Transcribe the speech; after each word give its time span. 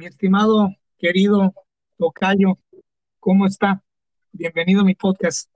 Mi 0.00 0.06
estimado, 0.06 0.74
querido 0.96 1.52
Tocayo, 1.98 2.56
¿cómo 3.18 3.46
está? 3.46 3.82
Bienvenido 4.32 4.80
a 4.80 4.84
mi 4.84 4.94
podcast. 4.94 5.50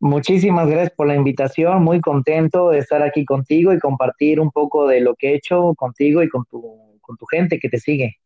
Muchísimas 0.00 0.66
gracias 0.66 0.90
por 0.96 1.06
la 1.06 1.14
invitación, 1.14 1.84
muy 1.84 2.00
contento 2.00 2.70
de 2.70 2.80
estar 2.80 3.04
aquí 3.04 3.24
contigo 3.24 3.72
y 3.72 3.78
compartir 3.78 4.40
un 4.40 4.50
poco 4.50 4.88
de 4.88 5.00
lo 5.00 5.14
que 5.14 5.28
he 5.28 5.36
hecho 5.36 5.76
contigo 5.76 6.24
y 6.24 6.28
con 6.28 6.44
tu, 6.46 6.98
con 7.00 7.16
tu 7.16 7.24
gente 7.26 7.60
que 7.60 7.68
te 7.68 7.78
sigue. 7.78 8.16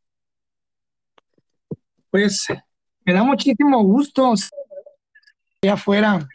Pues 2.08 2.46
me 3.04 3.12
da 3.12 3.22
muchísimo 3.22 3.82
gusto 3.82 4.32
allá 5.62 5.74
afuera, 5.74 6.26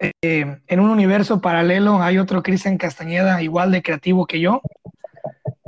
eh, 0.00 0.56
en 0.66 0.80
un 0.80 0.88
universo 0.88 1.42
paralelo, 1.42 2.02
hay 2.02 2.16
otro 2.16 2.42
Cristian 2.42 2.78
Castañeda 2.78 3.42
igual 3.42 3.70
de 3.70 3.82
creativo 3.82 4.26
que 4.26 4.40
yo. 4.40 4.62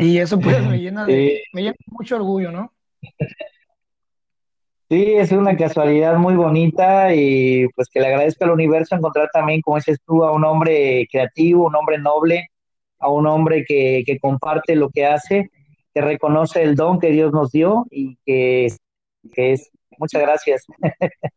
Y 0.03 0.19
eso 0.19 0.39
pues 0.39 0.61
me 0.67 0.79
llena 0.79 1.05
de, 1.07 1.43
me 1.53 1.63
llena 1.63 1.77
mucho 1.87 2.17
orgullo, 2.17 2.51
¿no? 2.51 2.73
Sí, 4.89 5.15
es 5.15 5.33
una 5.33 5.57
casualidad 5.57 6.19
muy 6.19 6.35
bonita 6.35 7.15
y 7.15 7.67
pues 7.69 7.89
que 7.89 8.01
le 8.01 8.09
agradezco 8.09 8.45
al 8.45 8.51
universo 8.51 8.95
encontrar 8.95 9.31
también, 9.33 9.63
como 9.63 9.77
dices 9.77 9.99
tú, 10.07 10.23
a 10.23 10.33
un 10.33 10.45
hombre 10.45 11.09
creativo, 11.11 11.67
un 11.67 11.77
hombre 11.77 11.99
noble, 11.99 12.49
a 12.99 13.09
un 13.09 13.27
hombre 13.27 13.65
que, 13.67 14.03
que 14.05 14.19
comparte 14.19 14.77
lo 14.77 14.91
que 14.91 15.07
hace, 15.07 15.51
que 15.95 16.01
reconoce 16.01 16.63
el 16.63 16.75
don 16.75 16.99
que 16.99 17.11
Dios 17.11 17.33
nos 17.33 17.51
dio 17.53 17.87
y 17.91 18.17
que, 18.27 18.69
que 19.33 19.53
es. 19.53 19.71
Muchas 19.99 20.23
gracias. 20.23 20.67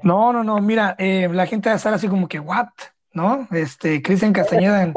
No, 0.00 0.32
no, 0.32 0.44
no, 0.44 0.60
mira, 0.60 0.94
eh, 0.96 1.28
la 1.28 1.46
gente 1.46 1.68
va 1.68 1.72
a 1.72 1.76
estar 1.76 1.92
así 1.92 2.06
como 2.06 2.28
que, 2.28 2.38
¿what? 2.38 2.68
¿No? 3.12 3.48
Este, 3.50 4.00
Cristian 4.00 4.32
Castañeda 4.32 4.92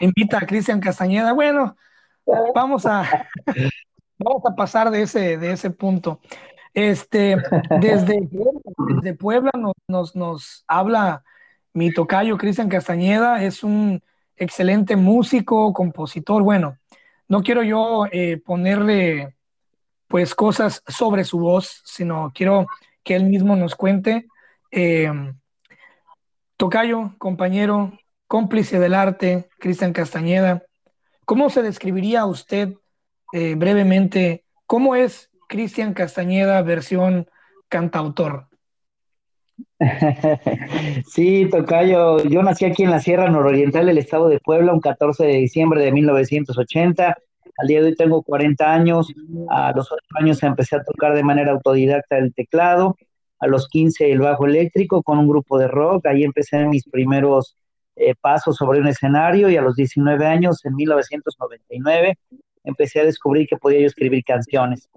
invita 0.00 0.38
a 0.38 0.46
Cristian 0.46 0.80
Castañeda. 0.80 1.34
Bueno, 1.34 1.76
vamos 2.54 2.86
a, 2.86 3.28
vamos 4.18 4.42
a 4.44 4.54
pasar 4.54 4.90
de 4.90 5.02
ese, 5.02 5.38
de 5.38 5.52
ese 5.52 5.70
punto. 5.70 6.20
Este, 6.74 7.36
desde, 7.80 9.14
Puebla 9.14 9.50
nos, 9.56 9.74
nos, 9.88 10.14
nos 10.14 10.64
habla 10.68 11.24
mi 11.72 11.92
tocayo 11.92 12.36
Cristian 12.36 12.68
Castañeda, 12.68 13.42
es 13.42 13.62
un 13.62 14.02
excelente 14.36 14.96
músico, 14.96 15.72
compositor. 15.72 16.42
Bueno, 16.42 16.78
no 17.28 17.42
quiero 17.42 17.62
yo 17.62 18.06
eh, 18.12 18.36
ponerle 18.38 19.36
pues 20.08 20.34
cosas 20.34 20.82
sobre 20.86 21.24
su 21.24 21.38
voz, 21.38 21.82
sino 21.84 22.32
quiero 22.34 22.66
que 23.02 23.16
él 23.16 23.24
mismo 23.24 23.56
nos 23.56 23.74
cuente. 23.74 24.26
Eh, 24.70 25.10
tocayo, 26.56 27.14
compañero, 27.18 27.98
cómplice 28.26 28.78
del 28.78 28.94
arte, 28.94 29.48
Cristian 29.58 29.92
Castañeda, 29.92 30.62
¿Cómo 31.26 31.50
se 31.50 31.60
describiría 31.60 32.20
a 32.20 32.26
usted 32.26 32.74
eh, 33.32 33.56
brevemente 33.56 34.44
cómo 34.64 34.94
es 34.94 35.28
Cristian 35.48 35.92
Castañeda 35.92 36.62
versión 36.62 37.28
cantautor? 37.68 38.46
Sí, 41.08 41.48
Tocayo, 41.50 42.22
yo 42.24 42.42
nací 42.44 42.64
aquí 42.64 42.84
en 42.84 42.92
la 42.92 43.00
Sierra 43.00 43.28
Nororiental 43.28 43.86
del 43.86 43.98
estado 43.98 44.28
de 44.28 44.38
Puebla 44.38 44.72
un 44.72 44.80
14 44.80 45.24
de 45.24 45.32
diciembre 45.32 45.82
de 45.82 45.90
1980. 45.90 47.16
Al 47.58 47.66
día 47.66 47.80
de 47.80 47.88
hoy 47.88 47.96
tengo 47.96 48.22
40 48.22 48.72
años. 48.72 49.12
A 49.48 49.72
los 49.72 49.90
8 49.90 50.00
años 50.20 50.42
empecé 50.44 50.76
a 50.76 50.84
tocar 50.84 51.14
de 51.14 51.24
manera 51.24 51.50
autodidacta 51.50 52.18
el 52.18 52.34
teclado. 52.34 52.96
A 53.40 53.48
los 53.48 53.66
15 53.68 54.12
el 54.12 54.20
bajo 54.20 54.46
eléctrico 54.46 55.02
con 55.02 55.18
un 55.18 55.26
grupo 55.26 55.58
de 55.58 55.66
rock. 55.66 56.06
Ahí 56.06 56.22
empecé 56.22 56.64
mis 56.66 56.84
primeros 56.84 57.56
eh, 57.96 58.14
paso 58.20 58.52
sobre 58.52 58.80
un 58.80 58.88
escenario 58.88 59.48
y 59.48 59.56
a 59.56 59.62
los 59.62 59.74
19 59.74 60.26
años, 60.26 60.64
en 60.66 60.74
1999, 60.74 62.18
empecé 62.64 63.00
a 63.00 63.04
descubrir 63.04 63.46
que 63.48 63.56
podía 63.56 63.80
yo 63.80 63.86
escribir 63.86 64.22
canciones. 64.22 64.88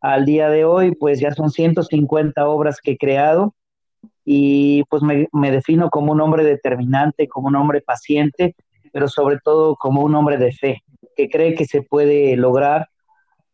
Al 0.00 0.24
día 0.24 0.48
de 0.48 0.64
hoy, 0.64 0.94
pues 0.94 1.18
ya 1.18 1.32
son 1.32 1.50
150 1.50 2.48
obras 2.48 2.80
que 2.80 2.92
he 2.92 2.96
creado 2.96 3.54
y 4.24 4.84
pues 4.84 5.02
me, 5.02 5.26
me 5.32 5.50
defino 5.50 5.90
como 5.90 6.12
un 6.12 6.20
hombre 6.20 6.44
determinante, 6.44 7.26
como 7.26 7.48
un 7.48 7.56
hombre 7.56 7.80
paciente, 7.80 8.54
pero 8.92 9.08
sobre 9.08 9.38
todo 9.42 9.74
como 9.74 10.02
un 10.02 10.14
hombre 10.14 10.38
de 10.38 10.52
fe, 10.52 10.82
que 11.16 11.28
cree 11.28 11.54
que 11.54 11.64
se 11.64 11.82
puede 11.82 12.36
lograr 12.36 12.88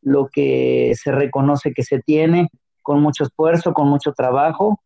lo 0.02 0.28
que 0.28 0.92
se 0.96 1.12
reconoce 1.12 1.72
que 1.72 1.84
se 1.84 2.00
tiene 2.00 2.48
con 2.82 3.00
mucho 3.00 3.24
esfuerzo, 3.24 3.72
con 3.72 3.88
mucho 3.88 4.12
trabajo 4.12 4.80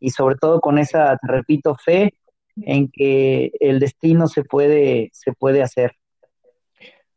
y 0.00 0.10
sobre 0.10 0.34
todo 0.36 0.60
con 0.60 0.78
esa, 0.78 1.16
repito, 1.22 1.76
fe 1.76 2.14
en 2.62 2.88
que 2.88 3.52
el 3.60 3.80
destino 3.80 4.26
se 4.28 4.42
puede, 4.44 5.10
se 5.12 5.32
puede 5.32 5.62
hacer. 5.62 5.96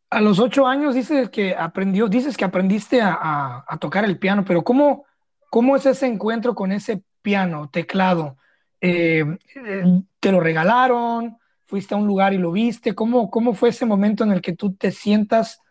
A 0.10 0.22
los 0.22 0.40
ocho 0.40 0.66
años 0.66 0.96
dices 0.96 1.30
que 1.30 1.56
aprendió, 1.56 2.08
dices 2.08 2.36
que 2.36 2.46
aprendiste 2.46 3.00
a, 3.02 3.64
tocar 3.80 4.06
el 4.06 4.18
piano, 4.18 4.44
pero 4.44 4.64
¿cómo, 4.64 5.06
¿cómo 5.50 5.76
es 5.76 5.86
ese 5.86 6.08
encuentro 6.08 6.56
con 6.56 6.72
ese 6.72 7.04
piano, 7.22 7.70
teclado? 7.70 8.38
Eh, 8.82 9.24
eh, 9.56 10.02
¿Te 10.20 10.32
lo 10.32 10.40
regalaron? 10.40 11.38
¿Fuiste 11.68 11.94
a 11.94 11.98
un 11.98 12.08
lugar 12.08 12.34
y 12.34 12.40
lo 12.40 12.52
viste? 12.52 12.96
¿Cómo, 12.96 13.30
cómo 13.30 13.54
fue 13.54 13.70
ese 13.70 13.86
momento 13.86 14.24
en 14.24 14.32
el 14.32 14.42
que 14.42 14.56
tú 14.56 14.74
te 14.74 14.92
sientas 14.92 15.62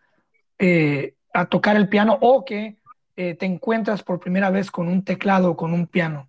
eh, 0.58 1.14
a 1.34 1.46
tocar 1.46 1.76
el 1.76 1.88
piano 1.88 2.16
o 2.20 2.44
que 2.44 2.78
te 3.16 3.46
encuentras 3.46 4.04
por 4.04 4.20
primera 4.20 4.48
vez 4.48 4.70
con 4.70 4.86
un 4.86 5.02
teclado 5.02 5.50
o 5.50 5.56
con 5.56 5.72
un 5.72 5.88
piano? 5.88 6.27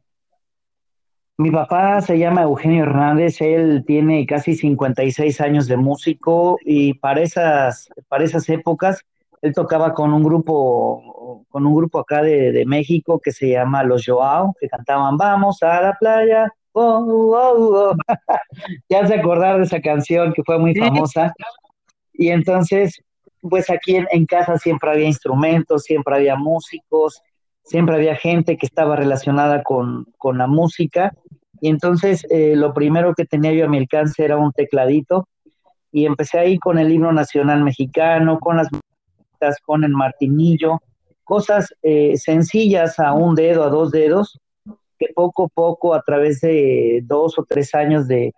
Mi 1.40 1.52
papá 1.52 2.02
se 2.02 2.20
llama 2.20 2.42
Eugenio 2.42 2.84
Hernández, 2.84 3.40
él 3.40 3.86
tiene 3.88 4.26
casi 4.26 4.56
56 4.56 5.40
años 5.40 5.68
de 5.68 5.78
músico 5.78 6.58
y 6.66 6.96
para 6.96 7.22
esas, 7.22 7.88
para 8.10 8.26
esas 8.26 8.50
épocas 8.50 9.06
él 9.42 9.54
tocaba 9.54 9.94
con 9.94 10.14
un 10.14 10.22
grupo, 10.22 11.46
con 11.48 11.66
un 11.66 11.74
grupo 11.74 12.00
acá 12.00 12.22
de, 12.24 12.66
México 12.68 13.22
que 13.24 13.32
se 13.32 13.52
llama 13.52 13.86
Los 13.86 14.04
Joao, 14.06 14.54
que 14.60 14.68
cantaban 14.68 15.16
Vamos 15.16 15.64
a 15.64 15.82
la 15.82 15.94
playa. 15.98 16.54
Oh, 16.74 17.06
oh, 17.08 17.94
oh. 17.94 17.96
ya 18.90 19.08
se 19.08 19.16
acordar 19.16 19.60
de 19.60 19.64
esa 19.64 19.80
canción 19.80 20.34
que 20.34 20.44
fue 20.44 20.60
muy 20.60 20.76
famosa. 20.76 21.34
Y 22.16 22.32
entonces, 22.32 23.02
pues 23.40 23.70
aquí 23.70 23.96
en, 23.96 24.26
casa 24.26 24.58
siempre 24.58 24.92
había 24.92 25.08
instrumentos, 25.08 25.84
siempre 25.84 26.16
había 26.16 26.36
músicos, 26.36 27.22
siempre 27.70 27.96
había 27.96 28.16
gente 28.16 28.58
que 28.58 28.66
estaba 28.66 28.96
relacionada 28.96 29.62
con, 29.62 30.06
con 30.18 30.40
la 30.40 30.48
música. 30.48 31.14
Y 31.62 31.70
entonces 31.70 32.26
eh, 32.32 32.56
lo 32.56 32.74
primero 32.74 33.14
que 33.14 33.26
tenía 33.26 33.54
yo 33.54 33.66
a 33.66 33.70
mi 33.70 33.78
alcance 33.78 34.26
era 34.26 34.38
un 34.38 34.52
tecladito. 34.52 35.28
Y 35.92 36.06
empecé 36.06 36.40
ahí 36.40 36.58
con 36.58 36.80
el 36.80 36.92
himno 36.92 37.12
nacional 37.12 37.64
mexicano, 37.64 38.40
con 38.40 38.58
las 38.58 38.68
con 39.64 39.86
el 39.86 39.92
martinillo, 39.92 40.82
cosas 41.24 41.74
eh, 41.82 42.18
sencillas 42.18 43.00
a 43.00 43.14
un 43.14 43.34
dedo, 43.34 43.64
a 43.64 43.70
dos 43.70 43.90
dedos, 43.90 44.38
que 44.98 45.08
poco 45.16 45.46
a 45.46 45.48
poco 45.48 45.94
a 45.94 46.02
través 46.02 46.42
de 46.42 47.02
dos 47.06 47.40
o 47.40 47.46
tres 47.48 47.74
años 47.74 48.06
de 48.10 48.34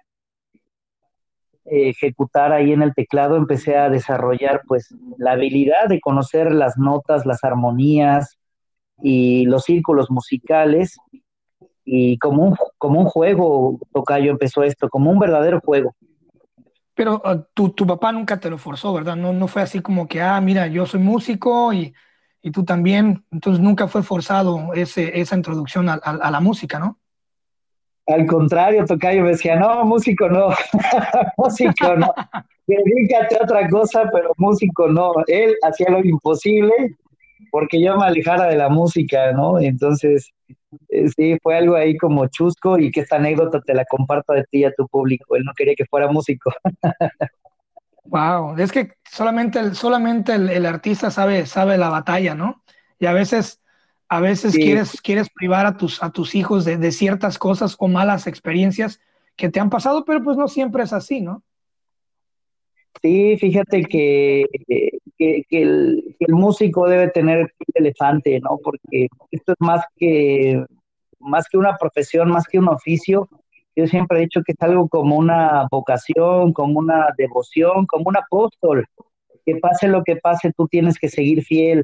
ejecutar 1.65 2.51
ahí 2.51 2.71
en 2.71 2.83
el 2.83 2.93
teclado 2.93 3.35
empecé 3.35 3.77
a 3.77 3.89
desarrollar 3.89 4.61
pues 4.67 4.93
la 5.17 5.31
habilidad 5.31 5.87
de 5.89 5.99
conocer 5.99 6.51
las 6.53 6.77
notas, 6.77 7.25
las 7.25 7.43
armonías 7.43 8.37
y 9.01 9.45
los 9.45 9.63
círculos 9.63 10.09
musicales 10.11 10.97
y 11.83 12.17
como 12.19 12.43
un, 12.43 12.55
como 12.77 12.99
un 12.99 13.05
juego, 13.05 13.79
Tocayo 13.93 14.31
empezó 14.31 14.63
esto, 14.63 14.89
como 14.89 15.11
un 15.11 15.19
verdadero 15.19 15.59
juego. 15.59 15.95
Pero 16.93 17.21
ah, 17.25 17.43
tu, 17.53 17.69
tu, 17.69 17.87
papá 17.87 18.11
nunca 18.11 18.39
te 18.39 18.49
lo 18.49 18.57
forzó, 18.57 18.93
¿verdad? 18.93 19.15
No, 19.15 19.33
no 19.33 19.47
fue 19.47 19.61
así 19.61 19.81
como 19.81 20.07
que, 20.07 20.21
ah, 20.21 20.39
mira, 20.41 20.67
yo 20.67 20.85
soy 20.85 20.99
músico 20.99 21.73
y, 21.73 21.93
y 22.41 22.51
tú 22.51 22.63
también. 22.63 23.25
Entonces 23.31 23.61
nunca 23.61 23.87
fue 23.87 24.03
forzado 24.03 24.73
ese, 24.73 25.19
esa 25.19 25.35
introducción 25.35 25.89
a, 25.89 25.93
a, 25.93 26.31
la 26.31 26.39
música, 26.39 26.79
¿no? 26.79 26.99
Al 28.07 28.25
contrario, 28.25 28.85
Tocayo 28.85 29.23
me 29.23 29.29
decía, 29.29 29.55
no, 29.55 29.85
músico 29.85 30.27
no, 30.27 30.49
músico 31.37 31.95
no, 31.95 32.13
dedícate 32.67 33.37
a 33.39 33.43
otra 33.43 33.69
cosa, 33.69 34.09
pero 34.11 34.33
músico 34.37 34.87
no. 34.87 35.13
Él 35.27 35.55
hacía 35.63 35.89
lo 35.89 36.03
imposible 36.03 36.97
porque 37.49 37.81
yo 37.81 37.97
me 37.97 38.05
alejara 38.05 38.47
de 38.47 38.55
la 38.55 38.69
música, 38.69 39.31
¿no? 39.31 39.59
Entonces, 39.59 40.31
eh, 40.89 41.09
sí, 41.09 41.37
fue 41.41 41.57
algo 41.57 41.75
ahí 41.75 41.97
como 41.97 42.27
chusco 42.27 42.77
y 42.77 42.91
que 42.91 43.01
esta 43.01 43.15
anécdota 43.17 43.61
te 43.61 43.73
la 43.73 43.85
comparto 43.85 44.33
de 44.33 44.43
ti 44.49 44.63
a 44.63 44.73
tu 44.73 44.87
público. 44.87 45.35
Él 45.35 45.43
no 45.43 45.53
quería 45.55 45.75
que 45.75 45.85
fuera 45.85 46.11
músico. 46.11 46.51
Wow, 48.05 48.57
es 48.57 48.71
que 48.71 48.93
solamente 49.09 49.59
el, 49.59 49.75
solamente 49.75 50.33
el, 50.33 50.65
artista 50.65 51.11
sabe, 51.11 51.45
sabe 51.45 51.77
la 51.77 51.89
batalla, 51.89 52.35
¿no? 52.35 52.61
Y 52.99 53.05
a 53.05 53.13
veces, 53.13 53.61
a 54.09 54.19
veces 54.19 54.55
quieres, 54.55 54.99
quieres 55.01 55.29
privar 55.29 55.65
a 55.65 55.77
tus, 55.77 56.03
a 56.03 56.09
tus 56.09 56.35
hijos 56.35 56.65
de, 56.65 56.77
de, 56.77 56.91
ciertas 56.91 57.37
cosas 57.37 57.75
o 57.79 57.87
malas 57.87 58.27
experiencias 58.27 58.99
que 59.37 59.49
te 59.49 59.59
han 59.59 59.69
pasado, 59.69 60.03
pero 60.03 60.21
pues 60.23 60.35
no 60.35 60.47
siempre 60.47 60.83
es 60.83 60.91
así, 60.91 61.21
¿no? 61.21 61.43
Sí, 63.01 63.37
fíjate 63.37 63.83
que, 63.83 64.45
el, 65.17 65.45
que 65.49 66.25
el, 66.25 66.33
músico 66.33 66.87
debe 66.87 67.09
tener 67.09 67.53
elefante, 67.73 68.39
¿no? 68.39 68.59
Porque 68.63 69.07
esto 69.31 69.53
es 69.53 69.57
más 69.59 69.83
que, 69.95 70.63
más 71.19 71.47
que 71.49 71.57
una 71.57 71.77
profesión, 71.77 72.29
más 72.29 72.45
que 72.47 72.59
un 72.59 72.69
oficio, 72.69 73.27
yo 73.75 73.87
siempre 73.87 74.17
he 74.17 74.21
dicho 74.21 74.41
que 74.45 74.51
es 74.51 74.61
algo 74.61 74.87
como 74.89 75.15
una 75.15 75.67
vocación, 75.71 76.51
como 76.53 76.79
una 76.79 77.07
devoción, 77.17 77.85
como 77.85 78.05
un 78.07 78.17
apóstol. 78.17 78.85
Que 79.45 79.55
pase 79.55 79.87
lo 79.87 80.03
que 80.03 80.17
pase, 80.17 80.51
tú 80.55 80.67
tienes 80.67 80.99
que 80.99 81.09
seguir 81.09 81.43
fiel 81.43 81.83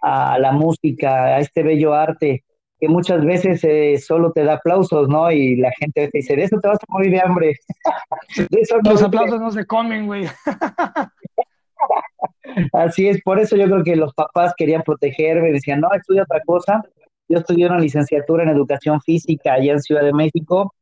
a 0.00 0.38
la 0.38 0.52
música, 0.52 1.24
a 1.36 1.40
este 1.40 1.62
bello 1.62 1.92
arte, 1.92 2.44
que 2.84 2.92
muchas 2.92 3.24
veces 3.24 3.64
eh, 3.64 3.98
solo 3.98 4.32
te 4.32 4.44
da 4.44 4.54
aplausos, 4.54 5.08
¿no? 5.08 5.30
Y 5.30 5.56
la 5.56 5.70
gente 5.78 6.08
te 6.08 6.18
dice, 6.18 6.36
de 6.36 6.44
eso 6.44 6.58
te 6.60 6.68
vas 6.68 6.78
a 6.78 6.92
morir 6.92 7.12
de 7.12 7.20
hambre. 7.20 7.56
Los 8.84 9.02
aplausos 9.02 9.40
no 9.40 9.50
se 9.50 9.64
comen, 9.64 10.06
güey. 10.06 10.26
Así 12.72 13.08
es, 13.08 13.20
por 13.22 13.38
eso 13.38 13.56
yo 13.56 13.64
creo 13.64 13.82
que 13.82 13.96
los 13.96 14.14
papás 14.14 14.54
querían 14.56 14.82
protegerme, 14.82 15.50
decían, 15.50 15.80
no, 15.80 15.88
estudia 15.92 16.22
otra 16.22 16.40
cosa. 16.46 16.82
Yo 17.28 17.38
estudié 17.38 17.66
una 17.66 17.78
licenciatura 17.78 18.44
en 18.44 18.50
educación 18.50 19.00
física 19.00 19.54
allá 19.54 19.72
en 19.72 19.80
Ciudad 19.80 20.02
de 20.02 20.12
México 20.12 20.72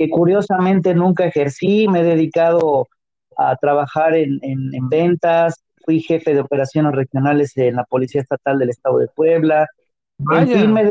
que 0.00 0.08
curiosamente 0.08 0.94
nunca 0.94 1.26
ejercí, 1.26 1.86
me 1.86 2.00
he 2.00 2.04
dedicado 2.04 2.88
a 3.36 3.54
trabajar 3.56 4.16
en, 4.16 4.40
ventas, 4.88 5.62
fui 5.84 6.00
jefe 6.00 6.32
de 6.32 6.40
operaciones 6.40 6.94
regionales 6.94 7.54
en 7.58 7.76
la 7.76 7.84
Policía 7.84 8.22
Estatal 8.22 8.58
del 8.58 8.70
Estado 8.70 8.96
de 8.96 9.08
Puebla, 9.08 9.66
en 10.32 10.48
fin, 10.48 10.72
me, 10.72 10.90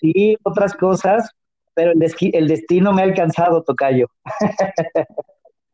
sí, 0.00 0.36
otras 0.42 0.74
cosas, 0.74 1.30
pero 1.74 1.92
el, 1.92 2.48
destino 2.48 2.92
me 2.92 3.02
ha 3.02 3.04
alcanzado, 3.04 3.62
Tocayo. 3.62 4.08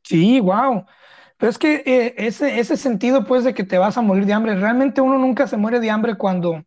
Sí, 0.03 0.39
wow. 0.39 0.85
Pero 1.37 1.51
es 1.51 1.59
que 1.59 1.83
eh, 1.85 2.15
ese, 2.17 2.61
ese 2.61 2.77
sentido, 2.77 3.25
pues, 3.25 3.43
de 3.43 3.55
que 3.55 3.65
te 3.65 3.77
vas 3.77 3.99
a 3.99 4.03
morir 4.03 4.25
de 4.25 4.33
hambre, 4.33 4.55
realmente 4.55 5.01
uno 5.01 5.19
nunca 5.19 5.49
se 5.49 5.57
muere 5.57 5.81
de 5.81 5.91
hambre 5.91 6.17
cuando, 6.17 6.63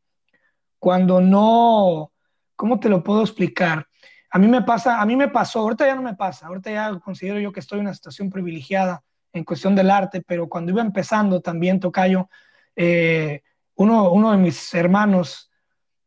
cuando 0.78 1.22
no, 1.22 2.12
¿cómo 2.58 2.82
te 2.82 2.90
lo 2.90 3.02
puedo 3.02 3.22
explicar? 3.22 3.88
A 4.30 4.38
mí 4.38 4.48
me 4.50 4.62
pasa, 4.62 5.02
a 5.02 5.06
mí 5.06 5.16
me 5.16 5.30
pasó, 5.30 5.60
ahorita 5.60 5.88
ya 5.88 5.96
no 5.96 6.02
me 6.02 6.16
pasa, 6.16 6.48
ahorita 6.48 6.70
ya 6.70 7.00
considero 7.00 7.40
yo 7.40 7.54
que 7.54 7.62
estoy 7.62 7.80
en 7.80 7.86
una 7.86 7.94
situación 7.94 8.30
privilegiada 8.30 9.02
en 9.32 9.44
cuestión 9.46 9.74
del 9.74 9.90
arte, 9.90 10.22
pero 10.22 10.50
cuando 10.50 10.72
iba 10.72 10.82
empezando 10.82 11.40
también, 11.40 11.80
Tocayo, 11.80 12.30
eh, 12.76 13.42
uno, 13.76 14.12
uno 14.12 14.32
de 14.32 14.38
mis 14.38 14.74
hermanos 14.74 15.49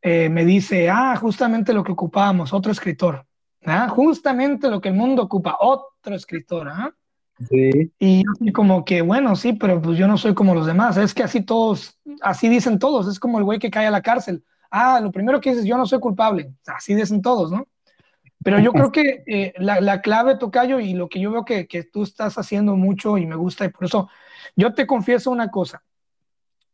eh, 0.03 0.29
me 0.29 0.45
dice, 0.45 0.91
ah, 0.91 1.17
justamente 1.17 1.73
lo 1.73 1.85
que 1.85 1.93
ocupábamos, 1.93 2.53
otro 2.53 2.73
escritor, 2.73 3.25
¿ah? 3.65 3.89
justamente 3.89 4.69
lo 4.69 4.81
que 4.81 4.89
el 4.89 4.95
mundo 4.95 5.23
ocupa, 5.23 5.57
otro 5.61 6.15
escritor. 6.17 6.69
¿ah? 6.69 6.93
Sí. 7.49 7.93
Y 7.99 8.53
como 8.53 8.85
que, 8.85 9.01
bueno, 9.01 9.37
sí, 9.37 9.53
pero 9.53 9.81
pues 9.81 9.97
yo 9.97 10.09
no 10.09 10.19
soy 10.19 10.35
como 10.35 10.55
los 10.55 10.67
demás, 10.67 10.97
es 10.97 11.15
que 11.15 11.23
así 11.23 11.43
todos, 11.43 12.01
así 12.21 12.49
dicen 12.49 12.81
todos, 12.81 13.07
es 13.07 13.21
como 13.21 13.39
el 13.39 13.45
güey 13.45 13.61
que 13.61 13.71
cae 13.71 13.87
a 13.87 13.93
la 13.93 14.03
cárcel. 14.03 14.45
Ah, 14.71 15.01
lo 15.01 15.13
primero 15.13 15.41
que 15.41 15.51
dices, 15.51 15.65
yo 15.65 15.77
no 15.77 15.87
soy 15.87 16.01
culpable, 16.01 16.53
así 16.67 16.95
dicen 16.95 17.23
todos, 17.23 17.53
¿no? 17.53 17.67
Pero 18.45 18.59
yo 18.59 18.73
creo 18.73 18.91
que 18.91 19.23
eh, 19.27 19.55
la, 19.59 19.81
la, 19.81 20.01
clave, 20.01 20.37
Tocayo, 20.37 20.81
y 20.81 20.95
lo 20.95 21.09
que 21.09 21.21
yo 21.21 21.31
veo 21.31 21.45
que, 21.45 21.69
que, 21.69 21.85
tú 21.85 22.03
estás 22.03 22.39
haciendo 22.39 22.75
mucho 22.75 23.17
y 23.17 23.25
me 23.25 23.37
gusta, 23.37 23.65
y 23.65 23.69
por 23.69 23.85
eso 23.85 24.09
yo 24.57 24.75
te 24.75 24.85
confieso 24.85 25.31
una 25.31 25.49
cosa. 25.49 25.85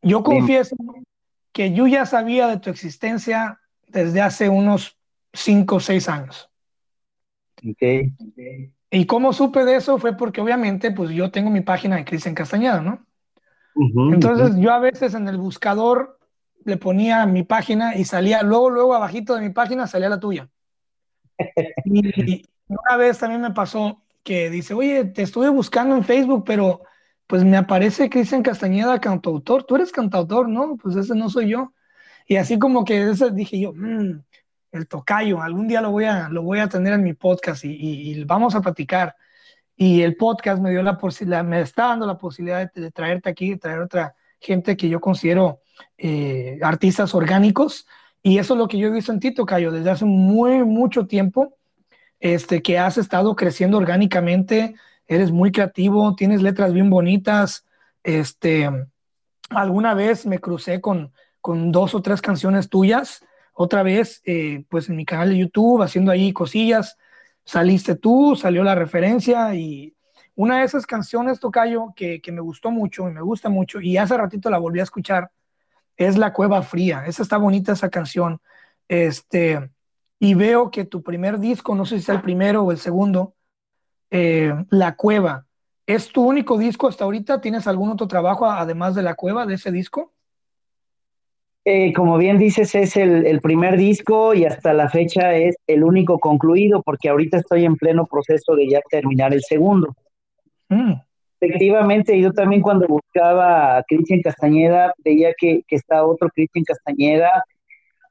Yo 0.01 0.23
confieso 0.23 0.75
que 1.59 1.73
yo 1.73 1.89
ya 1.89 2.07
sabía 2.07 2.47
de 2.47 2.61
tu 2.61 2.71
existencia 2.71 3.59
desde 3.89 4.21
hace 4.21 4.49
unos 4.49 4.97
5 5.33 5.75
o 5.75 5.81
6 5.81 6.09
años. 6.09 6.49
Okay. 7.73 8.15
Y 8.93 9.07
cómo 9.07 9.33
supe 9.33 9.65
de 9.65 9.75
eso 9.75 9.99
fue 9.99 10.17
porque 10.17 10.41
obviamente 10.41 10.93
pues 10.93 11.11
yo 11.11 11.33
tengo 11.33 11.51
mi 11.51 11.63
página 11.63 11.97
de 11.97 12.05
Cristian 12.05 12.37
Castañeda, 12.37 12.81
¿no? 12.81 13.05
Entonces 14.13 14.55
yo 14.61 14.73
a 14.73 14.79
veces 14.79 15.15
en 15.15 15.27
el 15.27 15.37
buscador 15.37 16.21
le 16.65 16.77
ponía 16.77 17.27
mi 17.27 17.43
página 17.43 17.97
y 17.97 18.05
salía, 18.05 18.45
luego, 18.45 18.71
luego 18.71 18.95
abajito 18.95 19.35
de 19.35 19.41
mi 19.41 19.51
página 19.51 19.89
salía 19.89 20.09
la 20.09 20.21
tuya. 20.21 20.49
Y 21.85 22.45
una 22.69 22.97
vez 22.97 23.19
también 23.19 23.41
me 23.41 23.51
pasó 23.51 24.01
que 24.23 24.49
dice, 24.49 24.75
oye, 24.75 25.07
te 25.07 25.23
estuve 25.23 25.49
buscando 25.49 25.97
en 25.97 26.05
Facebook, 26.05 26.45
pero 26.47 26.83
pues 27.29 27.45
me 27.45 27.59
aparece 27.59 28.11
Cristian 28.11 28.43
Castañeda, 28.43 29.01
cantautor. 29.01 29.65
Tú 29.65 29.77
eres 29.77 29.93
cantautor, 29.93 30.49
¿no? 30.49 30.77
Pues 30.77 30.97
ese 30.97 31.15
no 31.15 31.29
soy 31.31 31.51
yo. 31.51 31.75
Y 32.27 32.37
así 32.37 32.59
como 32.59 32.85
que 32.85 33.11
ese 33.11 33.31
dije 33.31 33.61
yo, 33.61 33.73
mm, 33.75 34.23
el 34.73 34.89
tocayo, 34.89 35.41
algún 35.43 35.69
día 35.69 35.81
lo 35.83 35.91
voy 35.91 36.07
a, 36.07 36.29
lo 36.31 36.43
voy 36.43 36.59
a 36.59 36.69
tener 36.69 36.95
en 36.95 37.03
mi 37.03 37.13
podcast 37.13 37.65
y, 37.65 38.25
vamos 38.25 38.55
a 38.55 38.63
platicar. 38.63 39.15
Y 39.77 40.03
el 40.03 40.17
podcast 40.17 40.61
me 40.61 40.71
dio 40.71 40.83
la 40.83 40.99
posibilidad, 40.99 41.45
me 41.45 41.61
está 41.61 41.89
dando 41.89 42.07
la 42.07 42.19
posibilidad 42.19 42.73
de, 42.73 42.91
traerte 42.91 43.29
aquí, 43.31 43.51
de 43.51 43.59
traer 43.59 43.81
otra 43.81 44.15
gente 44.41 44.77
que 44.77 44.89
yo 44.89 45.01
considero 45.01 45.61
eh, 45.99 46.59
artistas 46.63 47.15
orgánicos 47.15 47.87
y 48.23 48.39
eso 48.39 48.55
es 48.55 48.59
lo 48.59 48.69
que 48.69 48.79
yo 48.79 48.89
he 48.89 48.91
visto 48.93 49.13
en 49.13 49.21
ti, 49.21 49.33
Tocayo, 49.33 49.71
desde 49.71 49.91
hace 49.91 50.05
muy, 50.07 50.65
mucho 50.65 51.07
tiempo, 51.07 51.57
este, 52.21 52.63
que 52.63 52.79
has 52.79 52.99
estado 52.99 53.37
creciendo 53.37 53.77
orgánicamente, 53.77 54.75
eres 55.09 55.33
muy 55.33 55.51
creativo, 55.51 56.15
tienes 56.15 56.43
letras 56.43 56.73
bien 56.73 56.91
bonitas. 56.91 57.67
Este, 58.05 58.71
alguna 59.51 59.95
vez 59.95 60.27
me 60.27 60.39
crucé 60.39 60.81
con, 60.81 61.13
con 61.41 61.73
dos 61.73 61.95
o 61.95 62.03
tres 62.03 62.21
canciones 62.21 62.69
tuyas, 62.69 63.25
otra 63.55 63.83
vez, 63.83 64.23
eh, 64.25 64.65
pues 64.69 64.89
en 64.89 64.97
mi 64.97 65.05
canal 65.05 65.31
de 65.31 65.39
YouTube, 65.39 65.83
haciendo 65.83 66.13
ahí 66.13 66.33
cosillas, 66.33 66.97
saliste 67.45 67.97
tú, 67.97 68.37
salió 68.37 68.63
la 68.63 68.77
referencia 68.77 69.53
y 69.55 69.95
una 70.37 70.59
de 70.59 70.65
esas 70.67 70.87
canciones, 70.87 71.41
Tocayo, 71.41 71.93
que, 71.97 72.21
que 72.21 72.31
me 72.31 72.41
gustó 72.41 72.71
mucho 72.71 73.09
y 73.09 73.13
me 73.13 73.23
gusta 73.23 73.49
mucho, 73.49 73.81
y 73.81 73.97
hace 73.97 74.17
ratito 74.17 74.51
la 74.51 74.59
volví 74.59 74.79
a 74.79 74.85
escuchar, 74.85 75.33
es 75.97 76.17
La 76.17 76.33
Cueva 76.33 76.63
Fría. 76.63 77.05
Esa 77.07 77.25
está 77.25 77.39
bonita 77.39 77.73
esa 77.73 77.91
canción. 77.91 78.41
Este, 78.87 79.69
y 80.21 80.35
veo 80.35 80.71
que 80.71 80.85
tu 80.85 81.03
primer 81.03 81.41
disco, 81.41 81.75
no 81.75 81.85
sé 81.85 81.97
si 81.97 82.03
es 82.03 82.09
el 82.09 82.23
primero 82.23 82.63
o 82.63 82.71
el 82.71 82.79
segundo, 82.79 83.35
eh, 84.11 84.53
La 84.71 84.97
Cueva, 84.97 85.47
¿es 85.87 86.11
tu 86.13 86.23
único 86.25 86.59
disco 86.59 86.89
hasta 86.89 87.05
ahorita? 87.05 87.41
¿Tienes 87.41 87.67
algún 87.67 87.91
otro 87.91 88.09
trabajo 88.09 88.47
además 88.47 88.95
de 88.95 89.03
La 89.03 89.15
Cueva, 89.15 89.47
de 89.47 89.55
ese 89.55 89.71
disco? 89.71 90.13
Eh, 91.65 91.93
como 91.93 92.17
bien 92.17 92.39
dices, 92.39 92.75
es 92.75 92.97
el, 92.97 93.41
primer 93.43 93.77
disco 93.77 94.33
y 94.33 94.47
hasta 94.47 94.73
la 94.73 94.89
fecha 94.89 95.35
es 95.35 95.55
el 95.67 95.85
único 95.85 96.19
concluido 96.19 96.83
porque 96.83 97.11
ahorita 97.11 97.37
estoy 97.37 97.67
en 97.67 97.77
pleno 97.77 98.07
proceso 98.07 98.55
de 98.55 98.71
ya 98.71 98.81
terminar 98.89 99.35
el 99.35 99.43
segundo. 99.43 99.95
Mm. 100.71 100.95
Efectivamente, 101.41 102.19
yo 102.19 102.33
también 102.33 102.63
cuando 102.63 102.87
buscaba 102.87 103.77
a 103.77 103.83
Cristian 103.83 104.23
Castañeda, 104.23 104.95
veía 105.05 105.35
que, 105.39 105.63
que 105.69 105.77
está 105.77 106.07
otro 106.07 106.31
Cristian 106.35 106.65
Castañeda 106.65 107.45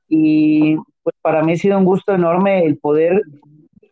y 0.08 0.76
pues 1.02 1.16
para 1.22 1.42
mí 1.42 1.54
ha 1.54 1.58
sido 1.58 1.80
un 1.80 1.86
gusto 1.86 2.14
enorme 2.14 2.64
el 2.64 2.78
poder 2.78 3.22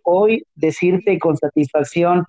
hoy 0.06 0.46
decirte 0.56 1.20
con 1.20 1.36
satisfacción 1.38 2.24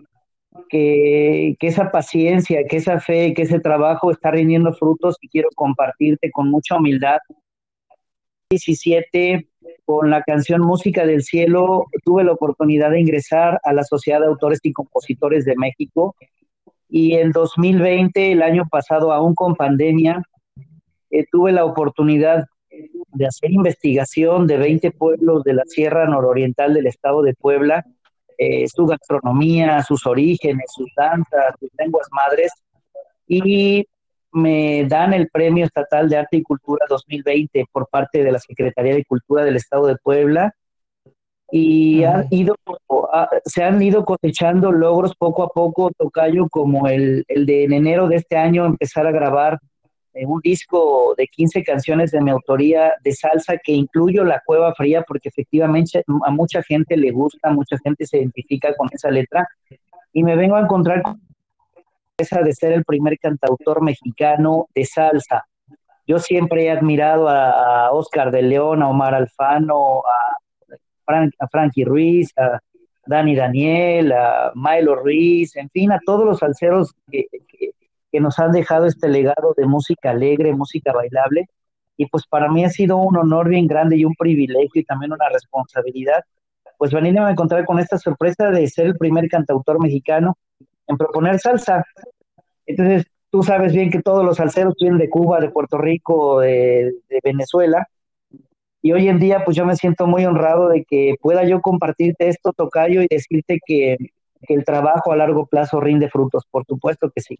que, 0.68 1.56
que, 1.60 1.66
esa 1.66 1.90
paciencia, 1.90 2.64
que 2.68 2.78
esa 2.78 2.98
fe, 2.98 3.34
que 3.34 3.42
ese 3.42 3.60
trabajo 3.60 4.10
está 4.10 4.30
rindiendo 4.30 4.72
frutos 4.72 5.16
y 5.20 5.28
quiero 5.28 5.48
compartirte 5.54 6.30
con 6.30 6.50
mucha 6.50 6.76
humildad. 6.76 7.18
17, 8.50 9.48
con 9.84 10.10
la 10.10 10.22
canción 10.22 10.62
Música 10.62 11.04
del 11.04 11.22
Cielo, 11.22 11.84
tuve 12.04 12.24
la 12.24 12.32
oportunidad 12.32 12.90
de 12.90 13.00
ingresar 13.00 13.60
a 13.64 13.72
la 13.72 13.84
Sociedad 13.84 14.20
de 14.20 14.26
Autores 14.26 14.60
y 14.62 14.72
Compositores 14.72 15.44
de 15.44 15.56
México 15.56 16.14
y 16.88 17.14
en 17.14 17.32
2020, 17.32 18.32
el 18.32 18.42
año 18.42 18.66
pasado, 18.70 19.12
aún 19.12 19.34
con 19.34 19.56
pandemia, 19.56 20.22
eh, 21.10 21.24
tuve 21.30 21.52
la 21.52 21.64
oportunidad 21.64 22.46
de 23.16 23.26
hacer 23.26 23.50
investigación 23.50 24.46
de 24.46 24.58
20 24.58 24.90
pueblos 24.92 25.42
de 25.44 25.54
la 25.54 25.64
Sierra 25.66 26.06
Nororiental 26.06 26.74
del 26.74 26.86
estado 26.86 27.22
de 27.22 27.34
Puebla, 27.34 27.84
eh, 28.38 28.66
su 28.68 28.86
gastronomía, 28.86 29.82
sus 29.82 30.06
orígenes, 30.06 30.66
sus 30.74 30.88
danzas, 30.94 31.54
sus 31.58 31.70
lenguas 31.78 32.06
madres, 32.10 32.52
y 33.26 33.86
me 34.32 34.84
dan 34.84 35.14
el 35.14 35.28
Premio 35.28 35.64
Estatal 35.64 36.08
de 36.08 36.18
Arte 36.18 36.36
y 36.36 36.42
Cultura 36.42 36.84
2020 36.88 37.64
por 37.72 37.88
parte 37.88 38.22
de 38.22 38.32
la 38.32 38.38
Secretaría 38.38 38.94
de 38.94 39.04
Cultura 39.04 39.44
del 39.44 39.56
Estado 39.56 39.86
de 39.86 39.96
Puebla. 39.96 40.54
Y 41.50 42.02
ido, 42.30 42.56
se 43.44 43.62
han 43.62 43.80
ido 43.80 44.04
cosechando 44.04 44.72
logros 44.72 45.14
poco 45.16 45.44
a 45.44 45.48
poco, 45.48 45.90
Tocayo, 45.96 46.48
como 46.48 46.88
el, 46.88 47.24
el 47.28 47.46
de 47.46 47.64
en 47.64 47.72
enero 47.72 48.08
de 48.08 48.16
este 48.16 48.36
año 48.36 48.66
empezar 48.66 49.06
a 49.06 49.12
grabar 49.12 49.60
un 50.24 50.40
disco 50.40 51.14
de 51.16 51.26
15 51.26 51.62
canciones 51.62 52.10
de 52.10 52.20
mi 52.20 52.30
autoría 52.30 52.94
de 53.02 53.12
salsa 53.12 53.58
que 53.58 53.72
incluyo 53.72 54.24
La 54.24 54.42
Cueva 54.44 54.74
Fría 54.74 55.02
porque 55.02 55.28
efectivamente 55.28 56.04
a 56.24 56.30
mucha 56.30 56.62
gente 56.62 56.96
le 56.96 57.10
gusta, 57.10 57.50
mucha 57.50 57.76
gente 57.78 58.06
se 58.06 58.18
identifica 58.18 58.74
con 58.76 58.88
esa 58.92 59.10
letra 59.10 59.46
y 60.12 60.22
me 60.22 60.36
vengo 60.36 60.56
a 60.56 60.60
encontrar 60.60 61.02
sorpresa 62.16 62.42
de 62.42 62.54
ser 62.54 62.72
el 62.72 62.84
primer 62.84 63.18
cantautor 63.18 63.82
mexicano 63.82 64.68
de 64.74 64.84
salsa. 64.86 65.46
Yo 66.06 66.18
siempre 66.18 66.64
he 66.64 66.70
admirado 66.70 67.28
a, 67.28 67.90
Oscar 67.90 68.30
de 68.30 68.42
León, 68.42 68.82
a 68.82 68.88
Omar 68.88 69.14
Alfano, 69.14 70.02
a, 70.06 71.26
a 71.38 71.48
Frankie 71.48 71.84
Ruiz, 71.84 72.32
a 72.38 72.60
Dani 73.04 73.34
Daniel, 73.34 74.12
a 74.12 74.52
Milo 74.54 74.94
Ruiz, 74.94 75.56
en 75.56 75.68
fin, 75.70 75.92
a 75.92 76.00
todos 76.04 76.24
los 76.24 76.38
salseros 76.38 76.94
que 77.10 77.26
nos 78.20 78.38
han 78.38 78.52
dejado 78.52 78.86
este 78.86 79.08
legado 79.08 79.54
de 79.56 79.66
música 79.66 80.10
alegre, 80.10 80.54
música 80.54 80.92
bailable. 80.92 81.48
Y 81.96 82.06
pues 82.06 82.26
para 82.26 82.50
mí 82.50 82.64
ha 82.64 82.70
sido 82.70 82.96
un 82.98 83.16
honor 83.16 83.48
bien 83.48 83.66
grande 83.66 83.96
y 83.96 84.04
un 84.04 84.14
privilegio 84.14 84.80
y 84.80 84.84
también 84.84 85.12
una 85.12 85.28
responsabilidad, 85.28 86.24
pues 86.78 86.92
venirme 86.92 87.20
a 87.20 87.30
encontrar 87.30 87.64
con 87.64 87.78
esta 87.78 87.98
sorpresa 87.98 88.50
de 88.50 88.66
ser 88.66 88.86
el 88.86 88.96
primer 88.96 89.28
cantautor 89.28 89.80
mexicano 89.80 90.36
en 90.86 90.96
proponer 90.96 91.38
salsa. 91.38 91.84
Entonces, 92.66 93.06
tú 93.30 93.42
sabes 93.42 93.72
bien 93.72 93.90
que 93.90 94.02
todos 94.02 94.24
los 94.24 94.36
salseros 94.36 94.74
vienen 94.78 94.98
de 94.98 95.08
Cuba, 95.08 95.40
de 95.40 95.50
Puerto 95.50 95.78
Rico, 95.78 96.40
de, 96.40 96.92
Venezuela. 97.24 97.86
Y 98.82 98.92
hoy 98.92 99.08
en 99.08 99.18
día, 99.18 99.42
pues 99.44 99.56
yo 99.56 99.64
me 99.64 99.74
siento 99.74 100.06
muy 100.06 100.24
honrado 100.26 100.68
de 100.68 100.84
que 100.84 101.14
pueda 101.20 101.44
yo 101.44 101.60
compartirte 101.60 102.28
esto, 102.28 102.52
Tocayo, 102.52 103.02
y 103.02 103.08
decirte 103.08 103.58
que, 103.66 103.96
que 104.42 104.54
el 104.54 104.64
trabajo 104.64 105.12
a 105.12 105.16
largo 105.16 105.46
plazo 105.46 105.80
rinde 105.80 106.08
frutos. 106.08 106.44
Por 106.50 106.64
supuesto 106.66 107.10
que 107.10 107.20
sí. 107.20 107.38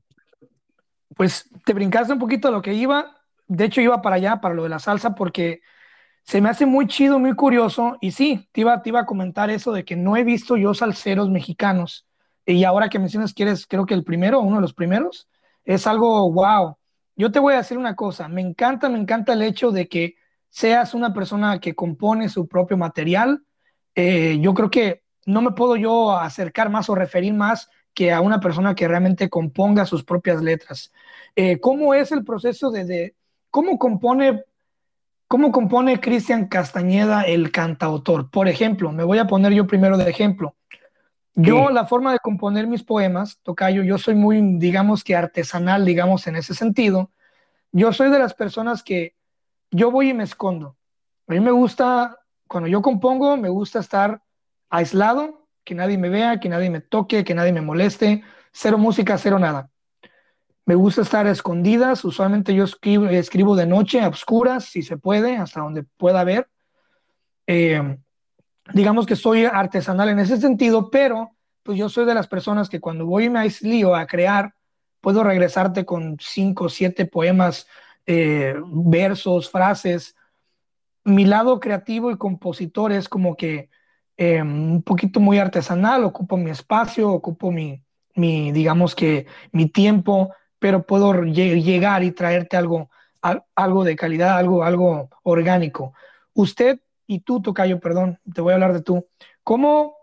Pues 1.17 1.49
te 1.65 1.73
brincaste 1.73 2.13
un 2.13 2.19
poquito 2.19 2.49
a 2.49 2.51
lo 2.51 2.61
que 2.63 2.75
iba. 2.75 3.17
De 3.49 3.65
hecho, 3.65 3.81
iba 3.81 4.03
para 4.03 4.17
allá, 4.17 4.41
para 4.41 4.55
lo 4.55 4.65
de 4.65 4.69
la 4.69 4.79
salsa, 4.79 5.15
porque 5.15 5.63
se 6.25 6.41
me 6.41 6.51
hace 6.51 6.67
muy 6.67 6.87
chido, 6.87 7.19
muy 7.19 7.35
curioso. 7.35 7.97
Y 8.03 8.11
sí, 8.11 8.49
te 8.53 8.61
iba, 8.61 8.83
te 8.83 8.91
iba 8.91 9.01
a 9.01 9.07
comentar 9.07 9.49
eso 9.49 9.73
de 9.73 9.85
que 9.85 9.97
no 9.97 10.17
he 10.17 10.25
visto 10.25 10.57
yo 10.57 10.75
salseros 10.75 11.31
mexicanos. 11.31 12.07
Y 12.45 12.65
ahora 12.65 12.91
que 12.91 12.99
mencionas 12.99 13.33
que 13.33 13.45
eres, 13.45 13.67
creo 13.67 13.87
que 13.87 13.95
el 13.95 14.05
primero, 14.05 14.41
uno 14.41 14.57
de 14.57 14.63
los 14.63 14.75
primeros, 14.75 15.29
es 15.65 15.87
algo 15.87 16.31
wow. 16.31 16.77
Yo 17.17 17.33
te 17.33 17.39
voy 17.39 17.55
a 17.55 17.59
decir 17.59 17.79
una 17.79 17.97
cosa, 17.97 18.29
me 18.29 18.43
encanta, 18.43 18.91
me 18.91 18.99
encanta 18.99 19.33
el 19.33 19.43
hecho 19.43 19.71
de 19.71 19.89
que 19.89 20.17
seas 20.51 20.93
una 20.93 21.15
persona 21.15 21.61
que 21.61 21.75
compone 21.75 22.29
su 22.29 22.47
propio 22.47 22.77
material. 22.77 23.43
Eh, 23.95 24.39
yo 24.41 24.53
creo 24.53 24.71
que 24.71 25.03
no 25.25 25.41
me 25.41 25.53
puedo 25.53 25.77
yo 25.77 26.17
acercar 26.17 26.69
más 26.69 26.91
o 26.91 26.95
referir 26.95 27.33
más 27.33 27.71
que 27.97 28.13
a 28.13 28.21
una 28.21 28.41
persona 28.41 28.75
que 28.75 28.87
realmente 28.87 29.31
componga 29.31 29.87
sus 29.87 30.05
propias 30.05 30.43
letras. 30.43 30.93
Eh, 31.35 31.59
¿Cómo 31.59 31.95
es 31.95 32.13
el 32.13 32.25
proceso 32.25 32.71
de, 32.71 33.15
cómo 33.51 33.79
compone, 33.79 34.45
cómo 35.27 35.51
compone 35.51 35.99
Cristian 35.99 36.47
Castañeda 36.47 37.23
el 37.23 37.51
cantautor? 37.51 38.31
Por 38.31 38.49
ejemplo, 38.49 38.93
me 38.93 39.03
voy 39.03 39.17
a 39.17 39.27
poner 39.27 39.55
yo 39.55 39.67
primero 39.67 39.97
de 39.97 40.11
ejemplo. 40.11 40.55
Yo, 41.35 41.71
la 41.71 41.87
forma 41.87 42.13
de 42.13 42.19
componer 42.19 42.67
mis 42.67 42.83
poemas, 42.83 43.39
Tocayo, 43.43 43.83
yo 43.83 43.97
soy 43.97 44.15
muy, 44.15 44.43
digamos 44.59 45.03
que 45.03 45.17
artesanal, 45.17 45.87
digamos, 45.87 46.27
en 46.27 46.37
ese 46.37 46.55
sentido. 46.55 47.11
Yo 47.73 47.95
soy 47.95 48.11
de 48.11 48.19
las 48.19 48.35
personas 48.35 48.83
que 48.83 49.15
yo 49.71 49.91
voy 49.91 50.11
y 50.11 50.15
me 50.15 50.25
escondo. 50.25 50.77
A 51.29 51.33
mí 51.33 51.41
me 51.41 51.51
gusta, 51.51 52.19
cuando 52.47 52.69
yo 52.69 52.83
compongo, 52.83 53.39
me 53.39 53.49
gusta 53.49 53.79
estar 53.79 54.23
aislado, 54.69 55.46
que 55.67 55.75
nadie 55.75 55.99
me 55.99 56.09
vea, 56.09 56.39
que 56.39 56.49
nadie 56.49 56.71
me 56.71 56.81
toque, 56.81 57.25
que 57.25 57.35
nadie 57.35 57.53
me 57.53 57.61
moleste. 57.61 58.23
Cero 58.53 58.79
música, 58.79 59.19
cero 59.19 59.39
nada. 59.39 59.69
Me 60.65 60.77
gusta 60.77 61.03
estar 61.03 61.27
escondidas. 61.27 62.05
Usualmente 62.05 62.55
yo 62.55 62.65
escribo, 62.65 63.07
escribo 63.09 63.57
de 63.57 63.67
noche, 63.67 64.01
a 64.01 64.09
oscuras, 64.09 64.65
si 64.65 64.83
se 64.83 64.97
puede, 64.97 65.37
hasta 65.37 65.61
donde 65.61 65.83
pueda 65.83 66.23
ver. 66.23 66.49
Eh, 67.49 67.99
digamos 68.73 69.07
que 69.07 69.17
soy 69.17 69.45
artesanal 69.45 70.09
en 70.09 70.21
ese 70.21 70.37
sentido, 70.39 70.89
pero 70.89 71.33
pues 71.65 71.77
yo 71.77 71.89
soy 71.89 72.07
de 72.07 72.15
las 72.15 72.29
personas 72.29 72.69
que 72.69 72.81
cuando 72.81 73.05
voy 73.05 73.25
y 73.25 73.31
me 73.31 73.41
aislío 73.41 73.97
a 73.97 74.07
crear, 74.07 74.55
puedo 75.01 75.25
regresarte 75.25 75.85
con 75.85 76.17
cinco 76.21 76.67
o 76.67 76.69
siete 76.69 77.07
poemas, 77.07 77.67
eh, 78.07 78.55
versos, 78.67 79.51
frases. 79.51 80.15
Mi 81.03 81.25
lado 81.25 81.59
creativo 81.59 82.13
y 82.13 82.17
compositor 82.17 82.93
es 82.93 83.09
como 83.09 83.37
que 83.37 83.69
eh, 84.17 84.43
un 84.43 84.83
poquito 84.83 85.21
muy 85.21 85.39
artesanal, 85.39 86.05
ocupo 86.05 86.37
mi 86.37 86.51
espacio, 86.51 87.11
ocupo 87.11 87.51
mi, 87.51 87.83
mi 88.15 88.53
digamos 88.53 88.95
que 88.95 89.27
mi 89.53 89.67
tiempo, 89.67 90.33
pero 90.59 90.87
puedo 90.87 91.13
llegar 91.23 92.03
y 92.03 92.13
traerte 92.13 92.57
algo, 92.57 92.91
algo 93.55 93.85
de 93.85 93.97
calidad, 93.97 94.39
algo, 94.39 94.65
algo 94.65 95.11
orgánico. 95.23 95.93
Usted 96.33 96.81
y 97.07 97.21
tú, 97.21 97.41
Tocayo, 97.41 97.79
perdón, 97.81 98.19
te 98.35 98.41
voy 98.41 98.53
a 98.53 98.55
hablar 98.55 98.73
de 98.73 98.83
tú. 98.83 99.07
¿Cómo, 99.43 99.97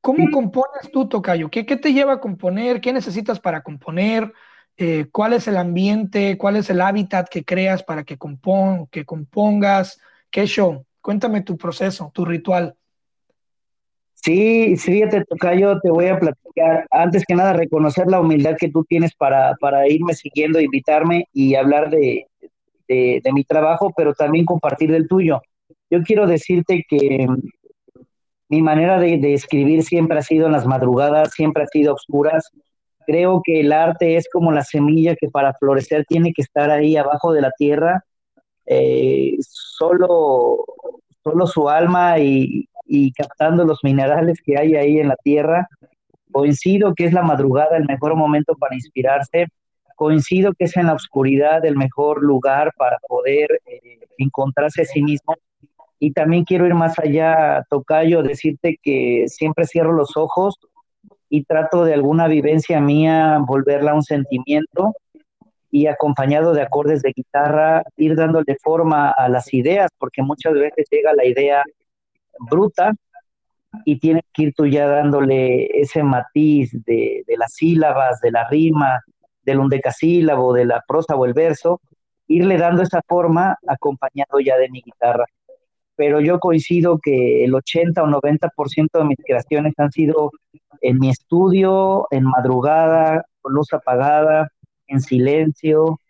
cómo 0.00 0.30
compones 0.30 0.90
tú, 0.92 1.08
Tocayo? 1.08 1.50
¿Qué, 1.50 1.66
¿Qué, 1.66 1.76
te 1.76 1.92
lleva 1.92 2.14
a 2.14 2.20
componer? 2.20 2.80
¿Qué 2.80 2.92
necesitas 2.92 3.40
para 3.40 3.62
componer? 3.62 4.32
Eh, 4.76 5.06
¿Cuál 5.10 5.32
es 5.32 5.48
el 5.48 5.56
ambiente? 5.56 6.36
¿Cuál 6.38 6.56
es 6.56 6.70
el 6.70 6.80
hábitat 6.80 7.28
que 7.28 7.44
creas 7.44 7.82
para 7.82 8.04
que, 8.04 8.18
compon 8.18 8.86
que 8.88 9.04
compongas? 9.04 9.98
¿Qué 10.30 10.46
show? 10.46 10.84
Cuéntame 11.00 11.40
tu 11.42 11.56
proceso, 11.56 12.10
tu 12.14 12.24
ritual. 12.24 12.76
Sí, 14.22 14.76
fíjate, 14.76 15.24
Tocayo, 15.24 15.78
te 15.80 15.90
voy 15.90 16.06
a 16.06 16.18
platicar. 16.18 16.86
Antes 16.90 17.24
que 17.26 17.34
nada, 17.34 17.52
reconocer 17.52 18.08
la 18.08 18.20
humildad 18.20 18.56
que 18.58 18.70
tú 18.70 18.84
tienes 18.84 19.14
para, 19.14 19.54
para 19.60 19.88
irme 19.88 20.14
siguiendo, 20.14 20.60
invitarme 20.60 21.28
y 21.32 21.54
hablar 21.54 21.90
de, 21.90 22.26
de, 22.88 23.20
de 23.22 23.32
mi 23.32 23.44
trabajo, 23.44 23.92
pero 23.96 24.14
también 24.14 24.44
compartir 24.44 24.90
del 24.90 25.06
tuyo. 25.06 25.40
Yo 25.90 26.02
quiero 26.02 26.26
decirte 26.26 26.84
que 26.88 27.28
mi 28.48 28.62
manera 28.62 28.98
de, 28.98 29.34
escribir 29.34 29.82
siempre 29.82 30.18
ha 30.18 30.22
sido 30.22 30.46
en 30.46 30.52
las 30.52 30.66
madrugadas, 30.66 31.32
siempre 31.32 31.64
ha 31.64 31.66
sido 31.66 31.94
oscuras. 31.94 32.50
Creo 33.06 33.40
que 33.44 33.60
el 33.60 33.72
arte 33.72 34.16
es 34.16 34.28
como 34.32 34.52
la 34.52 34.64
semilla 34.64 35.16
que 35.16 35.28
para 35.28 35.54
florecer 35.54 36.04
tiene 36.06 36.32
que 36.32 36.42
estar 36.42 36.70
ahí 36.70 36.96
abajo 36.96 37.32
de 37.32 37.40
la 37.40 37.50
tierra. 37.52 38.04
Eh, 38.66 39.36
solo, 39.40 40.64
solo 41.22 41.46
su 41.46 41.68
alma 41.68 42.18
y, 42.18 42.68
y 42.86 43.12
captando 43.12 43.64
los 43.64 43.82
minerales 43.82 44.40
que 44.42 44.58
hay 44.58 44.76
ahí 44.76 44.98
en 44.98 45.08
la 45.08 45.16
tierra. 45.16 45.68
Coincido 46.30 46.94
que 46.94 47.06
es 47.06 47.12
la 47.12 47.22
madrugada 47.22 47.76
el 47.76 47.86
mejor 47.86 48.14
momento 48.14 48.54
para 48.54 48.74
inspirarse. 48.74 49.46
Coincido 49.96 50.52
que 50.52 50.64
es 50.64 50.76
en 50.76 50.86
la 50.86 50.94
oscuridad 50.94 51.64
el 51.64 51.76
mejor 51.76 52.22
lugar 52.22 52.72
para 52.76 52.98
poder 53.08 53.60
eh, 53.66 53.98
encontrarse 54.18 54.82
a 54.82 54.84
sí 54.84 55.02
mismo. 55.02 55.34
Y 55.98 56.12
también 56.12 56.44
quiero 56.44 56.66
ir 56.66 56.74
más 56.74 56.98
allá, 56.98 57.64
Tocayo, 57.70 58.22
decirte 58.22 58.78
que 58.82 59.24
siempre 59.28 59.66
cierro 59.66 59.92
los 59.92 60.16
ojos 60.16 60.58
y 61.30 61.44
trato 61.44 61.84
de 61.84 61.94
alguna 61.94 62.28
vivencia 62.28 62.80
mía 62.80 63.38
volverla 63.40 63.92
a 63.92 63.94
un 63.94 64.02
sentimiento 64.02 64.94
y 65.70 65.86
acompañado 65.86 66.52
de 66.52 66.62
acordes 66.62 67.02
de 67.02 67.12
guitarra, 67.14 67.82
ir 67.96 68.14
dándole 68.14 68.56
forma 68.62 69.10
a 69.10 69.28
las 69.28 69.52
ideas, 69.52 69.90
porque 69.98 70.22
muchas 70.22 70.54
veces 70.54 70.86
llega 70.90 71.12
la 71.14 71.24
idea 71.24 71.64
bruta 72.38 72.92
y 73.84 73.98
tienes 73.98 74.22
que 74.32 74.44
ir 74.44 74.54
tú 74.54 74.66
ya 74.66 74.86
dándole 74.86 75.66
ese 75.80 76.02
matiz 76.02 76.72
de, 76.84 77.24
de 77.26 77.36
las 77.36 77.52
sílabas, 77.54 78.20
de 78.20 78.30
la 78.30 78.48
rima, 78.48 79.00
del 79.42 79.60
undecasílabo, 79.60 80.52
de 80.52 80.64
la 80.64 80.82
prosa 80.86 81.14
o 81.14 81.24
el 81.24 81.32
verso, 81.32 81.80
irle 82.26 82.58
dando 82.58 82.82
esa 82.82 83.00
forma 83.06 83.56
acompañado 83.66 84.40
ya 84.40 84.56
de 84.56 84.68
mi 84.70 84.82
guitarra. 84.82 85.24
Pero 85.94 86.20
yo 86.20 86.38
coincido 86.40 86.98
que 86.98 87.44
el 87.44 87.54
80 87.54 88.02
o 88.02 88.06
90% 88.06 88.98
de 88.98 89.04
mis 89.04 89.18
creaciones 89.24 89.72
han 89.78 89.90
sido 89.92 90.30
en 90.82 90.98
mi 90.98 91.08
estudio, 91.08 92.06
en 92.10 92.24
madrugada, 92.24 93.24
con 93.40 93.54
luz 93.54 93.72
apagada, 93.72 94.48
en 94.88 95.00
silencio, 95.00 96.00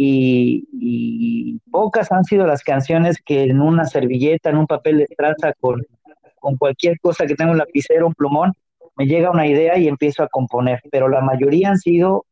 y, 0.00 1.60
pocas 1.70 2.10
han 2.12 2.24
sido 2.24 2.46
las 2.46 2.62
canciones 2.62 3.18
que 3.24 3.44
en 3.44 3.60
una 3.60 3.84
servilleta, 3.84 4.50
en 4.50 4.56
un 4.56 4.66
papel 4.66 4.98
de 4.98 5.06
traza, 5.16 5.52
con, 5.60 5.84
con 6.38 6.56
cualquier 6.56 6.98
cosa 7.00 7.26
que 7.26 7.34
tenga 7.34 7.50
un 7.50 7.58
lapicero, 7.58 8.06
un 8.06 8.14
plumón, 8.14 8.52
me 8.96 9.06
llega 9.06 9.30
una 9.30 9.46
idea 9.46 9.76
y 9.76 9.88
empiezo 9.88 10.22
a 10.22 10.28
componer, 10.28 10.80
pero 10.90 11.08
la 11.08 11.20
mayoría 11.20 11.70
han 11.70 11.78
sido, 11.78 12.24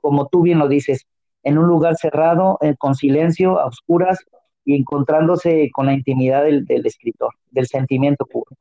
como 0.00 0.28
tú 0.28 0.42
bien 0.42 0.58
lo 0.58 0.68
dices, 0.68 1.06
en 1.42 1.58
un 1.58 1.66
lugar 1.66 1.96
cerrado, 1.96 2.58
eh, 2.60 2.74
con 2.78 2.94
silencio, 2.94 3.58
a 3.58 3.66
oscuras, 3.66 4.18
y 4.64 4.76
encontrándose 4.76 5.70
con 5.72 5.86
la 5.86 5.94
intimidad 5.94 6.44
del, 6.44 6.66
escritor, 6.84 7.30
del 7.50 7.66
sentimiento 7.66 8.26
puro. 8.26 8.54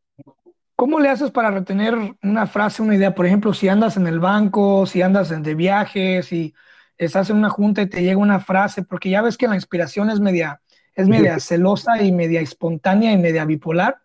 ¿Cómo 0.77 0.99
le 0.99 1.09
haces 1.09 1.31
para 1.31 1.51
retener 1.51 1.95
una 2.23 2.47
frase, 2.47 2.81
una 2.81 2.95
idea? 2.95 3.13
Por 3.13 3.25
ejemplo, 3.25 3.53
si 3.53 3.67
andas 3.67 3.97
en 3.97 4.07
el 4.07 4.19
banco, 4.19 4.85
si 4.85 5.01
andas 5.01 5.29
de 5.29 5.55
viaje, 5.55 6.23
si 6.23 6.53
estás 6.97 7.29
en 7.29 7.37
una 7.37 7.49
junta 7.49 7.81
y 7.81 7.87
te 7.87 8.01
llega 8.01 8.17
una 8.17 8.39
frase, 8.39 8.83
porque 8.83 9.09
ya 9.09 9.21
ves 9.21 9.37
que 9.37 9.47
la 9.47 9.55
inspiración 9.55 10.09
es 10.09 10.19
media, 10.19 10.61
es 10.95 11.07
media 11.07 11.39
celosa 11.39 12.01
y 12.01 12.11
media 12.11 12.41
espontánea 12.41 13.11
y 13.11 13.17
media 13.17 13.45
bipolar. 13.45 13.97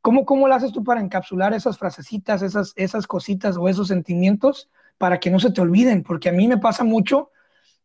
¿Cómo, 0.00 0.24
¿Cómo 0.24 0.46
lo 0.46 0.54
haces 0.54 0.72
tú 0.72 0.84
para 0.84 1.00
encapsular 1.00 1.52
esas 1.54 1.78
frasecitas, 1.78 2.42
esas, 2.42 2.72
esas 2.76 3.06
cositas 3.06 3.56
o 3.56 3.68
esos 3.68 3.88
sentimientos 3.88 4.68
para 4.98 5.18
que 5.18 5.30
no 5.30 5.40
se 5.40 5.50
te 5.50 5.60
olviden? 5.60 6.02
Porque 6.02 6.28
a 6.28 6.32
mí 6.32 6.46
me 6.46 6.58
pasa 6.58 6.84
mucho 6.84 7.30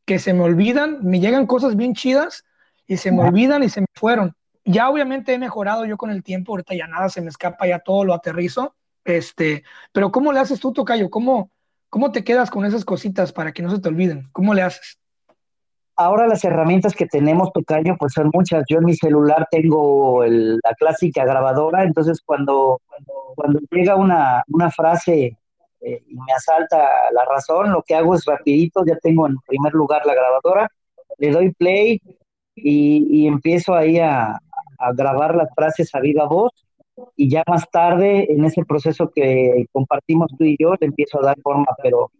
que 0.05 0.19
se 0.19 0.33
me 0.33 0.41
olvidan, 0.41 0.99
me 1.01 1.19
llegan 1.19 1.47
cosas 1.47 1.75
bien 1.75 1.93
chidas, 1.93 2.45
y 2.91 2.97
se 2.97 3.09
me 3.09 3.21
olvidan 3.21 3.63
y 3.63 3.69
se 3.69 3.79
me 3.79 3.87
fueron. 3.93 4.35
Ya 4.65 4.89
obviamente 4.89 5.33
he 5.33 5.39
mejorado 5.39 5.85
yo 5.85 5.95
con 5.95 6.11
el 6.11 6.23
tiempo, 6.23 6.51
ahorita 6.51 6.75
ya 6.75 6.87
nada 6.87 7.07
se 7.07 7.21
me 7.21 7.29
escapa, 7.29 7.65
ya 7.65 7.79
todo 7.79 8.03
lo 8.03 8.13
aterrizo. 8.13 8.75
Este, 9.05 9.63
pero 9.93 10.11
¿cómo 10.11 10.33
le 10.33 10.39
haces 10.39 10.59
tú, 10.59 10.73
Tocayo? 10.73 11.09
¿Cómo, 11.09 11.51
¿Cómo 11.91 12.13
te 12.13 12.23
quedas 12.23 12.49
con 12.49 12.63
esas 12.63 12.85
cositas 12.85 13.33
para 13.33 13.51
que 13.51 13.61
no 13.61 13.69
se 13.69 13.81
te 13.81 13.89
olviden? 13.89 14.29
¿Cómo 14.31 14.53
le 14.53 14.61
haces? 14.61 14.97
Ahora 15.97 16.25
las 16.25 16.41
herramientas 16.45 16.95
que 16.95 17.05
tenemos, 17.05 17.51
Tocayo, 17.51 17.97
pues 17.99 18.13
son 18.13 18.31
muchas. 18.33 18.63
Yo 18.69 18.77
en 18.77 18.85
mi 18.85 18.95
celular 18.95 19.45
tengo 19.51 20.23
la 20.25 20.73
clásica 20.79 21.25
grabadora, 21.25 21.83
entonces 21.83 22.21
cuando, 22.25 22.79
cuando, 23.35 23.59
llega 23.69 23.97
una, 23.97 24.41
una 24.47 24.71
frase 24.71 25.37
eh, 25.81 26.03
y 26.07 26.15
me 26.15 26.31
asalta 26.31 26.77
la 27.11 27.25
razón, 27.25 27.73
lo 27.73 27.83
que 27.83 27.95
hago 27.95 28.15
es 28.15 28.23
rapidito, 28.23 28.85
ya 28.85 28.95
tengo 28.95 29.27
en 29.27 29.35
primer 29.45 29.73
lugar 29.73 30.05
la 30.05 30.15
grabadora, 30.15 30.71
le 31.17 31.29
doy 31.29 31.51
play 31.51 32.01
y, 32.55 33.27
empiezo 33.27 33.75
ahí 33.75 33.99
a, 33.99 34.39
a, 34.79 34.93
grabar 34.93 35.35
las 35.35 35.53
frases 35.53 35.93
a 35.93 35.99
viva 35.99 36.25
voz 36.25 36.53
y 37.15 37.29
ya 37.29 37.43
más 37.47 37.69
tarde 37.69 38.31
en 38.31 38.45
ese 38.45 38.63
proceso 38.65 39.11
que 39.13 39.65
compartimos 39.71 40.31
tú 40.37 40.43
y 40.43 40.57
yo 40.59 40.73
le 40.79 40.87
empiezo 40.87 41.19
a 41.19 41.25
dar 41.25 41.39
forma, 41.41 41.67
pero 41.81 42.11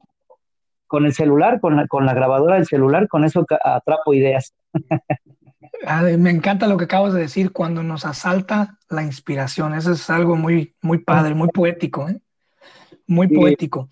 con 0.88 1.06
el 1.06 1.14
celular, 1.14 1.62
con 1.62 1.78
la, 1.78 1.88
con 1.88 2.06
la 2.06 2.14
grabadora 2.14 2.56
del 2.56 2.66
celular, 2.66 3.08
con 3.08 3.24
eso 3.24 3.46
atrapo 3.64 4.14
ideas. 4.14 4.54
me 6.18 6.30
encanta 6.30 6.68
lo 6.68 6.78
que 6.78 6.84
acabas 6.86 7.14
de 7.14 7.22
decir, 7.22 7.52
cuando 7.52 7.84
nos 7.84 8.06
asalta 8.06 8.78
la 8.90 9.04
inspiración. 9.04 9.74
Eso 9.74 9.94
es 9.94 10.10
algo 10.10 10.36
muy, 10.36 10.76
muy 10.82 11.00
padre, 11.00 11.34
muy 11.34 11.50
poético, 11.50 12.10
¿eh? 12.10 12.20
muy 13.08 13.28
poético. 13.28 13.90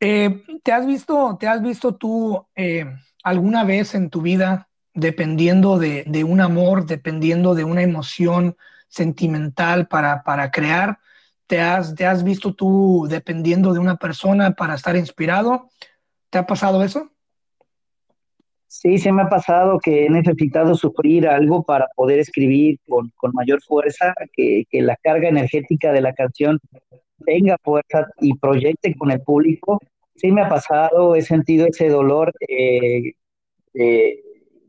Eh, 0.00 0.42
¿te, 0.62 0.72
has 0.72 0.86
visto, 0.86 1.36
¿Te 1.38 1.46
has 1.46 1.62
visto 1.62 1.94
tú 1.94 2.46
eh, 2.54 2.86
alguna 3.22 3.64
vez 3.64 3.94
en 3.94 4.10
tu 4.10 4.22
vida, 4.22 4.68
dependiendo 4.92 5.78
de, 5.78 6.04
de, 6.06 6.24
un 6.24 6.40
amor, 6.40 6.86
dependiendo 6.86 7.54
de 7.54 7.64
una 7.64 7.82
emoción 7.82 8.56
sentimental 8.94 9.86
para, 9.88 10.22
para 10.22 10.50
crear? 10.50 10.98
¿Te 11.46 11.60
has, 11.60 11.94
¿Te 11.94 12.06
has 12.06 12.24
visto 12.24 12.54
tú 12.54 13.06
dependiendo 13.08 13.72
de 13.72 13.80
una 13.80 13.96
persona 13.96 14.52
para 14.52 14.74
estar 14.74 14.96
inspirado? 14.96 15.68
¿Te 16.30 16.38
ha 16.38 16.46
pasado 16.46 16.82
eso? 16.82 17.10
Sí, 18.66 18.98
se 18.98 19.12
me 19.12 19.22
ha 19.22 19.28
pasado 19.28 19.78
que 19.78 20.06
he 20.06 20.10
necesitado 20.10 20.74
sufrir 20.74 21.28
algo 21.28 21.62
para 21.62 21.86
poder 21.94 22.18
escribir 22.18 22.80
con, 22.88 23.12
mayor 23.32 23.62
fuerza, 23.62 24.14
que, 24.32 24.66
la 24.72 24.96
carga 24.96 25.28
energética 25.28 25.92
de 25.92 26.00
la 26.00 26.12
canción 26.12 26.58
tenga 27.24 27.56
fuerza 27.62 28.08
y 28.20 28.34
proyecte 28.34 28.94
con 28.96 29.12
el 29.12 29.20
público. 29.20 29.78
Sí 30.16 30.32
me 30.32 30.42
ha 30.42 30.48
pasado, 30.48 31.14
he 31.14 31.22
sentido 31.22 31.66
ese 31.66 31.88
dolor 31.88 32.32
eh, 32.48 33.12
de, 33.74 34.20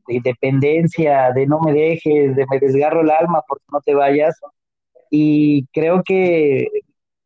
de, 0.08 0.22
dependencia, 0.24 1.32
de 1.34 1.48
no 1.48 1.60
me 1.62 1.74
dejes, 1.74 2.36
de 2.36 2.46
me 2.50 2.60
desgarro 2.60 3.02
el 3.02 3.12
alma 3.12 3.44
porque 3.48 3.66
no 3.72 3.82
te 3.82 3.94
vayas. 3.94 4.40
Y 5.10 5.66
creo 5.68 6.04
que 6.04 6.68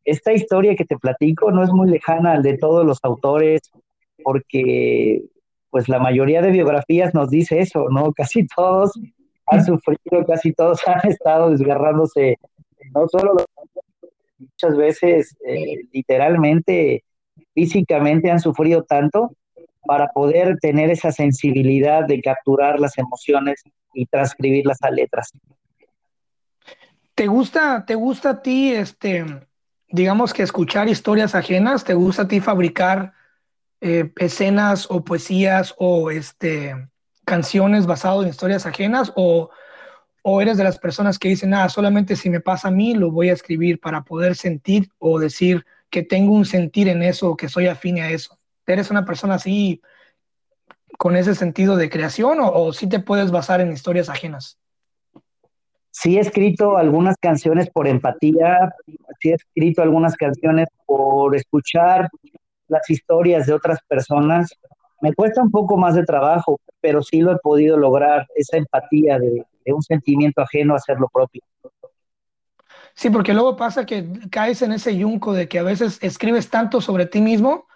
esta 0.04 0.32
historia 0.32 0.76
que 0.76 0.84
te 0.84 0.98
platico 0.98 1.50
no 1.50 1.62
es 1.62 1.70
muy 1.70 1.90
lejana 1.90 2.32
al 2.32 2.42
de 2.42 2.58
todos 2.58 2.84
los 2.84 2.98
autores 3.02 3.62
porque 4.22 5.22
pues 5.70 5.88
la 5.88 5.98
mayoría 5.98 6.42
de 6.42 6.50
biografías 6.50 7.14
nos 7.14 7.30
dice 7.30 7.60
eso, 7.60 7.88
¿no? 7.90 8.12
Casi 8.16 8.46
todos 8.46 8.92
han 9.46 9.64
sufrido, 9.64 10.24
casi 10.26 10.52
todos 10.52 10.80
han 10.86 11.10
estado 11.10 11.50
desgarrándose, 11.50 12.38
no 12.94 13.08
solo 13.08 13.34
muchas 14.38 14.76
veces 14.76 15.36
eh, 15.44 15.74
literalmente, 15.92 17.02
físicamente 17.52 18.30
han 18.30 18.38
sufrido 18.38 18.84
tanto 18.84 19.32
para 19.90 20.06
poder 20.06 20.56
tener 20.60 20.88
esa 20.88 21.10
sensibilidad 21.10 22.06
de 22.06 22.22
capturar 22.22 22.78
las 22.78 22.96
emociones 22.96 23.60
y 23.92 24.06
transcribirlas 24.06 24.80
a 24.82 24.90
letras. 24.92 25.32
¿Te 27.16 27.26
gusta, 27.26 27.84
te 27.84 27.96
gusta 27.96 28.30
a 28.30 28.40
ti, 28.40 28.70
este, 28.72 29.24
digamos 29.88 30.32
que 30.32 30.44
escuchar 30.44 30.88
historias 30.88 31.34
ajenas? 31.34 31.82
¿Te 31.82 31.94
gusta 31.94 32.22
a 32.22 32.28
ti 32.28 32.38
fabricar 32.38 33.14
eh, 33.80 34.12
escenas 34.18 34.88
o 34.88 35.04
poesías 35.04 35.74
o 35.76 36.12
este, 36.12 36.72
canciones 37.24 37.84
basadas 37.84 38.22
en 38.22 38.30
historias 38.30 38.66
ajenas 38.66 39.12
o, 39.16 39.50
o 40.22 40.40
eres 40.40 40.56
de 40.56 40.62
las 40.62 40.78
personas 40.78 41.18
que 41.18 41.30
dicen, 41.30 41.50
nada, 41.50 41.68
solamente 41.68 42.14
si 42.14 42.30
me 42.30 42.38
pasa 42.38 42.68
a 42.68 42.70
mí 42.70 42.94
lo 42.94 43.10
voy 43.10 43.30
a 43.30 43.32
escribir 43.32 43.80
para 43.80 44.04
poder 44.04 44.36
sentir 44.36 44.88
o 45.00 45.18
decir 45.18 45.66
que 45.90 46.04
tengo 46.04 46.32
un 46.32 46.44
sentir 46.44 46.86
en 46.86 47.02
eso 47.02 47.30
o 47.30 47.36
que 47.36 47.48
soy 47.48 47.66
afín 47.66 47.98
a 47.98 48.10
eso? 48.10 48.39
¿Eres 48.72 48.90
una 48.90 49.04
persona 49.04 49.34
así 49.34 49.80
con 50.98 51.16
ese 51.16 51.34
sentido 51.34 51.76
de 51.76 51.90
creación 51.90 52.40
o, 52.40 52.52
o 52.52 52.72
sí 52.72 52.88
te 52.88 53.00
puedes 53.00 53.30
basar 53.30 53.60
en 53.60 53.72
historias 53.72 54.08
ajenas? 54.08 54.58
Sí 55.90 56.16
he 56.16 56.20
escrito 56.20 56.76
algunas 56.76 57.16
canciones 57.20 57.68
por 57.70 57.88
empatía, 57.88 58.72
sí 59.20 59.30
he 59.30 59.34
escrito 59.34 59.82
algunas 59.82 60.16
canciones 60.16 60.68
por 60.86 61.34
escuchar 61.34 62.08
las 62.68 62.88
historias 62.88 63.46
de 63.46 63.52
otras 63.52 63.80
personas, 63.88 64.56
me 65.00 65.14
cuesta 65.14 65.42
un 65.42 65.50
poco 65.50 65.76
más 65.76 65.94
de 65.94 66.04
trabajo, 66.04 66.60
pero 66.80 67.02
sí 67.02 67.20
lo 67.20 67.32
he 67.32 67.38
podido 67.38 67.76
lograr, 67.76 68.26
esa 68.34 68.56
empatía 68.56 69.18
de, 69.18 69.44
un 69.72 69.82
sentimiento 69.82 70.42
ajeno 70.42 70.74
a 70.74 70.78
hacer 70.78 70.98
lo 70.98 71.08
propio. 71.08 71.42
Sí, 72.94 73.08
porque 73.08 73.32
luego 73.32 73.56
pasa 73.56 73.86
que 73.86 74.04
caes 74.30 74.62
en 74.62 74.72
ese 74.72 74.96
yunco 74.96 75.32
de 75.32 75.48
que 75.48 75.60
a 75.60 75.62
veces 75.62 75.98
escribes 76.02 76.50
tanto 76.50 76.80
sobre 76.80 77.06
ti 77.06 77.20
mismo 77.20 77.66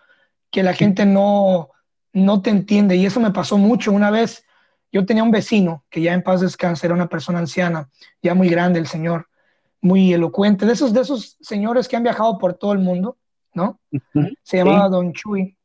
que 0.55 0.63
la 0.63 0.73
gente 0.73 1.05
no, 1.05 1.69
no 2.15 2.41
te 2.41 2.49
entiende. 2.49 2.97
Y 2.97 3.05
eso 3.05 3.21
me 3.21 3.33
pasó 3.33 3.59
mucho. 3.59 3.93
Una 3.93 4.11
vez 4.11 4.47
yo 4.93 5.05
tenía 5.05 5.25
un 5.25 5.33
vecino 5.33 5.85
que 5.91 6.01
ya 6.01 6.15
en 6.15 6.23
paz 6.23 6.41
descanse, 6.41 6.87
era 6.87 6.95
una 6.95 7.09
persona 7.09 7.41
anciana, 7.41 7.91
ya 8.23 8.35
muy 8.35 8.49
grande 8.49 8.79
el 8.79 8.87
señor, 8.87 9.29
muy 9.81 10.13
elocuente, 10.13 10.65
de 10.65 10.73
esos, 10.73 10.95
de 10.95 11.01
esos 11.01 11.37
señores 11.41 11.89
que 11.89 11.97
han 11.97 12.05
viajado 12.05 12.39
por 12.39 12.55
todo 12.55 12.73
el 12.73 12.79
mundo 12.79 13.19
¿no? 13.55 13.81
Se 14.43 14.59
llamaba 14.59 14.89
Don 14.89 15.13
Chuy. 15.13 15.57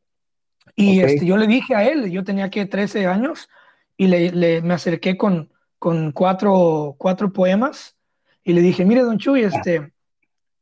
Y 0.75 1.01
este, 1.01 1.25
yo 1.25 1.35
le 1.35 1.47
dije 1.47 1.75
a 1.75 1.87
él, 1.89 2.09
yo 2.09 2.23
tenía 2.23 2.49
que 2.49 2.65
13 2.65 3.07
años, 3.07 3.49
y 3.97 4.07
le, 4.07 4.61
me 4.61 4.73
acerqué 4.73 5.17
con, 5.17 5.51
con 5.77 6.13
cuatro, 6.13 6.95
cuatro 6.97 7.33
poemas, 7.33 7.97
y 8.43 8.53
le 8.53 8.61
dije, 8.61 8.85
mire, 8.85 9.01
Don 9.01 9.17
Chuy, 9.17 9.41
este, 9.41 9.91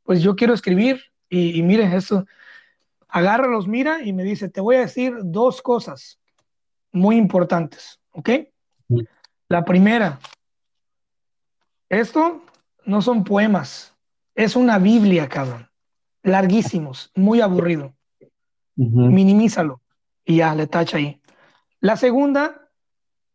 pues 0.02 0.22
yo 0.22 0.34
quiero 0.34 0.54
escribir, 0.54 1.00
y, 1.28 1.56
y 1.58 1.62
mire 1.62 1.94
eso, 1.94 2.26
agárralos, 3.08 3.66
mira, 3.66 4.02
y 4.02 4.12
me 4.12 4.22
dice, 4.22 4.48
te 4.48 4.60
voy 4.60 4.76
a 4.76 4.80
decir 4.80 5.14
dos 5.22 5.62
cosas 5.62 6.18
muy 6.92 7.16
importantes, 7.16 8.00
¿ok? 8.12 8.30
La 9.48 9.64
primera, 9.64 10.18
esto 11.88 12.42
no 12.84 13.02
son 13.02 13.24
poemas, 13.24 13.94
es 14.34 14.56
una 14.56 14.78
Biblia, 14.78 15.28
cabrón 15.28 15.68
larguísimos, 16.22 17.10
muy 17.14 17.40
aburrido. 17.40 17.94
Minimízalo 18.76 19.80
y 20.24 20.36
ya 20.36 20.54
le 20.54 20.66
tacha 20.66 20.98
ahí. 20.98 21.20
La 21.80 21.96
segunda, 21.96 22.70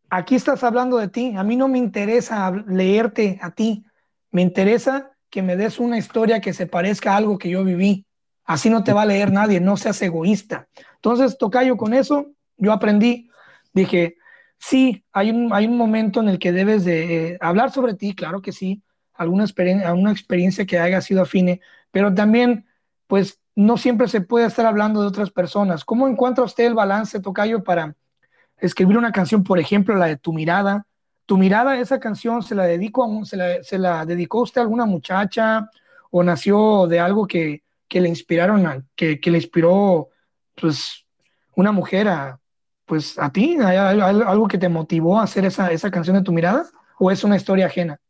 aquí 0.08 0.34
estás 0.34 0.64
hablando 0.64 0.96
de 0.96 1.08
ti. 1.08 1.34
A 1.36 1.42
mí 1.42 1.56
no 1.56 1.68
me 1.68 1.78
interesa 1.78 2.50
leerte 2.66 3.38
a 3.42 3.50
ti. 3.50 3.84
Me 4.30 4.42
interesa 4.42 5.12
que 5.28 5.42
me 5.42 5.56
des 5.56 5.78
una 5.78 5.98
historia 5.98 6.40
que 6.40 6.54
se 6.54 6.66
parezca 6.66 7.12
a 7.12 7.16
algo 7.16 7.36
que 7.36 7.50
yo 7.50 7.64
viví. 7.64 8.06
Así 8.44 8.68
no 8.68 8.84
te 8.84 8.92
va 8.92 9.02
a 9.02 9.06
leer 9.06 9.32
nadie, 9.32 9.60
no 9.60 9.76
seas 9.76 10.00
egoísta. 10.02 10.68
Entonces, 10.96 11.38
Tocayo, 11.38 11.76
con 11.76 11.94
eso 11.94 12.26
yo 12.56 12.72
aprendí. 12.72 13.30
Dije, 13.72 14.16
sí, 14.58 15.04
hay 15.12 15.30
un, 15.30 15.52
hay 15.52 15.66
un 15.66 15.76
momento 15.76 16.20
en 16.20 16.28
el 16.28 16.38
que 16.38 16.52
debes 16.52 16.84
de 16.84 17.28
eh, 17.28 17.38
hablar 17.40 17.70
sobre 17.70 17.94
ti, 17.94 18.14
claro 18.14 18.42
que 18.42 18.52
sí, 18.52 18.82
alguna, 19.14 19.44
experiencia, 19.44 19.88
alguna 19.88 20.12
experiencia 20.12 20.66
que 20.66 20.78
haya 20.78 21.00
sido 21.00 21.22
afine, 21.22 21.60
pero 21.90 22.14
también 22.14 22.66
pues 23.06 23.40
no 23.54 23.76
siempre 23.76 24.08
se 24.08 24.20
puede 24.20 24.46
estar 24.46 24.66
hablando 24.66 25.00
de 25.00 25.08
otras 25.08 25.30
personas. 25.30 25.84
¿Cómo 25.84 26.08
encuentra 26.08 26.44
usted 26.44 26.64
el 26.66 26.74
balance, 26.74 27.20
Tocayo, 27.20 27.62
para 27.62 27.94
escribir 28.58 28.98
una 28.98 29.12
canción, 29.12 29.44
por 29.44 29.58
ejemplo, 29.58 29.94
la 29.94 30.06
de 30.06 30.16
Tu 30.16 30.32
Mirada? 30.32 30.86
Tu 31.26 31.38
Mirada, 31.38 31.78
esa 31.78 32.00
canción, 32.00 32.42
¿se 32.42 32.54
la, 32.54 32.64
dedico 32.64 33.04
a 33.04 33.24
se, 33.24 33.36
la, 33.36 33.62
¿se 33.62 33.78
la 33.78 34.04
dedicó 34.04 34.42
usted 34.42 34.60
a 34.60 34.64
alguna 34.64 34.84
muchacha 34.84 35.70
o 36.10 36.22
nació 36.22 36.86
de 36.86 37.00
algo 37.00 37.26
que, 37.26 37.63
que 37.94 38.00
le 38.00 38.08
inspiraron, 38.08 38.88
que, 38.96 39.20
que, 39.20 39.30
le 39.30 39.38
inspiró, 39.38 40.08
pues, 40.60 41.06
una 41.54 41.70
mujer 41.70 42.08
a, 42.08 42.40
pues, 42.86 43.16
a 43.20 43.30
ti? 43.30 43.56
¿Hay 43.64 43.76
algo 43.76 44.48
que 44.48 44.58
te 44.58 44.68
motivó 44.68 45.20
a 45.20 45.22
hacer 45.22 45.44
esa, 45.44 45.70
esa 45.70 45.92
canción 45.92 46.16
de 46.16 46.24
Tu 46.24 46.32
Mirada? 46.32 46.64
¿O 46.98 47.12
es 47.12 47.22
una 47.22 47.36
historia 47.36 47.66
ajena? 47.66 48.00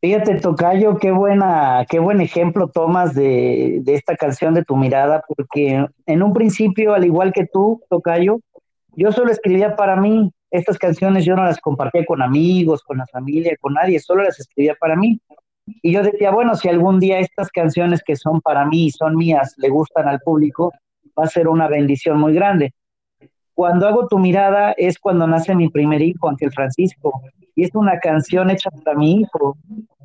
Fíjate, 0.00 0.40
Tocayo, 0.40 0.96
qué 0.96 1.12
buena, 1.12 1.86
qué 1.88 2.00
buen 2.00 2.20
ejemplo 2.20 2.66
tomas 2.66 3.14
de, 3.14 3.84
esta 3.86 4.16
canción 4.16 4.52
de 4.54 4.64
tu 4.64 4.74
mirada, 4.74 5.22
porque 5.28 5.86
en 6.06 6.22
un 6.24 6.32
principio, 6.32 6.92
al 6.92 7.04
igual 7.04 7.32
que 7.32 7.46
tú, 7.46 7.80
Tocayo, 7.88 8.40
yo 8.96 9.12
solo 9.12 9.30
escribía 9.30 9.76
para 9.76 9.94
mí. 9.94 10.32
Estas 10.50 10.76
canciones 10.76 11.24
yo 11.24 11.36
no 11.36 11.44
las 11.44 11.60
compartía 11.60 12.04
con 12.04 12.20
amigos, 12.20 12.82
con 12.82 12.98
la 12.98 13.06
familia, 13.06 13.56
con 13.60 13.74
nadie, 13.74 14.00
solo 14.00 14.24
las 14.24 14.40
escribía 14.40 14.74
para 14.74 14.96
mí. 14.96 15.20
Y 15.82 15.92
yo 15.92 16.02
decía, 16.02 16.30
bueno, 16.30 16.54
si 16.54 16.68
algún 16.68 17.00
día 17.00 17.18
estas 17.18 17.50
canciones 17.50 18.02
que 18.04 18.16
son 18.16 18.40
para 18.40 18.64
mí 18.64 18.86
y 18.86 18.90
son 18.90 19.16
mías 19.16 19.54
le 19.58 19.68
gustan 19.68 20.08
al 20.08 20.20
público, 20.20 20.72
va 21.18 21.24
a 21.24 21.28
ser 21.28 21.48
una 21.48 21.68
bendición 21.68 22.18
muy 22.18 22.32
grande. 22.34 22.74
Cuando 23.54 23.88
hago 23.88 24.06
tu 24.06 24.18
mirada 24.18 24.72
es 24.72 24.98
cuando 24.98 25.26
nace 25.26 25.54
mi 25.54 25.68
primer 25.68 26.00
hijo, 26.00 26.28
Ángel 26.28 26.52
Francisco, 26.52 27.20
y 27.56 27.64
es 27.64 27.74
una 27.74 27.98
canción 27.98 28.50
hecha 28.50 28.70
para 28.70 28.96
mi 28.96 29.20
hijo. 29.20 29.56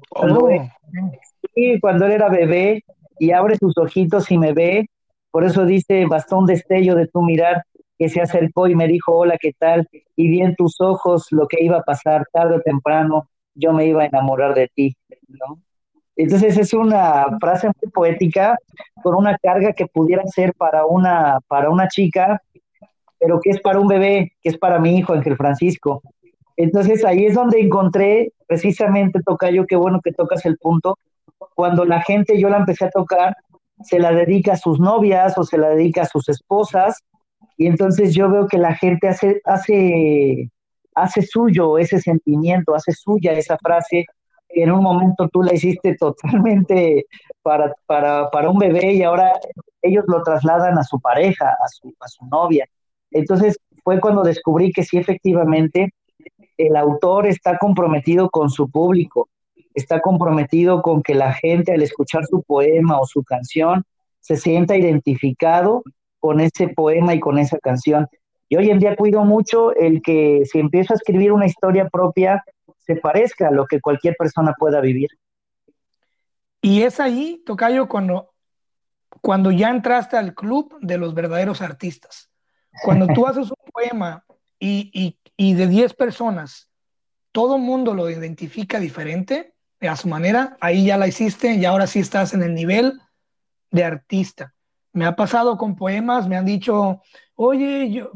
Cuando, 0.09 0.45
oh. 0.45 0.49
él, 0.49 1.79
cuando 1.79 2.05
él 2.07 2.13
era 2.13 2.29
bebé 2.29 2.83
y 3.19 3.31
abre 3.31 3.57
sus 3.57 3.77
ojitos 3.77 4.31
y 4.31 4.37
me 4.37 4.53
ve, 4.53 4.89
Por 5.29 5.43
eso 5.43 5.65
dice, 5.65 6.05
bastó 6.07 6.37
un 6.39 6.45
destello 6.45 6.95
de 6.95 7.07
tu 7.07 7.21
mirar 7.21 7.63
que 7.97 8.09
se 8.09 8.21
acercó 8.21 8.67
y 8.67 8.75
me 8.75 8.87
dijo, 8.87 9.13
hola, 9.15 9.37
¿qué 9.39 9.53
tal? 9.57 9.87
Y 10.15 10.29
vi 10.29 10.41
en 10.41 10.55
tus 10.55 10.81
ojos 10.81 11.27
lo 11.31 11.47
que 11.47 11.63
iba 11.63 11.77
a 11.77 11.83
pasar 11.83 12.25
tarde 12.31 12.55
o 12.55 12.61
temprano, 12.61 13.29
yo 13.55 13.73
me 13.73 13.85
iba 13.85 14.03
a 14.03 14.07
enamorar 14.07 14.53
de 14.53 14.67
ti, 14.67 14.95
¿no? 15.27 15.59
Entonces 16.15 16.57
es 16.57 16.73
una 16.73 17.25
frase 17.39 17.67
muy 17.67 17.91
poética 17.91 18.55
con 19.01 19.15
una 19.15 19.37
carga 19.37 19.73
que 19.73 19.87
pudiera 19.87 20.23
ser 20.27 20.53
para 20.53 20.85
una, 20.85 21.39
para 21.47 21.69
una 21.69 21.87
chica, 21.87 22.41
pero 23.19 23.39
que 23.41 23.51
es 23.51 23.61
para 23.61 23.79
un 23.79 23.87
bebé, 23.87 24.33
que 24.41 24.49
es 24.49 24.57
para 24.57 24.79
mi 24.79 24.97
hijo 24.97 25.13
Ángel 25.13 25.37
Francisco. 25.37 26.01
Entonces 26.55 27.03
ahí 27.03 27.25
es 27.25 27.33
donde 27.33 27.59
encontré 27.59 28.31
precisamente, 28.47 29.21
Tocayo, 29.25 29.65
qué 29.65 29.75
bueno 29.75 30.01
que 30.03 30.11
tocas 30.11 30.45
el 30.45 30.57
punto, 30.57 30.97
cuando 31.55 31.85
la 31.85 32.01
gente, 32.01 32.39
yo 32.39 32.49
la 32.49 32.57
empecé 32.57 32.85
a 32.85 32.91
tocar, 32.91 33.35
se 33.81 33.99
la 33.99 34.11
dedica 34.11 34.53
a 34.53 34.57
sus 34.57 34.79
novias 34.79 35.37
o 35.37 35.43
se 35.43 35.57
la 35.57 35.69
dedica 35.69 36.03
a 36.03 36.05
sus 36.05 36.29
esposas, 36.29 36.99
y 37.57 37.67
entonces 37.67 38.13
yo 38.13 38.29
veo 38.29 38.47
que 38.47 38.57
la 38.57 38.75
gente 38.75 39.07
hace, 39.07 39.41
hace, 39.45 40.49
hace 40.95 41.21
suyo 41.21 41.77
ese 41.77 41.99
sentimiento, 41.99 42.75
hace 42.75 42.91
suya 42.91 43.33
esa 43.33 43.57
frase, 43.57 44.05
que 44.49 44.63
en 44.63 44.71
un 44.71 44.83
momento 44.83 45.27
tú 45.29 45.41
la 45.41 45.53
hiciste 45.53 45.95
totalmente 45.95 47.05
para, 47.41 47.73
para, 47.85 48.29
para 48.29 48.49
un 48.49 48.59
bebé 48.59 48.93
y 48.93 49.03
ahora 49.03 49.31
ellos 49.81 50.05
lo 50.07 50.21
trasladan 50.23 50.77
a 50.77 50.83
su 50.83 50.99
pareja, 50.99 51.49
a 51.49 51.67
su, 51.67 51.93
a 51.99 52.07
su 52.07 52.25
novia. 52.27 52.67
Entonces 53.11 53.57
fue 53.83 53.99
cuando 53.99 54.23
descubrí 54.23 54.71
que 54.71 54.83
sí, 54.83 54.97
efectivamente, 54.97 55.93
el 56.57 56.75
autor 56.75 57.27
está 57.27 57.57
comprometido 57.57 58.29
con 58.29 58.49
su 58.49 58.69
público, 58.69 59.29
está 59.73 59.99
comprometido 59.99 60.81
con 60.81 61.01
que 61.01 61.15
la 61.15 61.33
gente 61.33 61.73
al 61.73 61.81
escuchar 61.81 62.25
su 62.25 62.43
poema 62.43 62.99
o 62.99 63.05
su 63.05 63.23
canción 63.23 63.83
se 64.19 64.37
sienta 64.37 64.77
identificado 64.77 65.83
con 66.19 66.39
ese 66.39 66.69
poema 66.69 67.13
y 67.13 67.19
con 67.19 67.37
esa 67.37 67.57
canción. 67.59 68.07
Y 68.53 68.55
hoy 68.55 68.69
en 68.69 68.77
día 68.77 68.95
cuido 68.95 69.25
mucho 69.25 69.73
el 69.73 70.03
que 70.03 70.43
si 70.45 70.59
empiezo 70.59 70.93
a 70.93 70.95
escribir 70.95 71.31
una 71.31 71.47
historia 71.47 71.89
propia, 71.89 72.45
se 72.77 72.95
parezca 72.97 73.47
a 73.47 73.51
lo 73.51 73.65
que 73.65 73.81
cualquier 73.81 74.15
persona 74.15 74.53
pueda 74.55 74.79
vivir. 74.79 75.09
Y 76.61 76.83
es 76.83 76.99
ahí, 76.99 77.41
Tocayo, 77.47 77.89
cuando, 77.89 78.31
cuando 79.21 79.49
ya 79.49 79.71
entraste 79.71 80.17
al 80.17 80.35
club 80.35 80.77
de 80.81 80.99
los 80.99 81.15
verdaderos 81.15 81.63
artistas. 81.63 82.29
Cuando 82.83 83.07
tú 83.07 83.25
haces 83.27 83.49
un 83.49 83.71
poema 83.71 84.23
y, 84.59 84.91
y, 84.93 85.17
y 85.35 85.55
de 85.55 85.65
10 85.65 85.95
personas, 85.95 86.69
todo 87.31 87.57
mundo 87.57 87.95
lo 87.95 88.07
identifica 88.07 88.79
diferente, 88.79 89.55
a 89.81 89.95
su 89.95 90.07
manera, 90.07 90.57
ahí 90.61 90.85
ya 90.85 90.97
la 90.97 91.07
hiciste 91.07 91.55
y 91.55 91.65
ahora 91.65 91.87
sí 91.87 92.01
estás 92.01 92.35
en 92.35 92.43
el 92.43 92.53
nivel 92.53 93.01
de 93.71 93.83
artista. 93.83 94.53
Me 94.91 95.05
ha 95.05 95.15
pasado 95.15 95.57
con 95.57 95.75
poemas, 95.75 96.27
me 96.27 96.37
han 96.37 96.45
dicho, 96.45 97.01
oye, 97.35 97.91
yo, 97.91 98.11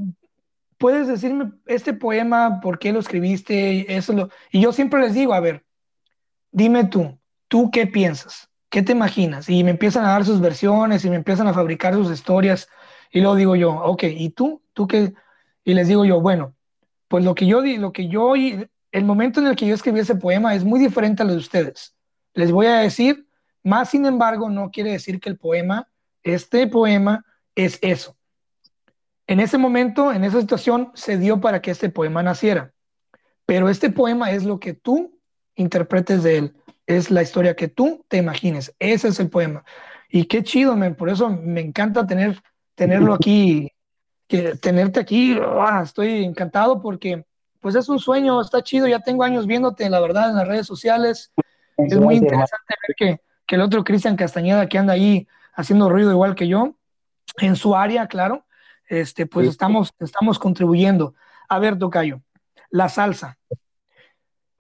¿puedes 0.78 1.08
decirme 1.08 1.52
este 1.66 1.94
poema, 1.94 2.60
por 2.62 2.80
qué 2.80 2.92
lo 2.92 3.00
escribiste? 3.00 3.96
Eso 3.96 4.14
lo... 4.14 4.30
Y 4.52 4.62
yo 4.62 4.72
siempre 4.72 5.02
les 5.02 5.14
digo, 5.14 5.34
a 5.34 5.40
ver, 5.40 5.66
dime 6.52 6.86
tú, 6.86 7.20
¿tú 7.48 7.72
qué 7.72 7.88
piensas? 7.88 8.50
¿Qué 8.70 8.82
te 8.82 8.92
imaginas? 8.92 9.50
Y 9.50 9.64
me 9.64 9.72
empiezan 9.72 10.06
a 10.06 10.10
dar 10.10 10.26
sus 10.26 10.42
versiones 10.42 11.06
y 11.06 11.10
me 11.10 11.16
empiezan 11.16 11.48
a 11.48 11.54
fabricar 11.54 11.94
sus 11.94 12.12
historias. 12.12 12.68
Y 13.12 13.22
luego 13.22 13.36
digo 13.36 13.56
yo, 13.56 13.72
ok, 13.72 14.04
¿y 14.04 14.30
tú? 14.32 14.62
¿Tú 14.74 14.88
qué? 14.88 15.14
Y 15.64 15.74
les 15.74 15.88
digo 15.88 16.06
yo, 16.06 16.22
bueno, 16.22 16.56
pues 17.08 17.24
lo 17.24 17.36
que 17.36 17.46
yo, 17.46 17.62
lo 17.62 17.94
que 17.94 18.08
yo 18.08 18.36
el 18.36 19.06
momento 19.06 19.40
en 19.40 19.48
el 19.48 19.56
que 19.56 19.68
yo 19.68 19.76
escribí 19.76 20.00
ese 20.00 20.16
poema 20.16 20.56
es 20.56 20.64
muy 20.64 20.80
diferente 20.80 21.24
a 21.24 21.26
lo 21.26 21.34
de 21.34 21.38
ustedes. 21.38 21.96
Les 22.34 22.52
voy 22.52 22.68
a 22.68 22.80
decir, 22.80 23.28
más 23.64 23.90
sin 23.90 24.06
embargo, 24.06 24.50
no 24.50 24.72
quiere 24.72 24.92
decir 24.92 25.20
que 25.20 25.30
el 25.30 25.38
poema, 25.38 25.88
este 26.24 26.68
poema, 26.68 27.26
es 27.56 27.80
eso. 27.82 28.17
En 29.28 29.42
ese 29.42 29.58
momento, 29.58 30.14
en 30.14 30.24
esa 30.24 30.40
situación, 30.40 30.92
se 30.94 31.18
dio 31.18 31.42
para 31.42 31.62
que 31.62 31.72
este 31.72 31.90
poema 31.90 32.24
naciera. 32.24 32.72
Pero 33.46 33.70
este 33.70 33.90
poema 33.90 34.32
es 34.32 34.46
lo 34.46 34.60
que 34.60 34.74
tú 34.74 35.20
interpretes 35.56 36.24
de 36.24 36.38
él. 36.38 36.56
Es 36.86 37.12
la 37.12 37.22
historia 37.22 37.56
que 37.56 37.68
tú 37.68 38.06
te 38.08 38.18
imagines. 38.18 38.74
Ese 38.80 39.10
es 39.10 39.20
el 39.20 39.30
poema. 39.30 39.66
Y 40.10 40.26
qué 40.26 40.44
chido, 40.44 40.76
man. 40.78 40.96
Por 40.96 41.10
eso 41.10 41.30
me 41.30 41.60
encanta 41.60 42.08
tener, 42.08 42.42
tenerlo 42.76 43.14
aquí, 43.14 43.70
que, 44.28 44.56
tenerte 44.56 45.02
aquí. 45.02 45.38
Ah, 45.42 45.82
estoy 45.84 46.24
encantado 46.24 46.82
porque 46.82 47.26
pues 47.60 47.76
es 47.76 47.90
un 47.90 48.00
sueño, 48.00 48.40
está 48.40 48.64
chido, 48.64 48.88
ya 48.88 49.00
tengo 49.00 49.24
años 49.24 49.46
viéndote, 49.46 49.90
la 49.90 50.00
verdad, 50.00 50.30
en 50.30 50.38
las 50.38 50.48
redes 50.48 50.68
sociales. 50.68 51.34
Es 51.76 52.00
muy 52.00 52.16
interesante 52.16 52.76
ver 52.88 52.96
que, 52.96 53.22
que 53.46 53.56
el 53.56 53.62
otro 53.62 53.84
Cristian 53.84 54.16
Castañeda 54.16 54.70
que 54.70 54.78
anda 54.78 54.94
ahí 54.94 55.28
haciendo 55.54 55.90
ruido 55.90 56.12
igual 56.12 56.36
que 56.36 56.48
yo, 56.48 56.76
en 57.40 57.56
su 57.56 57.76
área, 57.76 58.08
claro, 58.08 58.47
este, 58.88 59.26
pues 59.26 59.48
estamos, 59.48 59.94
estamos 60.00 60.40
contribuyendo. 60.40 61.14
A 61.50 61.60
ver, 61.60 61.78
Tocayo, 61.78 62.22
la 62.70 62.90
salsa. 62.90 63.38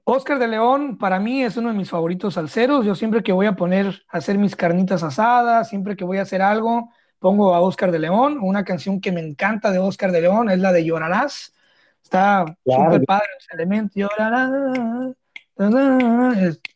Oscar 0.03 0.39
de 0.39 0.47
León 0.47 0.97
para 0.97 1.19
mí 1.19 1.43
es 1.43 1.57
uno 1.57 1.67
de 1.69 1.75
mis 1.75 1.89
favoritos 1.89 2.35
salseros. 2.35 2.85
Yo 2.85 2.95
siempre 2.95 3.23
que 3.23 3.33
voy 3.33 3.45
a 3.45 3.57
poner 3.57 4.03
a 4.07 4.19
hacer 4.19 4.37
mis 4.37 4.55
carnitas 4.55 5.03
asadas, 5.03 5.67
siempre 5.67 5.97
que 5.97 6.05
voy 6.05 6.17
a 6.17 6.21
hacer 6.21 6.41
algo, 6.41 6.89
pongo 7.19 7.53
a 7.53 7.59
Oscar 7.59 7.91
de 7.91 7.99
León. 7.99 8.39
Una 8.41 8.63
canción 8.63 9.01
que 9.01 9.11
me 9.11 9.19
encanta 9.19 9.69
de 9.69 9.79
Oscar 9.79 10.13
de 10.13 10.21
León 10.21 10.49
es 10.49 10.59
la 10.59 10.71
de 10.71 10.85
Llorarás. 10.85 11.53
Está 12.01 12.45
súper 12.63 13.03
padre 13.03 13.27
ese 13.37 13.53
elemento. 13.53 14.07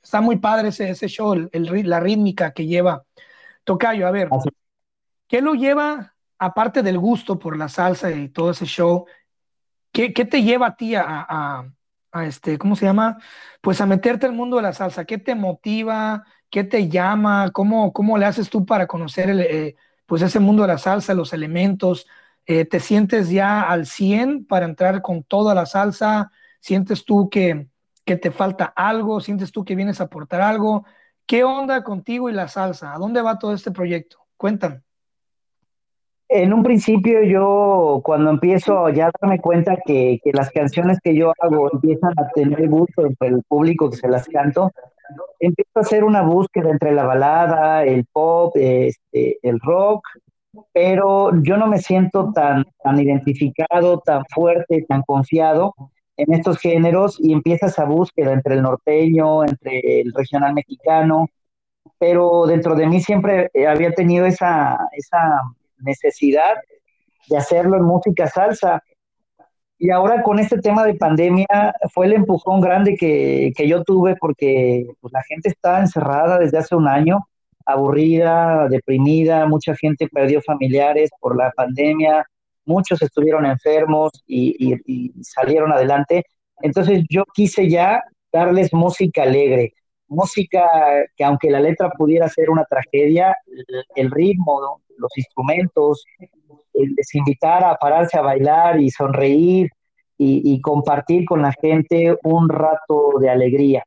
Está 0.03 0.19
muy 0.19 0.37
padre 0.37 0.67
ese, 0.69 0.89
ese 0.89 1.07
show, 1.07 1.33
el, 1.33 1.89
la 1.89 2.01
rítmica 2.01 2.51
que 2.51 2.65
lleva. 2.65 3.05
Tocayo, 3.63 4.07
a 4.07 4.11
ver, 4.11 4.27
¿qué 5.27 5.41
lo 5.41 5.53
lleva, 5.53 6.10
aparte 6.41 6.81
del 6.81 6.97
gusto 6.97 7.37
por 7.37 7.55
la 7.55 7.69
salsa 7.69 8.11
y 8.11 8.29
todo 8.29 8.49
ese 8.51 8.65
show, 8.65 9.05
qué, 9.91 10.09
te 10.09 10.41
lleva 10.43 10.67
a 10.67 10.75
ti 10.75 10.95
a, 10.95 11.03
a, 11.07 11.71
a, 12.11 12.25
este, 12.25 12.57
¿cómo 12.57 12.75
se 12.75 12.85
llama? 12.85 13.19
Pues 13.61 13.79
a 13.79 13.85
meterte 13.85 14.25
al 14.25 14.33
mundo 14.33 14.57
de 14.57 14.63
la 14.63 14.73
salsa. 14.73 15.05
¿Qué 15.05 15.19
te 15.19 15.35
motiva? 15.35 16.25
¿Qué 16.49 16.63
te 16.63 16.89
llama? 16.89 17.51
¿Cómo, 17.51 17.93
cómo 17.93 18.17
le 18.17 18.25
haces 18.25 18.49
tú 18.49 18.65
para 18.65 18.87
conocer 18.87 19.29
el, 19.29 19.41
eh, 19.41 19.75
pues 20.07 20.23
ese 20.23 20.39
mundo 20.39 20.63
de 20.63 20.69
la 20.69 20.79
salsa, 20.79 21.13
los 21.13 21.31
elementos? 21.31 22.07
Eh, 22.47 22.65
¿Te 22.65 22.79
sientes 22.79 23.29
ya 23.29 23.61
al 23.61 23.85
100 23.85 24.45
para 24.47 24.65
entrar 24.65 25.03
con 25.03 25.23
toda 25.23 25.53
la 25.53 25.67
salsa? 25.67 26.31
¿Sientes 26.59 27.05
tú 27.05 27.29
que, 27.29 27.67
que 28.03 28.17
te 28.17 28.31
falta 28.31 28.65
algo? 28.75 29.21
¿Sientes 29.21 29.51
tú 29.51 29.63
que 29.63 29.75
vienes 29.75 30.01
a 30.01 30.05
aportar 30.05 30.41
algo? 30.41 30.85
¿Qué 31.27 31.43
onda 31.43 31.83
contigo 31.83 32.31
y 32.31 32.33
la 32.33 32.47
salsa? 32.47 32.93
¿A 32.95 32.97
dónde 32.97 33.21
va 33.21 33.37
todo 33.37 33.53
este 33.53 33.69
proyecto? 33.69 34.25
Cuéntame. 34.37 34.81
En 36.33 36.53
un 36.53 36.63
principio 36.63 37.23
yo, 37.23 37.99
cuando 38.05 38.29
empiezo 38.29 38.87
ya 38.87 39.07
a 39.07 39.11
darme 39.19 39.39
cuenta 39.41 39.75
que, 39.85 40.17
que, 40.23 40.31
las 40.31 40.49
canciones 40.49 40.97
que 41.03 41.13
yo 41.13 41.33
hago 41.37 41.69
empiezan 41.73 42.13
a 42.15 42.29
tener 42.29 42.69
gusto 42.69 43.05
entre 43.05 43.27
el 43.27 43.43
público 43.43 43.89
que 43.89 43.97
se 43.97 44.07
las 44.07 44.29
canto, 44.29 44.71
empiezo 45.41 45.71
a 45.75 45.81
hacer 45.81 46.05
una 46.05 46.21
búsqueda 46.21 46.69
entre 46.69 46.93
la 46.93 47.03
balada, 47.03 47.83
el 47.83 48.05
pop, 48.05 48.55
este, 48.55 49.39
el 49.41 49.59
rock, 49.59 50.07
pero 50.71 51.31
yo 51.43 51.57
no 51.57 51.67
me 51.67 51.79
siento 51.79 52.31
tan, 52.33 52.63
tan 52.81 52.97
identificado, 52.97 53.99
tan 53.99 54.23
fuerte, 54.33 54.85
tan 54.87 55.01
confiado 55.01 55.73
en 56.15 56.33
estos 56.33 56.59
géneros 56.59 57.17
y 57.19 57.33
empiezas 57.33 57.77
a 57.77 57.83
búsqueda 57.83 58.31
entre 58.31 58.55
el 58.55 58.61
norteño, 58.61 59.43
entre 59.43 59.99
el 59.99 60.13
regional 60.13 60.53
mexicano, 60.53 61.27
pero 61.99 62.45
dentro 62.45 62.75
de 62.75 62.87
mí 62.87 63.01
siempre 63.01 63.51
había 63.67 63.91
tenido 63.91 64.25
esa, 64.25 64.77
esa 64.93 65.41
necesidad 65.83 66.55
de 67.29 67.37
hacerlo 67.37 67.77
en 67.77 67.83
música 67.83 68.27
salsa. 68.27 68.81
Y 69.77 69.89
ahora 69.89 70.21
con 70.21 70.39
este 70.39 70.59
tema 70.59 70.85
de 70.85 70.95
pandemia 70.95 71.73
fue 71.93 72.05
el 72.05 72.13
empujón 72.13 72.61
grande 72.61 72.95
que, 72.95 73.51
que 73.55 73.67
yo 73.67 73.83
tuve 73.83 74.15
porque 74.15 74.85
pues, 74.99 75.11
la 75.11 75.23
gente 75.23 75.49
está 75.49 75.79
encerrada 75.79 76.37
desde 76.37 76.59
hace 76.59 76.75
un 76.75 76.87
año 76.87 77.19
aburrida, 77.65 78.67
deprimida, 78.69 79.45
mucha 79.47 79.75
gente 79.75 80.07
perdió 80.11 80.41
familiares 80.41 81.09
por 81.19 81.37
la 81.37 81.51
pandemia, 81.51 82.25
muchos 82.65 83.01
estuvieron 83.01 83.45
enfermos 83.45 84.11
y, 84.27 84.75
salieron 85.23 85.71
adelante. 85.71 86.23
Entonces 86.61 87.03
yo 87.09 87.23
quise 87.33 87.69
ya 87.69 88.03
darles 88.31 88.73
música 88.73 89.23
alegre, 89.23 89.73
música 90.07 90.67
que 91.15 91.23
aunque 91.23 91.49
la 91.49 91.59
letra 91.59 91.89
pudiera 91.91 92.27
ser 92.29 92.49
una 92.49 92.65
tragedia, 92.65 93.35
el, 93.95 94.11
ritmo, 94.11 94.80
los 94.97 95.17
instrumentos, 95.17 96.05
les 96.73 97.15
invitar 97.15 97.63
a 97.63 97.75
pararse 97.75 98.17
a 98.17 98.21
bailar 98.21 98.79
y 98.79 98.89
sonreír 98.89 99.69
y 100.23 100.61
compartir 100.61 101.25
con 101.25 101.41
la 101.41 101.51
gente 101.51 102.15
un 102.23 102.47
rato 102.47 103.13
de 103.19 103.29
alegría. 103.29 103.83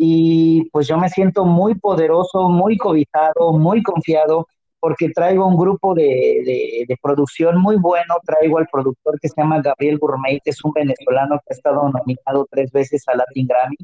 Y 0.00 0.70
pues 0.70 0.86
yo 0.86 0.96
me 0.96 1.08
siento 1.08 1.44
muy 1.44 1.74
poderoso, 1.74 2.48
muy 2.48 2.76
cobijado, 2.76 3.52
muy 3.52 3.82
confiado, 3.82 4.46
porque 4.78 5.10
traigo 5.10 5.44
un 5.44 5.56
grupo 5.56 5.92
de, 5.92 6.84
de, 6.86 6.96
producción 7.02 7.60
muy 7.60 7.76
bueno, 7.76 8.14
traigo 8.24 8.58
al 8.58 8.68
productor 8.70 9.18
que 9.20 9.28
se 9.28 9.34
llama 9.36 9.60
Gabriel 9.60 9.98
Gourmet, 9.98 10.40
que 10.44 10.50
es 10.50 10.64
un 10.64 10.70
venezolano 10.72 11.38
que 11.40 11.52
ha 11.52 11.54
estado 11.54 11.82
nominado 11.90 12.46
tres 12.48 12.70
veces 12.70 13.02
a 13.08 13.16
Latin 13.16 13.48
Grammy. 13.48 13.76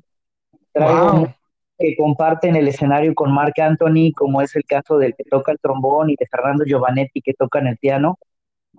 Traigo 0.72 1.34
que 1.78 1.96
comparten 1.96 2.56
el 2.56 2.68
escenario 2.68 3.14
con 3.14 3.32
Mark 3.32 3.54
Anthony, 3.60 4.12
como 4.16 4.40
es 4.40 4.54
el 4.56 4.64
caso 4.64 4.98
del 4.98 5.14
que 5.16 5.24
toca 5.24 5.52
el 5.52 5.58
trombón 5.58 6.10
y 6.10 6.16
de 6.16 6.26
Fernando 6.26 6.64
Giovanetti 6.64 7.20
que 7.20 7.34
tocan 7.34 7.66
el 7.66 7.76
piano. 7.78 8.18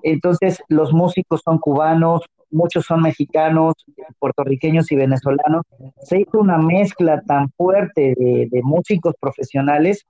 Entonces, 0.03 0.61
los 0.69 0.93
músicos 0.93 1.41
son 1.43 1.57
cubanos, 1.57 2.21
muchos 2.51 2.85
son 2.85 3.01
mexicanos, 3.01 3.73
puertorriqueños 4.19 4.91
y 4.91 4.95
venezolanos. 4.95 5.63
Se 6.01 6.21
hizo 6.21 6.39
una 6.39 6.57
mezcla 6.57 7.21
tan 7.21 7.49
fuerte 7.51 8.13
de, 8.17 8.61
músicos 8.63 9.13
profesionales 9.19 10.05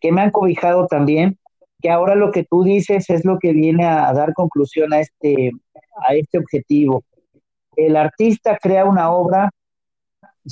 que 0.00 0.12
me 0.12 0.22
han 0.22 0.30
cobijado 0.30 0.86
también, 0.86 1.38
que 1.80 1.90
ahora 1.90 2.14
lo 2.14 2.30
que 2.30 2.44
tú 2.44 2.64
dices 2.64 3.10
es 3.10 3.24
lo 3.24 3.38
que 3.38 3.52
viene 3.52 3.84
a, 3.84 4.12
dar 4.12 4.32
conclusión 4.32 4.92
a 4.92 5.00
este, 5.00 5.52
a 6.08 6.14
este 6.14 6.38
objetivo. 6.38 7.04
El 7.76 7.96
artista 7.96 8.58
crea 8.60 8.84
una 8.86 9.10
obra, 9.10 9.50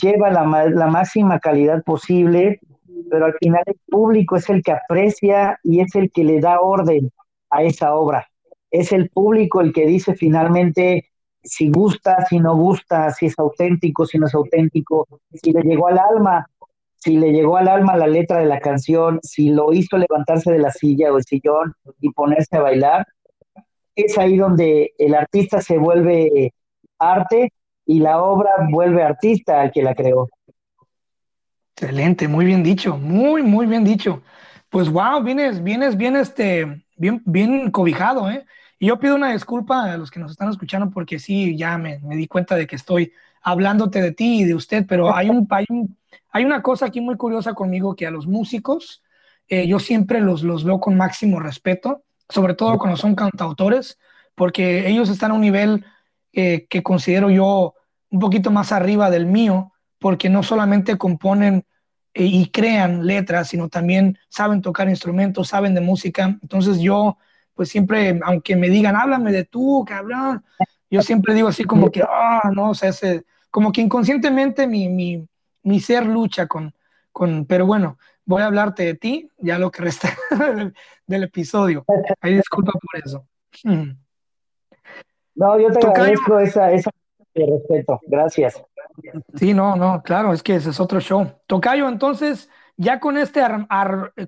lleva 0.01 0.31
la, 0.31 0.45
la 0.69 0.87
máxima 0.87 1.39
calidad 1.39 1.83
posible, 1.83 2.61
pero 3.11 3.27
al 3.27 3.35
final 3.35 3.63
el 3.67 3.79
público 3.89 4.37
es 4.37 4.49
el 4.51 4.63
que 4.63 4.73
aprecia 4.73 5.59
y 5.63 5.81
es 5.81 5.95
el 5.95 6.11
que 6.11 6.25
le 6.25 6.41
da 6.41 6.61
orden 6.61 7.11
a 7.51 7.63
esa 7.63 7.95
obra. 7.95 8.27
Es 8.71 8.93
el 8.93 9.09
público 9.09 9.61
el 9.61 9.73
que 9.73 9.87
dice 9.87 10.15
finalmente 10.15 11.11
si 11.43 11.71
gusta, 11.71 12.25
si 12.27 12.41
no 12.41 12.57
gusta, 12.57 13.11
si 13.11 13.27
es 13.27 13.39
auténtico, 13.39 14.07
si 14.07 14.19
no 14.19 14.27
es 14.27 14.35
auténtico, 14.35 15.07
si 15.35 15.53
le 15.53 15.61
llegó 15.63 15.89
al 15.89 15.99
alma 15.99 16.47
si 17.05 17.19
le 17.19 17.33
llegó 17.33 17.59
al 17.59 17.69
alma 17.69 17.99
la 17.99 18.07
letra 18.07 18.39
de 18.39 18.47
la 18.47 18.61
canción, 18.61 19.21
si 19.23 19.51
lo 19.51 19.75
hizo 19.75 19.99
levantarse 19.99 20.51
de 20.51 20.59
la 20.59 20.71
silla 20.71 21.13
o 21.13 21.19
el 21.19 21.25
sillón 21.25 21.75
y 22.01 22.11
ponerse 22.13 22.57
a 22.57 22.63
bailar, 22.63 23.07
es 23.95 24.17
ahí 24.17 24.39
donde 24.39 24.95
el 24.97 25.15
artista 25.15 25.61
se 25.61 25.77
vuelve 25.77 26.55
arte 26.99 27.53
y 27.87 28.01
la 28.01 28.23
obra 28.23 28.51
vuelve 28.71 29.03
artista 29.03 29.61
al 29.61 29.73
que 29.73 29.83
la 29.83 29.95
creó. 29.95 30.29
Excelente, 31.77 32.29
muy 32.29 32.45
bien 32.45 32.63
dicho, 32.63 32.97
muy, 32.97 33.43
muy 33.43 33.67
bien 33.67 33.85
dicho. 33.85 34.23
Pues 34.69 34.89
wow, 34.89 35.23
vienes, 35.23 35.63
vienes, 35.63 35.97
bien, 35.97 36.17
este, 36.17 36.85
bien, 36.97 37.23
bien 37.25 37.71
cobijado, 37.71 38.31
¿eh? 38.31 38.45
Y 38.79 38.87
yo 38.87 38.99
pido 38.99 39.15
una 39.15 39.33
disculpa 39.33 39.93
a 39.93 39.97
los 39.97 40.11
que 40.11 40.21
nos 40.21 40.33
están 40.33 40.51
escuchando 40.51 40.91
porque 40.91 41.19
sí, 41.19 41.57
ya 41.57 41.79
me, 41.79 42.01
me 42.01 42.17
di 42.17 42.27
cuenta 42.27 42.57
de 42.57 42.67
que 42.67 42.77
estoy 42.77 43.13
hablándote 43.43 44.01
de 44.01 44.13
ti 44.13 44.41
y 44.41 44.45
de 44.45 44.55
usted, 44.55 44.85
pero 44.89 45.15
hay 45.15 45.31
un, 45.31 45.47
hay 45.51 45.67
un 45.69 45.97
hay 46.35 46.45
una 46.45 46.63
cosa 46.63 46.87
aquí 46.87 47.01
muy 47.01 47.17
curiosa 47.17 47.55
conmigo 47.55 47.95
que 47.95 48.09
a 48.09 48.11
los 48.11 48.27
músicos 48.27 49.05
eh, 49.49 49.69
yo 49.69 49.79
siempre 49.79 50.21
los, 50.21 50.43
los 50.43 50.65
veo 50.65 50.81
con 50.81 50.97
máximo 50.97 51.39
respeto, 51.39 52.03
sobre 52.29 52.55
todo 52.55 52.77
cuando 52.77 52.97
son 52.97 53.15
cantautores, 53.15 54.01
porque 54.35 54.89
ellos 54.89 55.09
están 55.11 55.31
a 55.31 55.35
un 55.35 55.43
nivel 55.43 55.85
eh, 56.35 56.67
que 56.69 56.83
considero 56.83 57.31
yo 57.31 57.75
un 58.11 58.19
poquito 58.19 58.51
más 58.51 58.73
arriba 58.73 59.11
del 59.11 59.27
mío, 59.27 59.73
porque 59.99 60.29
no 60.29 60.43
solamente 60.43 60.99
componen 60.99 61.65
eh, 62.13 62.25
y 62.25 62.51
crean 62.51 63.07
letras, 63.07 63.49
sino 63.49 63.69
también 63.69 64.19
saben 64.29 64.61
tocar 64.61 64.89
instrumentos, 64.89 65.49
saben 65.49 65.75
de 65.75 65.81
música. 65.81 66.39
Entonces 66.43 66.79
yo, 66.81 67.19
pues 67.55 67.69
siempre, 67.69 68.21
aunque 68.25 68.57
me 68.57 68.69
digan, 68.69 68.97
háblame 68.97 69.33
de 69.33 69.45
tú, 69.45 69.85
cabrón, 69.87 70.45
yo 70.91 71.03
siempre 71.03 71.35
digo 71.35 71.49
así 71.49 71.65
como 71.65 71.91
que, 71.91 72.03
ah, 72.03 72.51
no, 72.55 72.71
o 72.71 72.75
sea, 72.75 72.91
ese, 72.91 73.25
como 73.51 73.73
que 73.73 73.81
inconscientemente 73.81 74.67
mi, 74.67 74.89
mi, 74.89 75.27
mi 75.63 75.81
ser 75.81 76.07
lucha 76.07 76.47
con, 76.47 76.75
con, 77.13 77.47
pero 77.47 77.67
bueno, 77.67 77.99
voy 78.25 78.43
a 78.43 78.47
hablarte 78.47 78.85
de 78.85 78.95
ti, 78.95 79.29
ya 79.39 79.59
lo 79.59 79.71
que 79.71 79.83
resta 79.83 80.17
del, 81.07 81.23
episodio. 81.23 81.85
Ahí 82.21 82.35
disculpa 82.35 82.73
por 82.73 83.03
eso. 83.03 83.27
No, 85.35 85.59
yo 85.59 85.71
te 85.71 85.87
agradezco 85.87 86.39
esa, 86.39 86.73
esa 86.73 86.91
respeto. 87.35 88.01
Gracias. 88.07 88.63
Sí, 89.35 89.55
no, 89.55 89.77
no, 89.77 90.03
claro, 90.03 90.33
es 90.33 90.43
que 90.43 90.55
ese 90.57 90.71
es 90.71 90.81
otro 90.81 91.01
show. 91.01 91.33
Tocayo, 91.47 91.89
entonces, 91.89 92.49
ya 92.77 93.01
con 93.01 93.19
este, 93.19 93.43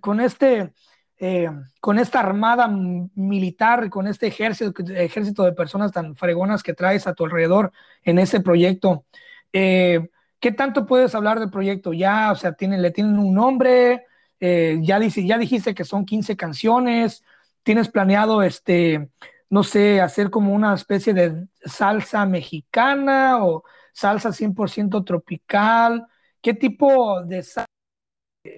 con 0.00 0.20
este, 0.20 0.72
eh, 1.18 1.48
con 1.80 1.98
esta 1.98 2.20
armada 2.20 2.68
militar, 2.68 3.88
con 3.90 4.08
este 4.08 4.26
ejército, 4.26 4.82
ejército 4.92 5.44
de 5.44 5.52
personas 5.52 5.92
tan 5.92 6.16
fregonas 6.16 6.62
que 6.62 6.74
traes 6.74 7.06
a 7.06 7.14
tu 7.14 7.24
alrededor 7.24 7.72
en 8.02 8.18
ese 8.18 8.40
proyecto, 8.40 9.04
eh, 9.52 10.08
¿Qué 10.40 10.52
tanto 10.52 10.86
puedes 10.86 11.14
hablar 11.14 11.40
del 11.40 11.50
proyecto? 11.50 11.92
Ya, 11.92 12.30
o 12.30 12.34
sea, 12.34 12.52
tienen, 12.52 12.82
le 12.82 12.90
tienen 12.90 13.18
un 13.18 13.34
nombre, 13.34 14.04
eh, 14.38 14.78
ya, 14.82 14.98
dice, 14.98 15.26
ya 15.26 15.38
dijiste 15.38 15.74
que 15.74 15.84
son 15.84 16.04
15 16.04 16.36
canciones, 16.36 17.24
tienes 17.62 17.88
planeado, 17.88 18.42
este, 18.42 19.08
no 19.50 19.62
sé, 19.62 20.00
hacer 20.00 20.30
como 20.30 20.52
una 20.52 20.74
especie 20.74 21.14
de 21.14 21.46
salsa 21.64 22.26
mexicana 22.26 23.44
o 23.44 23.64
salsa 23.92 24.30
100% 24.32 25.04
tropical. 25.04 26.06
¿Qué 26.40 26.54
tipo 26.54 27.22
de 27.22 27.42
salsa 27.42 27.66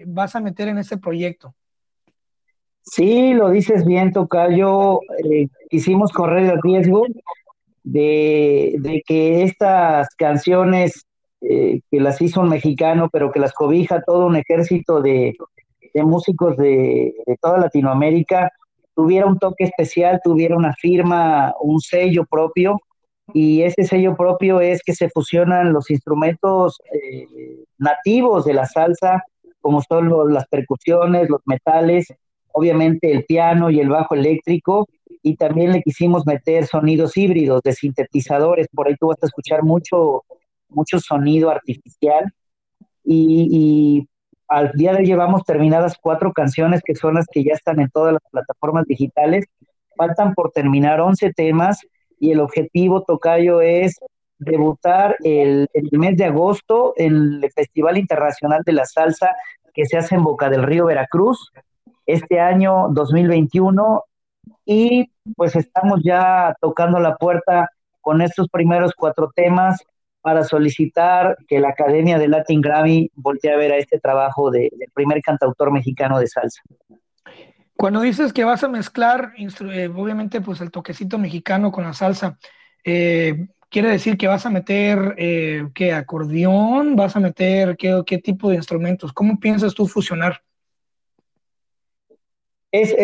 vas 0.07 0.35
a 0.37 0.40
meter 0.40 0.68
en 0.68 0.79
ese 0.79 0.96
proyecto? 0.96 1.55
Sí, 2.83 3.35
lo 3.35 3.51
dices 3.51 3.85
bien, 3.85 4.12
Tocayo. 4.12 5.01
Eh, 5.24 5.48
quisimos 5.68 6.11
correr 6.12 6.51
el 6.51 6.62
riesgo 6.62 7.05
de, 7.83 8.77
de, 8.79 9.03
que 9.07 9.42
estas 9.42 10.09
canciones 10.16 11.07
eh, 11.40 11.83
que 11.90 12.01
las 12.01 12.20
hizo 12.20 12.40
un 12.40 12.48
mexicano, 12.48 13.09
pero 13.12 13.31
que 13.31 13.40
las 13.40 13.53
cobija 13.53 14.03
todo 14.03 14.27
un 14.27 14.37
ejército 14.37 15.01
de, 15.01 15.37
músicos 15.94 16.57
de, 16.57 17.14
toda 17.40 17.59
Latinoamérica, 17.59 18.51
tuviera 18.98 19.26
un 19.26 19.38
toque 19.38 19.62
especial, 19.62 20.20
tuviera 20.24 20.56
una 20.56 20.72
firma, 20.72 21.54
un 21.61 21.78
sello 21.78 22.24
propio, 22.28 22.80
y 23.32 23.62
ese 23.62 23.84
sello 23.84 24.16
propio 24.16 24.61
es 24.61 24.82
que 24.82 24.92
se 24.92 25.08
fusionan 25.08 25.72
los 25.72 25.88
instrumentos 25.88 26.80
eh, 26.92 27.62
nativos 27.78 28.44
de 28.44 28.54
la 28.54 28.66
salsa, 28.66 29.22
como 29.61 29.82
son 29.82 30.32
las 30.34 30.48
percusiones, 30.48 31.30
los 31.30 31.42
metales, 31.46 32.08
obviamente 32.50 33.12
el 33.12 33.24
piano 33.24 33.70
y 33.70 33.78
el 33.78 33.88
bajo 33.88 34.16
eléctrico, 34.16 34.88
y 35.22 35.37
también 35.37 35.70
le 35.70 35.82
quisimos 35.82 36.26
meter 36.26 36.66
sonidos 36.66 37.16
híbridos 37.16 37.61
de 37.62 37.74
sintetizadores, 37.74 38.66
por 38.74 38.88
ahí 38.88 38.96
tú 38.98 39.06
vas 39.06 39.22
a 39.22 39.26
escuchar 39.26 39.62
mucho 39.62 40.24
mucho 40.70 40.98
sonido 40.98 41.50
artificial 41.50 42.32
y, 43.04 44.06
al 44.48 44.72
día 44.72 44.92
de 44.92 44.98
hoy 44.98 45.06
llevamos 45.06 45.44
terminadas 45.44 45.96
cuatro 46.00 46.32
canciones 46.32 46.82
que 46.84 46.94
son 46.94 47.14
las 47.14 47.26
que 47.30 47.44
ya 47.44 47.52
están 47.52 47.80
en 47.80 47.90
todas 47.90 48.14
las 48.14 48.22
plataformas 48.30 48.87
digitales. 48.87 49.46
Faltan 49.96 50.34
por 50.34 50.50
terminar 50.52 51.00
11 51.00 51.32
temas 51.34 51.80
y 52.18 52.32
el 52.32 52.40
objetivo, 52.40 53.02
Tocayo, 53.02 53.61
es 53.61 53.98
debutar 54.38 55.16
el, 55.24 55.68
el, 55.72 55.98
mes 55.98 56.16
de 56.16 56.24
agosto 56.24 56.94
en 56.96 57.40
el 57.42 57.52
Festival 57.52 57.98
Internacional 57.98 58.62
de 58.64 58.72
la 58.72 58.84
Salsa 58.84 59.34
que 59.74 59.84
se 59.84 59.98
hace 59.98 60.14
en 60.14 60.24
Boca 60.24 60.48
del 60.48 60.62
Río 60.62 60.87
Veracruz 60.87 61.52
este 62.06 62.40
año 62.40 62.88
2021 62.90 64.04
y 64.64 65.11
pues 65.37 65.56
estamos 65.56 66.00
ya 66.04 66.54
tocando 66.61 67.00
la 67.00 67.16
puerta 67.16 67.68
con 68.00 68.22
estos 68.22 68.48
primeros 68.48 68.92
cuatro 68.96 69.30
temas 69.34 69.82
para 70.28 70.44
solicitar 70.44 71.38
que 71.48 71.58
la 71.58 71.70
Academia 71.70 72.18
de 72.18 72.28
Latin 72.28 72.60
Grammy 72.60 73.10
voltee 73.14 73.50
a 73.50 73.56
ver 73.56 73.72
a 73.72 73.78
este 73.78 73.98
trabajo 73.98 74.50
de, 74.50 74.70
del 74.76 74.90
primer 74.92 75.22
cantautor 75.22 75.72
mexicano 75.72 76.18
de 76.18 76.26
salsa. 76.26 76.60
Cuando 77.74 78.02
dices 78.02 78.34
que 78.34 78.44
vas 78.44 78.62
a 78.62 78.68
mezclar, 78.68 79.32
eh, 79.38 79.88
obviamente, 79.88 80.42
pues 80.42 80.60
el 80.60 80.70
toquecito 80.70 81.16
mexicano 81.16 81.72
con 81.72 81.84
la 81.84 81.94
salsa, 81.94 82.38
eh, 82.84 83.46
¿quiere 83.70 83.88
decir 83.88 84.18
que 84.18 84.26
vas 84.26 84.44
a 84.44 84.50
meter 84.50 85.14
eh, 85.16 85.66
qué 85.74 85.94
acordeón? 85.94 86.94
¿Vas 86.94 87.16
a 87.16 87.20
meter 87.20 87.74
qué, 87.78 88.02
qué 88.04 88.18
tipo 88.18 88.50
de 88.50 88.56
instrumentos? 88.56 89.14
¿Cómo 89.14 89.40
piensas 89.40 89.72
tú 89.72 89.86
fusionar? 89.86 90.42
Es, 92.70 92.94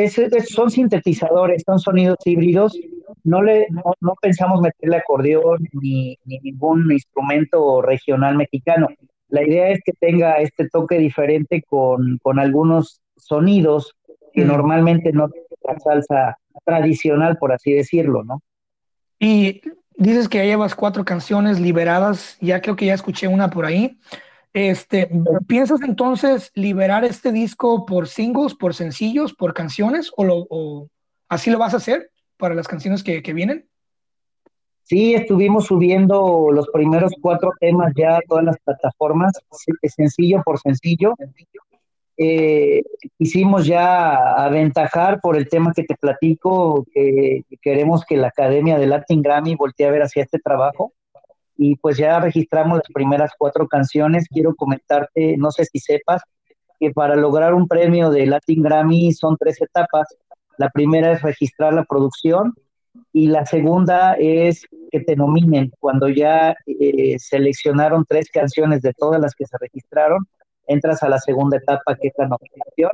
son 0.50 0.70
sintetizadores, 0.70 1.62
son 1.64 1.78
sonidos 1.78 2.18
híbridos. 2.26 2.78
No, 3.22 3.42
le, 3.42 3.66
no, 3.70 4.14
pensamos 4.20 4.60
meterle 4.60 4.96
acordeón 4.96 5.68
ni, 5.72 6.18
ningún 6.24 6.90
instrumento 6.92 7.82
regional 7.82 8.36
mexicano. 8.36 8.88
La 9.28 9.42
idea 9.42 9.70
es 9.70 9.80
que 9.84 9.92
tenga 9.92 10.36
este 10.36 10.68
toque 10.68 10.98
diferente 10.98 11.62
con, 11.68 12.20
algunos 12.38 13.00
sonidos 13.16 13.94
que 14.32 14.44
normalmente 14.44 15.12
no 15.12 15.28
tiene 15.28 15.46
la 15.62 15.78
salsa 15.78 16.38
tradicional, 16.64 17.38
por 17.38 17.52
así 17.52 17.72
decirlo, 17.72 18.24
¿no? 18.24 18.42
Y 19.18 19.62
dices 19.96 20.28
que 20.28 20.38
ya 20.38 20.44
llevas 20.44 20.74
cuatro 20.74 21.04
canciones 21.04 21.60
liberadas, 21.60 22.36
ya 22.40 22.60
creo 22.60 22.76
que 22.76 22.86
ya 22.86 22.94
escuché 22.94 23.28
una 23.28 23.50
por 23.50 23.64
ahí. 23.64 23.98
Este, 24.52 25.10
¿Piensas 25.46 25.80
entonces 25.82 26.52
liberar 26.54 27.04
este 27.04 27.32
disco 27.32 27.86
por 27.86 28.06
singles, 28.06 28.54
por 28.54 28.74
sencillos, 28.74 29.34
por 29.34 29.54
canciones 29.54 30.12
o, 30.16 30.24
lo, 30.24 30.88
así 31.28 31.50
lo 31.50 31.58
vas 31.58 31.74
a 31.74 31.78
hacer 31.78 32.10
para 32.37 32.55
las 32.55 32.68
canciones 32.68 33.03
que, 33.03 33.20
vienen? 33.33 33.68
Sí, 34.83 35.14
estuvimos 35.14 35.66
subiendo 35.66 36.51
los 36.53 36.68
primeros 36.68 37.12
cuatro 37.20 37.53
temas 37.59 37.92
ya 37.97 38.16
a 38.16 38.20
todas 38.29 38.44
las 38.44 38.59
plataformas, 38.59 39.33
sencillo 39.83 40.42
por 40.44 40.61
sencillo. 40.61 41.14
Eh, 42.16 42.83
quisimos 43.18 43.66
ya 43.66 44.35
aventajar 44.37 45.20
por 45.20 45.37
el 45.37 45.49
tema 45.49 45.73
que 45.75 45.85
te 45.85 45.97
platico, 45.97 46.87
que 46.92 47.42
queremos 47.62 48.05
que 48.05 48.16
la 48.16 48.29
Academia 48.29 48.79
de 48.79 48.87
Latin 48.87 49.23
Grammy 49.23 49.57
voltee 49.57 49.87
a 49.87 49.90
ver 49.90 50.03
hacia 50.03 50.23
este 50.23 50.38
trabajo 50.38 50.92
y 51.57 51.77
pues 51.77 51.97
ya 51.97 52.20
registramos 52.20 52.79
las 52.79 52.92
primeras 52.92 53.33
cuatro 53.38 53.66
canciones. 53.68 54.29
Quiero 54.29 54.55
comentarte, 54.55 55.37
no 55.37 55.51
sé 55.51 55.64
si 55.64 55.79
sepas, 55.79 56.23
que 56.79 56.90
para 56.90 57.16
lograr 57.16 57.55
un 57.55 57.68
premio 57.68 58.11
de 58.11 58.27
Latin 58.27 58.62
Grammy 58.62 59.12
son 59.12 59.37
tres 59.38 59.61
etapas. 59.61 60.09
La 60.58 60.70
primera 60.70 61.12
es 61.12 61.22
registrar 61.22 61.74
la 61.74 61.84
producción 61.84 62.54
y 63.12 63.28
la 63.28 63.44
segunda 63.46 64.14
es 64.14 64.66
que 64.90 65.00
te 65.00 65.16
nominen. 65.16 65.72
Cuando 65.80 66.08
ya 66.08 66.54
eh, 66.66 67.18
seleccionaron 67.18 68.04
tres 68.08 68.30
canciones 68.30 68.82
de 68.82 68.92
todas 68.92 69.20
las 69.20 69.34
que 69.34 69.46
se 69.46 69.56
registraron, 69.58 70.26
entras 70.66 71.02
a 71.02 71.08
la 71.08 71.18
segunda 71.18 71.56
etapa 71.56 71.96
que 71.96 72.08
es 72.08 72.14
la 72.16 72.28
nominación 72.28 72.90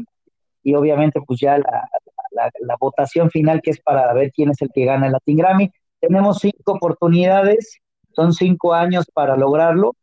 y 0.63 0.75
obviamente 0.75 1.21
pues 1.27 1.41
ya 1.41 1.59
la, 1.59 1.89
la, 2.33 2.77
votación 2.79 3.31
final 3.31 3.61
que 3.63 3.71
es 3.71 3.81
para 3.81 4.13
ver 4.13 4.33
quién 4.33 4.51
es 4.51 4.61
el 4.63 4.71
que 4.75 4.85
gana 4.85 5.07
el 5.07 5.13
Latin 5.13 5.37
Grammy. 5.37 5.71
Tenemos 6.01 6.39
cinco 6.39 6.73
oportunidades, 6.73 7.79
son 8.13 8.33
cinco 8.33 8.75
años 8.75 9.07
para 9.13 9.37
lograrlo, 9.37 9.95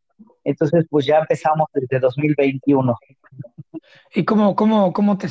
entonces 0.43 0.85
pues 0.89 1.05
ya 1.05 1.19
empezamos 1.19 1.67
desde 1.73 1.99
2021. 1.99 2.95
¿Y 4.13 4.25
cómo, 4.25 4.55
cómo, 4.55 4.93
cómo 4.93 5.17
te 5.17 5.27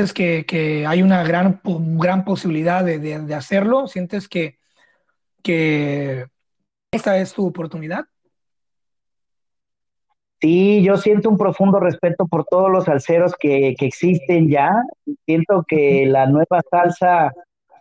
sientes 0.00 0.14
que, 0.14 0.46
que 0.46 0.86
hay 0.86 1.02
una 1.02 1.22
gran, 1.24 1.60
gran 1.64 2.24
posibilidad 2.24 2.84
de, 2.84 2.98
de, 2.98 3.34
hacerlo? 3.34 3.86
¿Sientes 3.86 4.28
que, 4.28 4.58
que 5.42 6.26
esta 6.90 7.18
es 7.18 7.32
tu 7.34 7.46
oportunidad? 7.46 8.06
Sí, 10.40 10.82
yo 10.82 10.96
siento 10.96 11.28
un 11.28 11.36
profundo 11.36 11.80
respeto 11.80 12.26
por 12.26 12.46
todos 12.46 12.70
los 12.70 12.84
salseros 12.84 13.34
que, 13.38 13.74
que 13.78 13.86
existen 13.86 14.48
ya. 14.48 14.70
Siento 15.26 15.64
que 15.68 16.06
la 16.06 16.26
nueva 16.26 16.62
salsa 16.70 17.32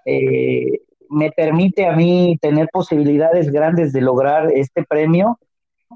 eh, 0.06 0.82
me 1.10 1.32
permite 1.32 1.88
a 1.88 1.94
mí 1.94 2.38
tener 2.42 2.68
posibilidades 2.72 3.50
grandes 3.50 3.94
de 3.94 4.02
lograr 4.02 4.52
este 4.52 4.84
premio. 4.84 5.40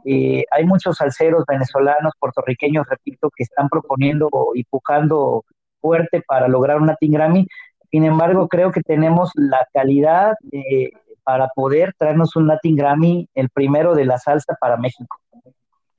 Eh, 0.05 0.45
hay 0.51 0.65
muchos 0.65 0.97
salseros 0.97 1.43
venezolanos, 1.45 2.13
puertorriqueños, 2.17 2.88
repito, 2.89 3.29
que 3.36 3.43
están 3.43 3.67
proponiendo 3.67 4.29
y 4.55 4.63
pujando 4.63 5.43
fuerte 5.84 6.24
para 6.26 6.48
lograr 6.48 6.80
un 6.80 6.88
Latin 6.88 7.12
Grammy. 7.12 7.48
Sin 7.91 8.06
embargo, 8.06 8.48
creo 8.48 8.72
que 8.72 8.82
tenemos 8.82 9.32
la 9.36 9.67
calidad 9.74 10.36
eh, 10.52 10.91
para 11.24 11.50
poder 11.50 11.93
traernos 11.98 12.36
un 12.38 12.48
Latin 12.48 12.78
Grammy, 12.78 13.30
el 13.36 13.50
primero 13.50 13.93
de 13.93 14.06
la 14.06 14.17
salsa 14.17 14.56
para 14.60 14.78
México. 14.78 15.19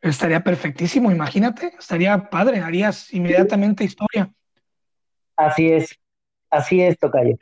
Estaría 0.00 0.40
perfectísimo, 0.40 1.10
imagínate, 1.10 1.72
estaría 1.78 2.28
padre, 2.28 2.60
harías 2.60 3.12
inmediatamente 3.12 3.84
historia. 3.84 4.30
Así 5.36 5.70
es, 5.70 5.98
así 6.50 6.82
es, 6.82 6.98
Tocayo. 6.98 7.36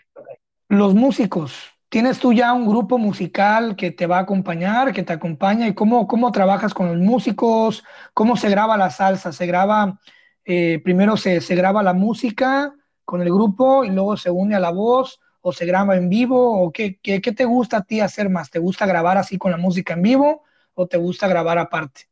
Los 0.69 0.95
músicos, 0.95 1.73
¿tienes 1.89 2.19
tú 2.19 2.33
ya 2.33 2.53
un 2.53 2.67
grupo 2.67 2.99
musical 2.99 3.75
que 3.77 3.91
te 3.91 4.07
va 4.07 4.19
a 4.19 4.23
acompañar, 4.23 4.93
que 4.93 5.03
te 5.03 5.13
acompaña? 5.13 5.67
¿Y 5.67 5.75
cómo, 5.75 6.07
cómo 6.07 6.31
trabajas 6.33 6.73
con 6.73 6.89
los 6.89 6.99
músicos? 6.99 7.85
¿Cómo 8.15 8.37
se 8.37 8.49
graba 8.49 8.77
la 8.77 8.91
salsa? 8.91 9.33
¿Se 9.33 9.45
graba, 9.47 9.99
eh, 10.45 10.81
primero 10.83 11.17
se, 11.17 11.41
se 11.41 11.55
graba 11.55 11.83
la 11.83 11.93
música 11.93 12.75
con 13.05 13.23
el 13.23 13.29
grupo 13.29 13.85
y 13.85 13.91
luego 13.91 14.17
se 14.17 14.31
une 14.31 14.55
a 14.55 14.61
la 14.61 14.71
voz? 14.71 15.21
¿O 15.41 15.53
se 15.53 15.67
graba 15.67 15.97
en 15.97 16.09
vivo? 16.09 16.63
¿O 16.63 16.71
qué, 16.71 16.99
qué, 17.03 17.21
qué 17.21 17.33
te 17.33 17.45
gusta 17.45 17.79
a 17.79 17.83
ti 17.83 18.01
hacer 18.01 18.29
más? 18.31 18.51
¿Te 18.51 18.61
gusta 18.61 18.87
grabar 18.87 19.19
así 19.19 19.39
con 19.39 19.51
la 19.51 19.57
música 19.57 19.95
en 19.95 20.03
vivo 20.03 20.43
o 20.75 20.87
te 20.87 20.99
gusta 20.99 21.27
grabar 21.27 21.59
aparte? 21.59 22.03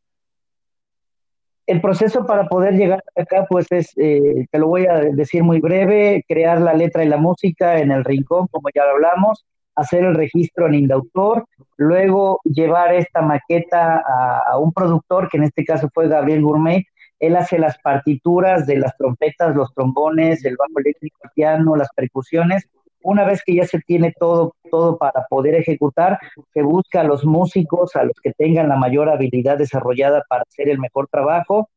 El 1.67 1.81
proceso 1.81 2.27
para 2.27 2.49
poder 2.49 2.75
llegar 2.75 3.05
acá, 3.15 3.47
pues 3.49 3.71
es, 3.71 3.93
eh, 3.97 4.47
te 4.51 4.59
lo 4.59 4.67
voy 4.67 4.87
a 4.87 4.95
decir 4.95 5.45
muy 5.45 5.61
breve, 5.61 6.25
crear 6.27 6.61
la 6.61 6.75
letra 6.75 7.05
y 7.05 7.09
la 7.09 7.17
música 7.17 7.79
en 7.79 7.93
el 7.93 8.05
rincón, 8.05 8.49
como 8.49 8.71
ya 8.75 8.85
lo 8.85 8.93
hablamos, 8.93 9.47
hacer 9.77 10.05
el 10.05 10.17
registro 10.17 10.67
en 10.67 10.75
Indautor, 10.75 11.47
luego 11.77 12.41
llevar 12.43 12.93
esta 12.95 13.23
maqueta 13.23 14.03
a, 14.47 14.59
un 14.59 14.73
productor, 14.73 15.29
que 15.29 15.37
en 15.37 15.45
este 15.45 15.65
caso 15.65 15.89
fue 15.95 16.09
Gabriel 16.09 16.43
Gourmet, 16.43 16.85
él 17.21 17.37
hace 17.37 17.59
las 17.59 17.79
partituras 17.79 18.67
de 18.67 18.79
las 18.79 18.97
trompetas, 18.97 19.55
los 19.55 19.73
trombones, 19.75 20.45
el 20.45 20.57
bajo 20.57 20.79
eléctrico, 20.79 21.19
el 21.23 21.31
piano, 21.35 21.77
las 21.77 21.91
percusiones, 21.95 22.69
una 23.03 23.25
vez 23.25 23.43
que 23.45 23.55
ya 23.55 23.67
se 23.67 23.81
tiene 23.81 24.13
todo, 24.19 24.55
todo 24.71 24.99
para 24.99 25.25
poder 25.29 25.55
ejecutar, 25.55 26.19
se 26.53 26.63
busca 26.63 27.01
a 27.01 27.05
los 27.05 27.25
músicos, 27.25 27.97
a 27.97 28.05
los 28.05 28.15
que 28.23 28.33
tengan 28.33 28.69
la 28.69 28.77
mayor 28.77 29.09
habilidad 29.09 29.59
desarrollada 29.59 30.23
para 30.29 30.43
hacer 30.43 30.69
el 30.69 30.79
mejor 30.79 31.09
trabajo. 31.09 31.69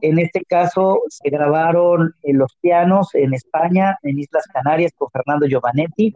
En 0.00 0.18
este 0.18 0.42
caso 0.44 1.00
se 1.08 1.28
grabaron 1.30 2.14
en 2.22 2.38
los 2.38 2.56
pianos 2.60 3.14
en 3.14 3.34
España, 3.34 3.96
en 4.02 4.18
Islas 4.18 4.46
Canarias 4.52 4.92
con 4.96 5.10
Fernando 5.10 5.46
Giovanetti 5.46 6.14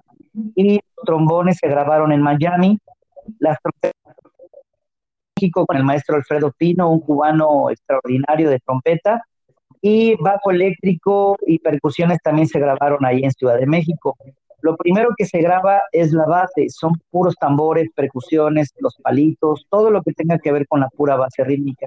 y 0.55 0.75
los 0.75 1.05
trombones 1.05 1.59
se 1.61 1.68
grabaron 1.68 2.11
en 2.11 2.22
Miami. 2.22 2.79
Las 3.38 3.59
trompetas 3.61 4.06
México 5.37 5.66
con 5.66 5.77
el 5.77 5.85
maestro 5.85 6.16
Alfredo 6.16 6.51
Pino, 6.57 6.90
un 6.90 7.01
cubano 7.01 7.68
extraordinario 7.70 8.49
de 8.49 8.59
trompeta, 8.59 9.22
y 9.83 10.14
bajo 10.16 10.51
eléctrico 10.51 11.37
y 11.46 11.59
percusiones 11.59 12.18
también 12.22 12.49
se 12.49 12.59
grabaron 12.59 13.05
ahí 13.05 13.22
en 13.22 13.31
Ciudad 13.33 13.59
de 13.59 13.66
México. 13.66 14.16
Lo 14.62 14.77
primero 14.77 15.11
que 15.16 15.27
se 15.27 15.38
graba 15.40 15.83
es 15.92 16.12
la 16.12 16.25
base, 16.25 16.70
son 16.70 16.94
puros 17.11 17.35
tambores, 17.38 17.90
percusiones, 17.94 18.72
los 18.79 18.96
palitos, 18.96 19.66
todo 19.68 19.90
lo 19.90 20.03
que 20.03 20.12
tenga 20.12 20.38
que 20.38 20.53
ver 20.53 20.66
con 20.66 20.81
la 20.81 20.88
pura 20.88 21.16
base 21.16 21.44
rítmica. 21.44 21.87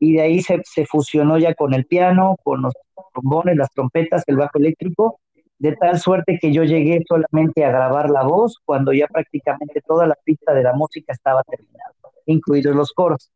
Y 0.00 0.14
de 0.14 0.22
ahí 0.22 0.40
se, 0.40 0.62
fusionó 0.86 1.36
ya 1.38 1.54
con 1.54 1.74
el 1.74 1.84
piano, 1.84 2.36
con 2.42 2.62
los 2.62 2.72
trombones, 3.12 3.56
las 3.56 3.70
trompetas, 3.70 4.24
el 4.26 4.36
bajo 4.36 4.58
eléctrico, 4.58 5.20
de 5.58 5.76
tal 5.76 5.98
suerte 5.98 6.38
que 6.40 6.52
yo 6.52 6.64
llegué 6.64 7.02
solamente 7.06 7.64
a 7.64 7.70
grabar 7.70 8.08
la 8.08 8.22
voz 8.22 8.58
cuando 8.64 8.92
ya 8.92 9.08
prácticamente 9.08 9.82
toda 9.86 10.06
la 10.06 10.16
pista 10.24 10.54
de 10.54 10.62
la 10.62 10.72
música 10.72 11.12
estaba 11.12 11.42
terminada, 11.42 11.92
incluidos 12.32 12.74
los 12.74 12.92
coros. 12.92 13.30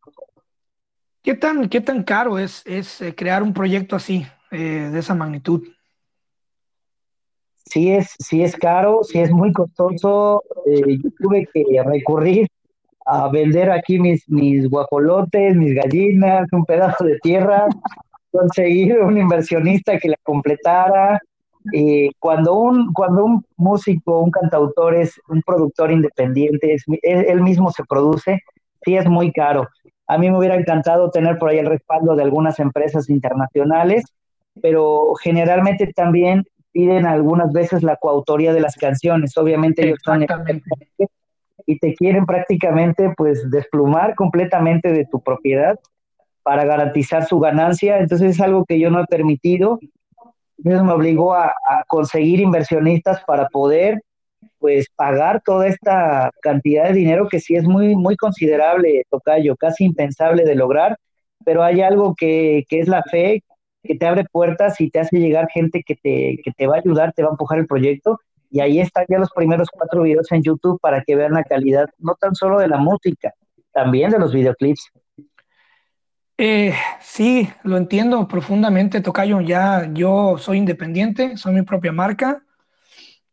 ¿Qué 1.23 1.35
tan, 1.35 1.69
qué 1.69 1.81
tan 1.81 2.03
caro 2.03 2.39
es, 2.39 2.63
es 2.67 3.01
eh, 3.01 3.15
crear 3.15 3.43
un 3.43 3.53
proyecto 3.53 3.97
así, 3.97 4.27
eh, 4.51 4.91
de 4.93 4.99
esa 4.99 5.15
magnitud? 5.15 5.63
sí 7.73 7.91
es, 7.91 8.15
sí 8.19 8.43
es 8.43 8.55
caro, 8.57 9.03
sí 9.03 9.19
es 9.21 9.31
muy 9.31 9.53
costoso. 9.53 10.43
Eh, 10.67 10.99
yo 11.03 11.11
tuve 11.19 11.49
que 11.53 11.65
recurrir 11.85 12.47
a 13.07 13.29
vender 13.29 13.71
aquí 13.71 13.99
mis, 13.99 14.29
mis 14.29 14.69
guajolotes, 14.69 15.57
mis 15.57 15.75
gallinas, 15.75 16.49
un 16.53 16.65
pedazo 16.65 17.05
de 17.05 17.19
tierra, 17.21 17.67
conseguir 18.31 18.99
un 18.99 19.17
inversionista 19.17 19.99
que 19.99 20.09
la 20.09 20.19
completara. 20.23 21.19
Eh, 21.73 22.11
cuando, 22.19 22.55
un, 22.59 22.93
cuando 22.93 23.25
un 23.25 23.45
músico, 23.57 24.21
un 24.21 24.31
cantautor 24.31 24.97
es 24.97 25.15
un 25.29 25.41
productor 25.43 25.93
independiente, 25.93 26.75
es, 26.75 26.85
él 27.03 27.41
mismo 27.41 27.71
se 27.71 27.85
produce, 27.85 28.41
sí 28.85 28.97
es 28.97 29.07
muy 29.07 29.33
caro. 29.33 29.69
A 30.07 30.19
mí 30.19 30.31
me 30.31 30.39
hubiera 30.39 30.57
encantado 30.57 31.11
tener 31.11 31.39
por 31.39 31.51
ahí 31.51 31.59
el 31.59 31.67
respaldo 31.67 32.15
de 32.15 32.23
algunas 32.23 32.59
empresas 32.59 33.09
internacionales, 33.09 34.05
pero 34.61 35.15
generalmente 35.23 35.93
también 35.95 36.45
piden 36.73 37.07
algunas 37.07 37.53
veces 37.53 37.83
la 37.83 37.97
coautoría 37.97 38.53
de 38.53 38.61
las 38.61 38.77
canciones. 38.77 39.37
Obviamente 39.37 39.85
ellos 39.85 39.99
están 39.99 40.27
y 41.67 41.79
te 41.79 41.95
quieren 41.95 42.27
prácticamente 42.27 43.13
pues 43.17 43.51
desplumar 43.51 44.15
completamente 44.15 44.93
de 44.93 45.07
tu 45.07 45.21
propiedad 45.21 45.79
para 46.43 46.65
garantizar 46.65 47.27
su 47.27 47.39
ganancia. 47.39 47.99
Entonces 47.99 48.33
es 48.33 48.41
algo 48.41 48.65
que 48.65 48.79
yo 48.79 48.91
no 48.91 49.01
he 49.01 49.07
permitido. 49.07 49.79
Eso 50.65 50.85
me 50.85 50.93
obligó 50.93 51.35
a, 51.35 51.55
conseguir 51.87 52.41
inversionistas 52.41 53.23
para 53.25 53.49
poder 53.49 54.03
pues 54.63 54.87
pagar 54.95 55.43
toda 55.45 55.67
esta 55.67 56.31
cantidad 56.41 56.85
de 56.85 56.93
dinero 56.93 57.27
que 57.29 57.41
sí 57.41 57.57
es 57.57 57.65
muy, 57.65 57.97
muy 57.97 58.17
considerable, 58.17 59.05
Tocayo, 59.11 59.57
casi 59.57 59.85
impensable 59.85 60.45
de 60.45 60.55
lograr, 60.55 60.97
pero 61.45 61.65
hay 61.65 61.81
algo 61.83 62.15
que, 62.17 62.65
que 62.69 62.79
es 62.79 62.87
la 62.87 63.03
fe, 63.03 63.43
que 63.83 63.97
te 63.97 64.07
abre 64.07 64.25
puertas 64.31 64.81
y 64.81 64.89
te 64.89 65.01
hace 65.01 65.19
llegar 65.19 65.49
gente 65.53 65.83
que 65.85 65.97
te, 65.97 66.39
que 66.45 66.53
te 66.57 66.69
va 66.69 66.77
a 66.77 66.79
ayudar, 66.79 67.13
te 67.13 67.25
va 67.25 67.31
a 67.31 67.33
empujar 67.33 67.59
el 67.59 67.67
proyecto. 67.67 68.21
Y 68.51 68.61
ahí 68.61 68.79
están 68.79 69.05
ya 69.09 69.19
los 69.19 69.33
primeros 69.33 69.69
cuatro 69.73 70.03
videos 70.03 70.31
en 70.31 70.45
YouTube 70.45 70.79
para 70.81 71.03
que 71.03 71.17
vean 71.17 71.33
la 71.33 71.43
calidad, 71.43 71.89
no 71.99 72.15
tan 72.15 72.37
solo 72.37 72.61
de 72.61 72.69
la 72.69 72.77
música, 72.77 73.35
también 73.73 74.13
de 74.13 74.21
los 74.21 74.33
videoclips. 74.33 74.93
Eh, 76.39 76.73
sí, 77.01 77.49
lo 77.65 77.77
entiendo 77.77 78.29
profundamente, 78.29 79.01
Tocayo. 79.01 79.41
Ya 79.41 79.91
yo 79.93 80.39
soy 80.39 80.59
independiente, 80.59 81.37
soy 81.37 81.55
mi 81.55 81.63
propia 81.63 81.91
marca 81.91 82.45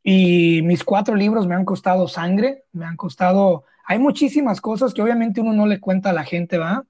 y 0.03 0.61
mis 0.63 0.83
cuatro 0.83 1.15
libros 1.15 1.47
me 1.47 1.55
han 1.55 1.65
costado 1.65 2.07
sangre, 2.07 2.63
me 2.71 2.85
han 2.85 2.95
costado. 2.95 3.65
Hay 3.85 3.99
muchísimas 3.99 4.61
cosas 4.61 4.93
que 4.93 5.01
obviamente 5.01 5.41
uno 5.41 5.53
no 5.53 5.65
le 5.65 5.79
cuenta 5.79 6.11
a 6.11 6.13
la 6.13 6.23
gente, 6.23 6.57
¿va? 6.57 6.83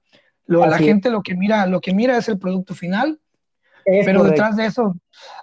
Lo, 0.46 0.66
la 0.66 0.78
gente 0.78 1.10
lo 1.10 1.22
que 1.22 1.34
mira, 1.34 1.66
lo 1.66 1.80
que 1.80 1.94
mira 1.94 2.16
es 2.16 2.28
el 2.28 2.38
producto 2.38 2.74
final 2.74 3.20
pero 3.84 4.24
detrás 4.24 4.56
de 4.56 4.66
eso 4.66 4.94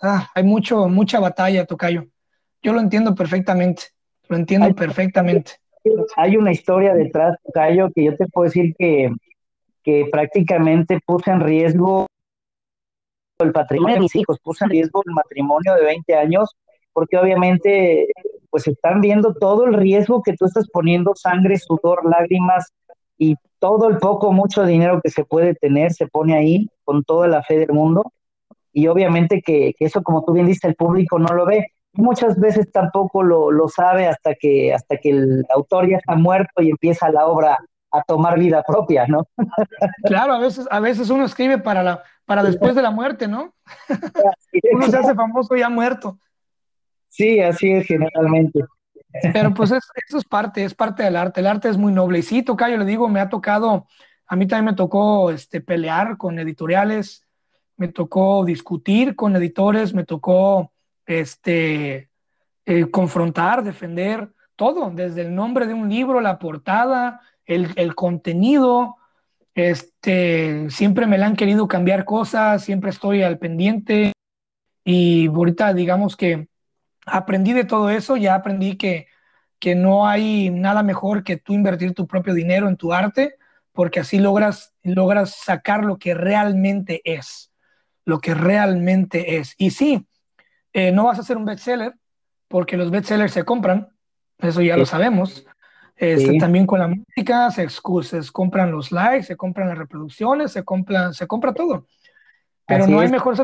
ah, 0.02 0.30
hay 0.34 0.44
mucho, 0.44 0.88
mucha 0.88 1.20
batalla, 1.20 1.66
Tocayo. 1.66 2.06
Yo 2.62 2.74
lo 2.74 2.80
entiendo 2.80 3.16
perfectamente, 3.16 3.84
lo 4.28 4.38
entiendo 4.38 4.74
perfectamente. 4.76 5.54
Hay 6.16 6.36
una 6.38 6.52
historia 6.52 6.94
detrás, 6.94 7.38
Tocayo, 7.44 7.90
que 7.94 8.06
yo 8.06 8.18
te 8.18 8.28
puedo 8.28 8.46
decir 8.46 8.76
que, 8.78 9.12
que 9.84 10.08
prácticamente 10.12 11.00
puse 11.06 11.32
en 11.32 11.42
riesgo 11.42 12.08
el 13.40 13.52
patrimonio 13.52 13.96
de 13.96 14.02
mis 14.02 14.16
hijos, 14.16 14.40
puse 14.40 14.66
en 14.66 14.72
riesgo 14.72 15.02
el 15.06 15.14
matrimonio 15.14 15.76
de 15.76 15.84
20 15.84 16.16
años, 16.16 16.56
porque 16.98 17.16
obviamente 17.16 18.08
pues 18.50 18.68
están 18.68 19.02
viendo 19.02 19.36
todo 19.36 19.66
el 19.66 19.76
riesgo 19.76 20.24
que 20.24 20.34
tú 20.34 20.46
estás 20.46 20.68
poniendo, 20.68 21.14
sangre, 21.14 21.60
sudor, 21.60 22.04
lágrimas, 22.10 22.74
y 23.20 23.36
todo 23.60 23.88
el 23.88 23.98
poco, 23.98 24.32
mucho 24.32 24.66
dinero 24.66 25.00
que 25.04 25.12
se 25.12 25.24
puede 25.24 25.54
tener 25.54 25.94
se 25.94 26.08
pone 26.08 26.36
ahí 26.36 26.68
con 26.84 27.04
toda 27.04 27.28
la 27.28 27.44
fe 27.44 27.60
del 27.60 27.72
mundo 27.72 28.12
y 28.74 28.88
obviamente 28.88 29.44
que, 29.46 29.76
eso, 29.80 30.02
como 30.02 30.26
tú 30.26 30.34
bien 30.34 30.48
dices, 30.48 30.64
el 30.64 30.74
público 30.74 31.20
no 31.20 31.36
lo 31.36 31.46
ve. 31.46 31.68
Muchas 31.94 32.40
veces 32.40 32.72
tampoco 32.72 33.22
lo, 33.22 33.52
lo, 33.52 33.68
sabe 33.68 34.08
hasta 34.08 34.34
que, 34.34 34.74
hasta 34.74 34.98
que 34.98 35.12
el 35.12 35.46
autor 35.54 35.88
ya 35.88 35.98
está 35.98 36.16
muerto 36.16 36.64
y 36.64 36.72
empieza 36.72 37.12
la 37.12 37.28
obra 37.28 37.60
a 37.92 38.02
tomar 38.02 38.40
vida 38.40 38.64
propia, 38.66 39.06
¿no? 39.06 39.28
Claro, 40.04 40.34
a 40.34 40.40
veces, 40.40 40.68
a 40.72 40.80
veces 40.80 41.12
uno 41.12 41.26
escribe 41.26 41.60
para, 41.60 41.84
la, 41.84 42.02
para 42.26 42.42
después 42.42 42.74
de 42.74 42.82
la 42.82 42.90
muerte, 42.90 43.28
¿no? 43.28 43.54
uno 44.74 44.88
se 44.88 44.98
hace 44.98 45.14
famoso 45.14 45.56
ya 45.56 45.70
muerto. 45.70 46.18
Sí, 47.18 47.40
así 47.40 47.72
es 47.72 47.88
generalmente. 47.88 48.64
Pero 49.34 49.52
pues 49.52 49.72
eso 49.72 50.18
es 50.20 50.24
parte, 50.24 50.64
es 50.64 50.76
parte 50.76 51.02
del 51.02 51.16
arte. 51.16 51.40
El 51.40 51.48
arte 51.48 51.68
es 51.68 51.76
muy 51.76 51.92
noble. 51.92 52.20
Y 52.20 52.22
sí, 52.22 52.46
le 52.46 52.86
digo, 52.86 53.10
me 53.10 53.20
ha 53.20 53.28
tocado, 53.28 53.88
a 54.28 54.36
mí 54.36 54.46
también 54.46 54.66
me 54.66 54.76
tocó 54.76 55.32
este, 55.32 55.60
pelear 55.60 56.18
con 56.18 56.38
editoriales, 56.38 57.26
me 57.76 57.88
tocó 57.88 58.46
discutir 58.46 59.16
con 59.16 59.36
editores, 59.36 59.96
me 59.96 60.04
tocó 60.04 60.72
este, 61.08 62.12
eh, 62.68 62.92
confrontar, 62.92 63.64
defender 63.64 64.30
todo, 64.56 64.92
desde 64.92 65.22
el 65.22 65.34
nombre 65.34 65.66
de 65.66 65.74
un 65.74 65.90
libro, 65.90 66.22
la 66.22 66.38
portada, 66.38 67.22
el, 67.48 67.72
el, 67.78 67.96
contenido. 67.96 68.98
Este, 69.56 70.70
siempre 70.70 71.08
me 71.08 71.18
la 71.18 71.26
han 71.26 71.36
querido 71.36 71.68
cambiar 71.68 72.06
cosas, 72.06 72.64
siempre 72.64 72.92
estoy 72.92 73.24
al 73.24 73.40
pendiente. 73.40 74.14
Y 74.84 75.28
ahorita 75.28 75.74
digamos 75.74 76.16
que 76.16 76.48
aprendí 77.08 77.54
de 77.54 77.64
todo 77.64 77.90
eso, 77.90 78.18
ya 78.18 78.36
aprendí 78.36 78.78
que, 78.78 79.08
que 79.60 79.76
no 79.76 80.08
hay 80.08 80.50
nada 80.50 80.84
mejor 80.84 81.24
que 81.24 81.38
tú 81.38 81.54
invertir 81.54 81.94
tu 81.94 82.08
propio 82.08 82.34
dinero 82.34 82.68
en 82.68 82.78
tu 82.78 82.94
arte, 82.94 83.36
porque 83.72 84.00
así 84.00 84.20
logras, 84.20 84.74
logras 84.84 85.36
sacar 85.36 85.84
lo 85.84 85.98
que 85.98 86.14
realmente 86.14 87.02
es, 87.04 87.52
lo 88.06 88.20
que 88.20 88.34
realmente 88.34 89.38
es. 89.38 89.56
Y 89.58 89.72
sí, 89.72 90.08
eh, 90.74 90.92
no 90.92 91.06
vas 91.06 91.20
a 91.20 91.24
ser 91.24 91.38
un 91.38 91.46
bestseller, 91.46 91.94
porque 92.48 92.78
los 92.78 92.92
bestsellers 92.92 93.34
se 93.34 93.44
compran, 93.44 93.90
eso 94.40 94.62
ya 94.62 94.78
lo 94.78 94.86
sabemos. 94.86 95.46
Este, 95.96 96.38
también 96.38 96.68
con 96.68 96.80
la 96.80 96.88
música 96.88 97.50
se, 97.50 97.68
se, 97.70 98.32
compran 98.32 98.72
los 98.72 98.92
likes, 98.92 99.24
se 99.24 99.36
compran 99.36 99.70
las 99.70 99.80
reproducciones, 99.80 100.52
se, 100.52 100.64
compran, 100.64 101.14
se 101.14 101.26
compra 101.26 101.54
todo. 101.54 101.88
Pero 102.68 102.86
no 102.86 103.00
hay 103.00 103.10
mejor 103.10 103.36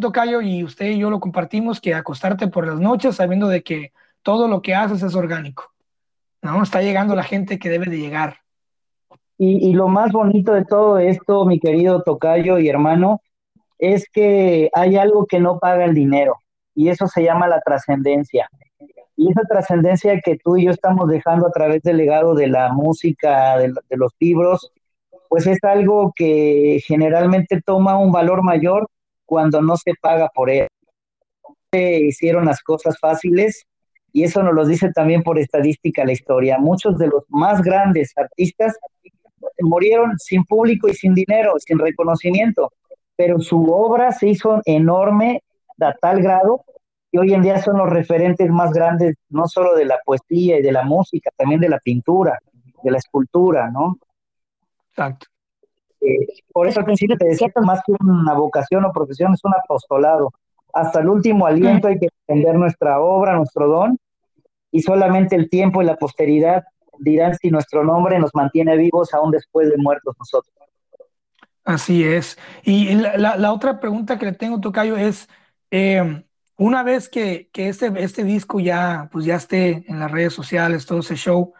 Tocayo, 0.00 0.40
y 0.40 0.64
usted 0.64 0.86
y 0.86 0.98
yo 0.98 1.10
lo 1.10 1.20
compartimos, 1.20 1.80
que 1.80 1.94
acostarte 1.94 2.48
por 2.48 2.66
las 2.66 2.80
noches 2.80 3.16
sabiendo 3.16 3.48
de 3.48 3.62
que 3.62 3.92
todo 4.22 4.48
lo 4.48 4.62
que 4.62 4.74
haces 4.74 5.02
es 5.02 5.14
orgánico. 5.14 5.72
¿no? 6.42 6.62
Está 6.62 6.82
llegando 6.82 7.14
la 7.14 7.22
gente 7.22 7.58
que 7.58 7.68
debe 7.68 7.86
de 7.86 7.98
llegar. 7.98 8.36
Y, 9.38 9.74
lo 9.74 9.88
más 9.88 10.12
bonito 10.12 10.54
de 10.54 10.64
todo 10.64 10.98
esto, 10.98 11.44
mi 11.44 11.60
querido 11.60 12.02
Tocayo 12.02 12.58
y 12.58 12.68
hermano, 12.68 13.20
es 13.78 14.08
que 14.10 14.70
hay 14.72 14.96
algo 14.96 15.26
que 15.26 15.40
no 15.40 15.58
paga 15.58 15.84
el 15.84 15.92
dinero 15.92 16.38
y 16.74 16.88
eso 16.88 17.06
se 17.06 17.22
llama 17.22 17.46
la 17.46 17.60
trascendencia. 17.60 18.48
Y 19.14 19.30
esa 19.30 19.42
trascendencia 19.42 20.20
que 20.24 20.38
tú 20.42 20.56
y 20.56 20.64
yo 20.64 20.70
estamos 20.70 21.08
dejando 21.08 21.46
a 21.46 21.50
través 21.50 21.82
del 21.82 21.98
legado 21.98 22.34
de 22.34 22.46
la 22.46 22.72
música, 22.72 23.58
de, 23.58 23.72
los 23.90 24.12
libros, 24.18 24.72
pues 25.28 25.46
es 25.46 25.62
algo 25.64 26.12
que 26.16 26.80
generalmente 26.86 27.60
toma 27.60 27.98
un 27.98 28.12
valor 28.12 28.42
mayor 28.42 28.88
cuando 29.26 29.60
no 29.60 29.76
se 29.76 29.92
paga 30.00 30.30
por 30.34 30.50
él. 30.50 30.68
Hicieron 31.72 32.46
las 32.46 32.62
cosas 32.62 32.98
fáciles 32.98 33.66
y 34.12 34.24
eso 34.24 34.42
nos 34.42 34.54
lo 34.54 34.64
dice 34.64 34.90
también 34.92 35.22
por 35.22 35.38
estadística 35.38 36.04
la 36.04 36.12
historia. 36.12 36.58
Muchos 36.58 36.96
de 36.96 37.08
los 37.08 37.24
más 37.28 37.60
grandes 37.60 38.12
artistas 38.16 38.78
murieron 39.60 40.18
sin 40.18 40.44
público 40.44 40.88
y 40.88 40.94
sin 40.94 41.14
dinero, 41.14 41.52
sin 41.58 41.78
reconocimiento, 41.78 42.72
pero 43.14 43.40
su 43.40 43.62
obra 43.64 44.12
se 44.12 44.28
hizo 44.28 44.62
enorme 44.64 45.42
a 45.80 45.92
tal 45.92 46.22
grado 46.22 46.64
que 47.12 47.18
hoy 47.18 47.34
en 47.34 47.42
día 47.42 47.60
son 47.62 47.78
los 47.78 47.90
referentes 47.90 48.48
más 48.50 48.72
grandes, 48.72 49.16
no 49.28 49.46
solo 49.46 49.74
de 49.74 49.84
la 49.84 49.98
poesía 50.04 50.58
y 50.58 50.62
de 50.62 50.72
la 50.72 50.82
música, 50.84 51.30
también 51.36 51.60
de 51.60 51.68
la 51.68 51.78
pintura, 51.78 52.38
de 52.82 52.90
la 52.90 52.98
escultura, 52.98 53.70
¿no? 53.70 53.98
Exacto. 54.90 55.26
Eh, 56.06 56.26
por 56.52 56.68
eso 56.68 56.80
al 56.80 56.86
principio 56.86 57.16
te 57.16 57.26
decía 57.26 57.48
que 57.48 57.60
más 57.62 57.80
que 57.84 57.92
una 57.98 58.34
vocación 58.34 58.84
o 58.84 58.92
profesión 58.92 59.34
es 59.34 59.44
un 59.44 59.54
apostolado. 59.54 60.32
Hasta 60.72 61.00
el 61.00 61.08
último 61.08 61.46
aliento 61.46 61.88
hay 61.88 61.98
que 61.98 62.08
defender 62.26 62.54
nuestra 62.56 63.00
obra, 63.00 63.34
nuestro 63.34 63.66
don, 63.66 63.98
y 64.70 64.82
solamente 64.82 65.34
el 65.34 65.48
tiempo 65.48 65.82
y 65.82 65.86
la 65.86 65.96
posteridad 65.96 66.64
dirán 66.98 67.34
si 67.34 67.50
nuestro 67.50 67.82
nombre 67.82 68.18
nos 68.18 68.30
mantiene 68.34 68.76
vivos 68.76 69.12
aún 69.14 69.30
después 69.30 69.68
de 69.68 69.76
muertos 69.78 70.14
nosotros. 70.18 70.54
Así 71.64 72.04
es. 72.04 72.38
Y 72.62 72.94
la, 72.94 73.52
otra 73.52 73.80
pregunta 73.80 74.18
que 74.18 74.26
le 74.26 74.32
tengo, 74.32 74.60
Tocayo, 74.60 74.96
es, 74.96 75.28
eh, 75.72 76.24
una 76.56 76.84
vez 76.84 77.08
que, 77.08 77.50
que, 77.52 77.68
este, 77.68 77.92
este 77.96 78.22
disco 78.22 78.60
ya, 78.60 79.08
pues 79.10 79.24
ya 79.24 79.34
esté 79.34 79.84
en 79.88 79.98
las 79.98 80.10
redes 80.10 80.32
sociales, 80.32 80.86
todo 80.86 81.00
ese 81.00 81.16
show, 81.16 81.52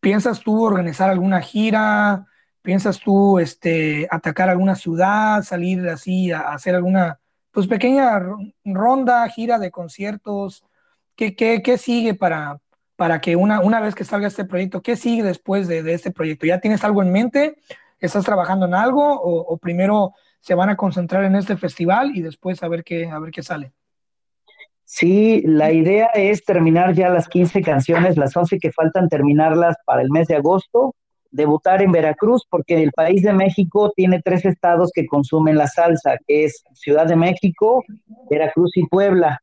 ¿piensas 0.00 0.40
tú 0.40 0.64
organizar 0.64 1.10
alguna 1.10 1.40
gira? 1.40 2.26
¿Piensas 2.62 3.00
tú 3.00 3.40
este, 3.40 4.06
atacar 4.08 4.48
alguna 4.48 4.76
ciudad, 4.76 5.42
salir 5.42 5.88
así 5.88 6.30
a, 6.30 6.52
hacer 6.52 6.76
alguna 6.76 7.18
pues 7.50 7.66
pequeña 7.66 8.20
ronda, 8.64 9.28
gira 9.28 9.58
de 9.58 9.72
conciertos? 9.72 10.64
¿Qué, 11.16 11.34
qué, 11.34 11.60
qué 11.62 11.76
sigue 11.76 12.14
para, 12.14 12.60
para 12.94 13.20
que 13.20 13.34
una, 13.34 13.60
una 13.60 13.80
vez 13.80 13.96
que 13.96 14.04
salga 14.04 14.28
este 14.28 14.44
proyecto, 14.44 14.80
qué 14.80 14.96
sigue 14.96 15.24
después 15.24 15.66
de, 15.66 15.82
de 15.82 15.92
este 15.94 16.12
proyecto? 16.12 16.46
¿Ya 16.46 16.60
tienes 16.60 16.84
algo 16.84 17.02
en 17.02 17.10
mente? 17.10 17.56
¿Estás 17.98 18.24
trabajando 18.24 18.66
en 18.66 18.74
algo? 18.74 19.20
O, 19.20 19.40
o, 19.40 19.58
primero 19.58 20.14
se 20.40 20.54
van 20.54 20.70
a 20.70 20.76
concentrar 20.76 21.24
en 21.24 21.34
este 21.34 21.56
festival 21.56 22.16
y 22.16 22.22
después 22.22 22.62
a 22.62 22.68
ver 22.68 22.84
qué, 22.84 23.08
a 23.08 23.18
ver 23.18 23.32
qué 23.32 23.42
sale? 23.42 23.72
Sí, 24.84 25.42
la 25.44 25.72
idea 25.72 26.06
es 26.14 26.44
terminar 26.44 26.94
ya 26.94 27.08
las 27.08 27.28
15 27.28 27.62
canciones, 27.62 28.16
las 28.16 28.36
11 28.36 28.58
que 28.58 28.72
faltan, 28.72 29.08
terminarlas 29.08 29.76
para 29.84 30.02
el 30.02 30.10
mes 30.10 30.28
de 30.28 30.36
agosto 30.36 30.94
debutar 31.32 31.82
en 31.82 31.90
Veracruz, 31.90 32.46
porque 32.48 32.82
el 32.82 32.92
país 32.92 33.22
de 33.22 33.32
México 33.32 33.92
tiene 33.96 34.20
tres 34.22 34.44
estados 34.44 34.90
que 34.94 35.06
consumen 35.06 35.56
la 35.56 35.66
salsa, 35.66 36.16
que 36.26 36.44
es 36.44 36.62
Ciudad 36.74 37.06
de 37.06 37.16
México, 37.16 37.82
Veracruz 38.30 38.76
y 38.76 38.86
Puebla. 38.86 39.40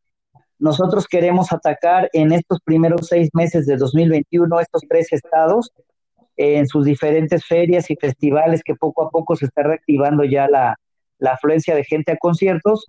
Nosotros 0.60 1.08
queremos 1.08 1.52
atacar 1.52 2.10
en 2.14 2.32
estos 2.32 2.60
primeros 2.62 3.08
seis 3.08 3.30
meses 3.34 3.66
de 3.66 3.76
2021 3.76 4.60
estos 4.60 4.84
tres 4.88 5.12
estados 5.12 5.72
en 6.38 6.68
sus 6.68 6.86
diferentes 6.86 7.46
ferias 7.46 7.90
y 7.90 7.96
festivales 7.96 8.62
que 8.64 8.76
poco 8.76 9.04
a 9.04 9.10
poco 9.10 9.36
se 9.36 9.46
está 9.46 9.64
reactivando 9.64 10.24
ya 10.24 10.48
la, 10.48 10.80
la 11.18 11.32
afluencia 11.32 11.76
de 11.76 11.84
gente 11.84 12.12
a 12.12 12.18
conciertos. 12.18 12.86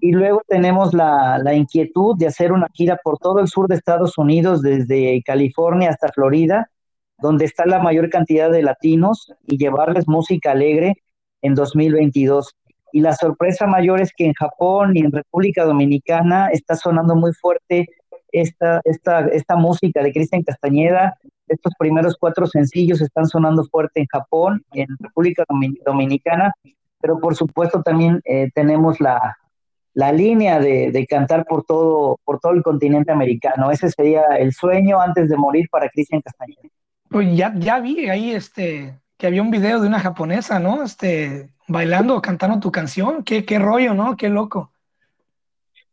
Y 0.00 0.12
luego 0.12 0.42
tenemos 0.46 0.94
la, 0.94 1.38
la 1.38 1.54
inquietud 1.54 2.16
de 2.16 2.28
hacer 2.28 2.52
una 2.52 2.68
gira 2.72 2.98
por 3.02 3.18
todo 3.18 3.40
el 3.40 3.48
sur 3.48 3.68
de 3.68 3.74
Estados 3.74 4.16
Unidos, 4.16 4.62
desde 4.62 5.22
California 5.22 5.90
hasta 5.90 6.08
Florida, 6.08 6.70
donde 7.18 7.44
está 7.44 7.66
la 7.66 7.78
mayor 7.78 8.10
cantidad 8.10 8.50
de 8.50 8.62
latinos 8.62 9.32
y 9.46 9.58
llevarles 9.58 10.08
música 10.08 10.52
alegre 10.52 10.94
en 11.42 11.54
2022. 11.54 12.54
Y 12.92 13.00
la 13.00 13.14
sorpresa 13.14 13.66
mayor 13.66 14.00
es 14.00 14.12
que 14.16 14.24
en 14.26 14.34
Japón 14.34 14.92
y 14.94 15.00
en 15.00 15.12
República 15.12 15.64
Dominicana 15.64 16.48
está 16.48 16.76
sonando 16.76 17.16
muy 17.16 17.32
fuerte 17.32 17.88
esta, 18.32 18.80
esta, 18.84 19.20
esta 19.28 19.56
música 19.56 20.02
de 20.02 20.12
Cristian 20.12 20.42
Castañeda. 20.42 21.18
Estos 21.46 21.72
primeros 21.78 22.16
cuatro 22.18 22.46
sencillos 22.46 23.00
están 23.00 23.26
sonando 23.26 23.64
fuerte 23.64 24.00
en 24.00 24.06
Japón, 24.06 24.64
en 24.72 24.86
República 24.98 25.44
Dominicana, 25.84 26.52
pero 27.00 27.18
por 27.20 27.36
supuesto 27.36 27.82
también 27.82 28.20
eh, 28.24 28.50
tenemos 28.54 29.00
la, 29.00 29.36
la 29.92 30.10
línea 30.12 30.58
de, 30.58 30.90
de, 30.90 31.06
cantar 31.06 31.44
por 31.44 31.64
todo, 31.64 32.18
por 32.24 32.40
todo 32.40 32.52
el 32.52 32.62
continente 32.62 33.12
americano. 33.12 33.70
Ese 33.70 33.90
sería 33.90 34.22
el 34.38 34.52
sueño 34.52 35.00
antes 35.00 35.28
de 35.28 35.36
morir 35.36 35.68
para 35.70 35.88
Cristian 35.88 36.22
Castañeda. 36.22 36.70
Pues 37.14 37.28
ya, 37.36 37.54
ya 37.56 37.78
vi 37.78 38.08
ahí 38.08 38.32
este, 38.32 38.98
que 39.16 39.28
había 39.28 39.40
un 39.40 39.52
video 39.52 39.80
de 39.80 39.86
una 39.86 40.00
japonesa, 40.00 40.58
¿no? 40.58 40.82
Este, 40.82 41.48
bailando, 41.68 42.20
cantando 42.20 42.58
tu 42.58 42.72
canción. 42.72 43.22
Qué, 43.22 43.44
qué 43.44 43.60
rollo, 43.60 43.94
¿no? 43.94 44.16
Qué 44.16 44.28
loco. 44.28 44.72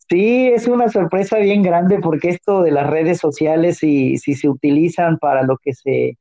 Sí, 0.09 0.47
es 0.47 0.67
una 0.67 0.89
sorpresa 0.89 1.37
bien 1.37 1.61
grande 1.61 1.99
porque 1.99 2.29
esto 2.29 2.63
de 2.63 2.71
las 2.71 2.89
redes 2.89 3.19
sociales, 3.19 3.77
si, 3.77 4.17
si 4.17 4.33
se 4.33 4.49
utilizan 4.49 5.19
para 5.19 5.43
lo 5.43 5.59
que 5.59 5.75
se, 5.75 6.17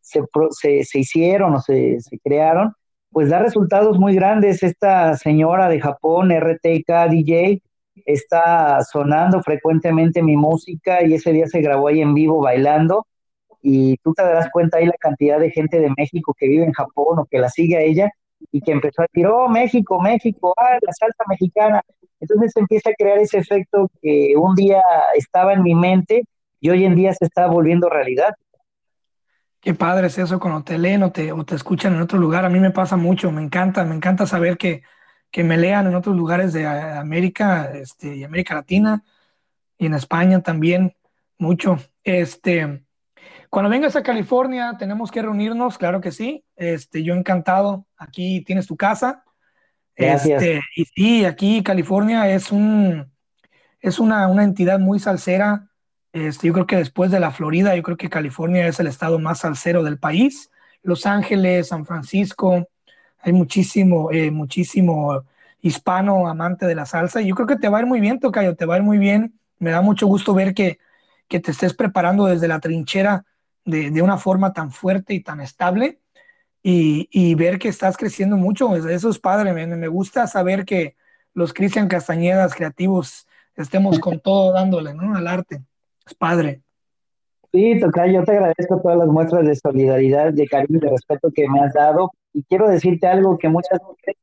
se, 0.00 0.22
se, 0.50 0.84
se 0.84 0.98
hicieron 1.00 1.54
o 1.54 1.60
se, 1.60 1.98
se, 1.98 2.20
crearon, 2.20 2.74
pues 3.10 3.30
da 3.30 3.40
resultados 3.40 3.98
muy 3.98 4.14
grandes. 4.14 4.62
Esta 4.62 5.16
señora 5.16 5.68
de 5.68 5.80
Japón, 5.80 6.30
RTK 6.30 7.10
DJ, 7.10 7.60
está 8.06 8.80
sonando 8.82 9.42
frecuentemente 9.42 10.22
mi 10.22 10.36
música 10.36 11.04
y 11.04 11.14
ese 11.14 11.32
día 11.32 11.48
se 11.48 11.60
grabó 11.60 11.88
ahí 11.88 12.00
en 12.00 12.14
vivo 12.14 12.40
bailando 12.40 13.04
y 13.66 13.96
tú 13.96 14.12
te 14.12 14.22
darás 14.22 14.50
cuenta 14.50 14.76
ahí 14.76 14.84
la 14.84 14.98
cantidad 15.00 15.40
de 15.40 15.50
gente 15.50 15.80
de 15.80 15.90
México 15.96 16.36
que 16.38 16.46
vive 16.46 16.64
en 16.64 16.72
Japón 16.72 17.18
o 17.18 17.24
que 17.24 17.38
la 17.38 17.48
sigue 17.48 17.78
a 17.78 17.80
ella 17.80 18.10
y 18.52 18.60
que 18.60 18.72
empezó 18.72 19.00
a 19.00 19.06
decir, 19.10 19.26
oh, 19.26 19.48
México, 19.48 19.98
México, 20.02 20.54
ah, 20.58 20.76
la 20.82 20.92
salsa 20.92 21.24
mexicana. 21.30 21.80
Entonces 22.20 22.54
empieza 22.56 22.90
a 22.90 22.92
crear 22.92 23.18
ese 23.18 23.38
efecto 23.38 23.90
que 24.02 24.34
un 24.36 24.54
día 24.54 24.82
estaba 25.14 25.54
en 25.54 25.62
mi 25.62 25.74
mente 25.74 26.24
y 26.60 26.68
hoy 26.68 26.84
en 26.84 26.94
día 26.94 27.14
se 27.14 27.24
está 27.24 27.46
volviendo 27.46 27.88
realidad. 27.88 28.34
Qué 29.62 29.72
padre 29.72 30.08
es 30.08 30.18
eso 30.18 30.38
cuando 30.38 30.62
te 30.62 30.76
leen 30.76 31.02
o 31.02 31.10
te, 31.10 31.32
o 31.32 31.42
te 31.46 31.54
escuchan 31.54 31.94
en 31.94 32.02
otro 32.02 32.18
lugar. 32.18 32.44
A 32.44 32.50
mí 32.50 32.60
me 32.60 32.70
pasa 32.70 32.98
mucho, 32.98 33.32
me 33.32 33.40
encanta, 33.40 33.82
me 33.86 33.94
encanta 33.94 34.26
saber 34.26 34.58
que, 34.58 34.82
que 35.30 35.42
me 35.42 35.56
lean 35.56 35.86
en 35.86 35.94
otros 35.94 36.14
lugares 36.14 36.52
de 36.52 36.66
América 36.66 37.70
este, 37.72 38.14
y 38.14 38.24
América 38.24 38.56
Latina 38.56 39.02
y 39.78 39.86
en 39.86 39.94
España 39.94 40.42
también 40.42 40.94
mucho. 41.38 41.78
Este, 42.02 42.83
cuando 43.54 43.70
vengas 43.70 43.94
a 43.94 44.02
California 44.02 44.74
tenemos 44.78 45.10
que 45.10 45.22
reunirnos, 45.22 45.78
claro 45.78 46.00
que 46.00 46.10
sí. 46.10 46.44
Este, 46.56 47.04
yo 47.04 47.14
encantado, 47.14 47.86
aquí 47.96 48.42
tienes 48.42 48.66
tu 48.66 48.76
casa. 48.76 49.22
Gracias. 49.96 50.42
Este, 50.42 50.60
y 50.74 50.84
sí, 50.84 51.24
aquí 51.24 51.62
California 51.62 52.28
es 52.28 52.50
un 52.50 53.10
es 53.80 53.98
una, 54.00 54.26
una 54.26 54.42
entidad 54.42 54.80
muy 54.80 54.98
salsera 54.98 55.70
este, 56.14 56.46
yo 56.46 56.52
creo 56.52 56.66
que 56.66 56.76
después 56.76 57.10
de 57.10 57.18
la 57.18 57.32
Florida, 57.32 57.74
yo 57.74 57.82
creo 57.82 57.96
que 57.96 58.08
California 58.08 58.68
es 58.68 58.78
el 58.78 58.86
estado 58.86 59.18
más 59.18 59.40
salsero 59.40 59.82
del 59.82 59.98
país. 59.98 60.50
Los 60.82 61.06
Ángeles, 61.06 61.68
San 61.68 61.86
Francisco, 61.86 62.68
hay 63.20 63.32
muchísimo, 63.32 64.12
eh, 64.12 64.30
muchísimo 64.30 65.24
hispano 65.60 66.28
amante 66.28 66.66
de 66.66 66.74
la 66.76 66.86
salsa. 66.86 67.20
Y 67.20 67.28
yo 67.28 67.34
creo 67.34 67.48
que 67.48 67.56
te 67.56 67.68
va 67.68 67.78
a 67.78 67.80
ir 67.80 67.86
muy 67.86 68.00
bien, 68.00 68.20
Tocayo, 68.20 68.54
te 68.54 68.64
va 68.64 68.74
a 68.74 68.78
ir 68.78 68.84
muy 68.84 68.98
bien. 68.98 69.40
Me 69.58 69.72
da 69.72 69.80
mucho 69.80 70.06
gusto 70.06 70.34
ver 70.34 70.54
que, 70.54 70.78
que 71.26 71.40
te 71.40 71.50
estés 71.50 71.74
preparando 71.74 72.26
desde 72.26 72.46
la 72.46 72.60
trinchera 72.60 73.24
de, 73.64 73.90
de 73.90 74.02
una 74.02 74.18
forma 74.18 74.52
tan 74.52 74.70
fuerte 74.70 75.14
y 75.14 75.20
tan 75.20 75.40
estable 75.40 76.00
y, 76.62 77.08
y, 77.10 77.34
ver 77.34 77.58
que 77.58 77.68
estás 77.68 77.96
creciendo 77.96 78.36
mucho. 78.36 78.74
Eso 78.76 79.10
es 79.10 79.18
padre, 79.18 79.52
me, 79.52 79.66
me 79.66 79.88
gusta 79.88 80.26
saber 80.26 80.64
que 80.64 80.96
los 81.34 81.52
Cristian 81.52 81.88
Castañedas 81.88 82.54
creativos 82.54 83.26
estemos 83.56 83.98
con 83.98 84.20
todo 84.20 84.52
dándole 84.52 84.94
¿no? 84.94 85.14
al 85.14 85.26
arte. 85.26 85.62
Es 86.06 86.14
padre. 86.14 86.62
Sí, 87.52 87.78
Toca, 87.80 88.06
yo 88.06 88.24
te 88.24 88.32
agradezco 88.32 88.80
todas 88.82 88.98
las 88.98 89.08
muestras 89.08 89.46
de 89.46 89.54
solidaridad, 89.54 90.32
de 90.32 90.46
cariño, 90.46 90.80
de 90.80 90.90
respeto 90.90 91.30
que 91.32 91.48
me 91.48 91.60
has 91.60 91.72
dado. 91.72 92.10
Y 92.32 92.42
quiero 92.44 92.68
decirte 92.68 93.06
algo 93.06 93.38
que 93.38 93.48
muchas 93.48 93.78
veces 93.78 94.20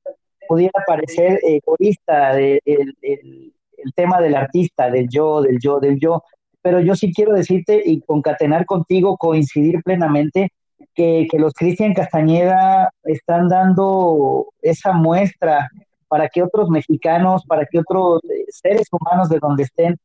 pudiera 0.50 0.84
parecer 0.86 1.40
egoísta, 1.44 2.38
el, 2.38 2.60
el, 2.66 3.54
el 3.84 3.94
tema 3.96 4.20
del 4.20 4.36
artista, 4.36 4.90
del 4.90 5.08
yo, 5.10 5.42
del 5.42 5.60
yo, 5.60 5.80
del 5.80 6.00
yo. 6.00 6.24
Pero 6.62 6.80
yo 6.80 6.96
sí 6.96 7.12
quiero 7.14 7.34
decirte 7.34 7.82
y 7.84 8.02
concatenar 8.02 8.66
contigo, 8.66 9.18
coincidir 9.18 9.82
plenamente, 9.84 10.50
que, 10.96 11.28
los 11.34 11.54
Cristian 11.54 11.94
Castañeda 11.94 12.92
están 13.04 13.48
dando 13.48 14.48
esa 14.62 14.94
muestra 14.94 15.70
para 16.08 16.28
que 16.28 16.44
otros 16.44 16.70
mexicanos, 16.70 17.44
para 17.46 17.66
que 17.66 17.80
otros 17.80 18.20
seres 18.50 18.88
humanos 18.92 19.30
de 19.30 19.40
donde 19.40 19.64
estén, 19.64 19.96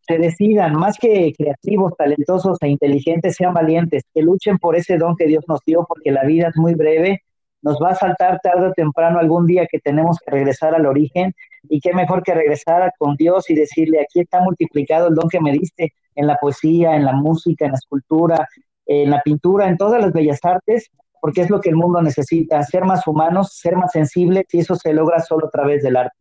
se 0.00 0.18
decidan, 0.18 0.72
más 0.74 0.96
que 0.98 1.32
creativos, 1.36 1.92
talentosos 1.96 2.58
e 2.62 2.68
inteligentes, 2.68 3.36
sean 3.36 3.52
valientes, 3.52 4.02
que 4.14 4.22
luchen 4.22 4.58
por 4.58 4.74
ese 4.74 4.96
don 4.96 5.14
que 5.16 5.26
Dios 5.26 5.44
nos 5.46 5.60
dio, 5.66 5.84
porque 5.86 6.10
la 6.10 6.24
vida 6.24 6.48
es 6.48 6.56
muy 6.56 6.74
breve, 6.74 7.22
nos 7.60 7.76
va 7.76 7.90
a 7.90 7.94
saltar 7.94 8.40
tarde 8.42 8.68
o 8.68 8.72
temprano 8.72 9.18
algún 9.18 9.46
día 9.46 9.66
que 9.70 9.78
tenemos 9.78 10.18
que 10.24 10.30
regresar 10.30 10.74
al 10.74 10.86
origen, 10.86 11.34
y 11.68 11.80
qué 11.80 11.92
mejor 11.92 12.22
que 12.22 12.34
regresar 12.34 12.92
con 12.98 13.16
Dios 13.16 13.48
y 13.50 13.54
decirle, 13.54 14.00
aquí 14.00 14.20
está 14.20 14.40
multiplicado 14.40 15.08
el 15.08 15.14
don 15.14 15.28
que 15.28 15.40
me 15.40 15.52
diste 15.52 15.92
en 16.14 16.26
la 16.26 16.36
poesía, 16.36 16.96
en 16.96 17.04
la 17.04 17.12
música, 17.12 17.64
en 17.64 17.72
la 17.72 17.78
escultura, 17.78 18.46
en 18.86 19.10
la 19.10 19.20
pintura, 19.22 19.68
en 19.68 19.76
todas 19.76 20.00
las 20.00 20.12
bellas 20.12 20.40
artes, 20.42 20.90
porque 21.20 21.42
es 21.42 21.50
lo 21.50 21.60
que 21.60 21.70
el 21.70 21.76
mundo 21.76 22.00
necesita, 22.00 22.62
ser 22.62 22.84
más 22.84 23.06
humanos, 23.06 23.54
ser 23.54 23.76
más 23.76 23.92
sensibles, 23.92 24.44
y 24.52 24.60
eso 24.60 24.76
se 24.76 24.92
logra 24.92 25.20
solo 25.20 25.46
a 25.46 25.50
través 25.50 25.82
del 25.82 25.96
arte 25.96 26.16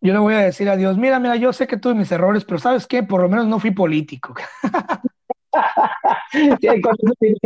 yo 0.00 0.14
le 0.14 0.18
voy 0.18 0.34
a 0.34 0.38
decir 0.38 0.68
a 0.68 0.76
Dios, 0.76 0.96
mira, 0.96 1.20
mira, 1.20 1.36
yo 1.36 1.52
sé 1.52 1.66
que 1.66 1.76
tuve 1.76 1.94
mis 1.94 2.10
errores, 2.10 2.44
pero 2.44 2.58
¿sabes 2.58 2.86
qué? 2.86 3.02
Por 3.02 3.22
lo 3.22 3.28
menos 3.28 3.46
no 3.46 3.58
fui 3.58 3.70
político. 3.70 4.34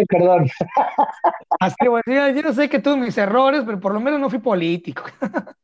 perdón. 0.09 0.47
Así 1.59 1.77
a 1.87 2.27
decir, 2.27 2.45
yo 2.45 2.53
sé 2.53 2.69
que 2.69 2.79
tuve 2.79 2.97
mis 2.97 3.19
errores, 3.19 3.65
pero 3.67 3.81
por 3.81 3.93
lo 3.93 4.01
menos 4.01 4.21
no 4.21 4.31
fui 4.31 4.39
político. 4.39 5.05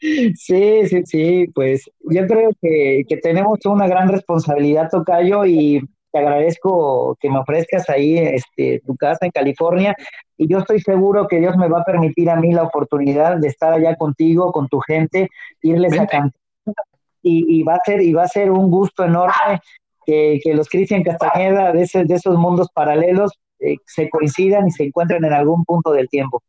Sí, 0.00 0.86
sí, 0.86 1.02
sí, 1.04 1.46
pues 1.54 1.90
yo 2.10 2.26
creo 2.26 2.50
que, 2.60 3.04
que 3.08 3.16
tenemos 3.16 3.58
una 3.66 3.88
gran 3.88 4.08
responsabilidad, 4.08 4.88
Tocayo, 4.90 5.44
y 5.44 5.80
te 6.12 6.18
agradezco 6.18 7.16
que 7.20 7.30
me 7.30 7.38
ofrezcas 7.38 7.88
ahí 7.90 8.16
este, 8.18 8.80
tu 8.86 8.96
casa 8.96 9.26
en 9.26 9.30
California 9.30 9.94
y 10.36 10.48
yo 10.48 10.58
estoy 10.58 10.80
seguro 10.80 11.26
que 11.28 11.38
Dios 11.40 11.56
me 11.56 11.68
va 11.68 11.80
a 11.80 11.84
permitir 11.84 12.30
a 12.30 12.36
mí 12.36 12.52
la 12.52 12.62
oportunidad 12.62 13.36
de 13.38 13.48
estar 13.48 13.72
allá 13.72 13.96
contigo, 13.96 14.52
con 14.52 14.68
tu 14.68 14.80
gente, 14.80 15.28
irles 15.62 15.92
Vente. 15.92 16.04
a 16.04 16.06
cantar 16.06 16.40
y, 17.22 17.60
y, 17.60 17.62
va 17.62 17.74
a 17.74 17.80
ser 17.84 18.00
y 18.00 18.12
va 18.12 18.22
a 18.22 18.28
ser 18.28 18.50
un 18.50 18.70
gusto 18.70 19.04
enorme 19.04 19.60
que, 20.06 20.38
que 20.42 20.54
los 20.54 20.68
Cristian 20.68 21.02
Castañeda 21.02 21.72
de, 21.72 21.82
ese, 21.82 22.04
de 22.04 22.14
esos 22.14 22.36
mundos 22.38 22.68
paralelos 22.72 23.32
eh, 23.60 23.76
se 23.84 24.08
coincidan 24.08 24.68
y 24.68 24.70
se 24.70 24.84
encuentren 24.84 25.24
en 25.24 25.32
algún 25.32 25.64
punto 25.64 25.92
del 25.92 26.08
tiempo. 26.08 26.42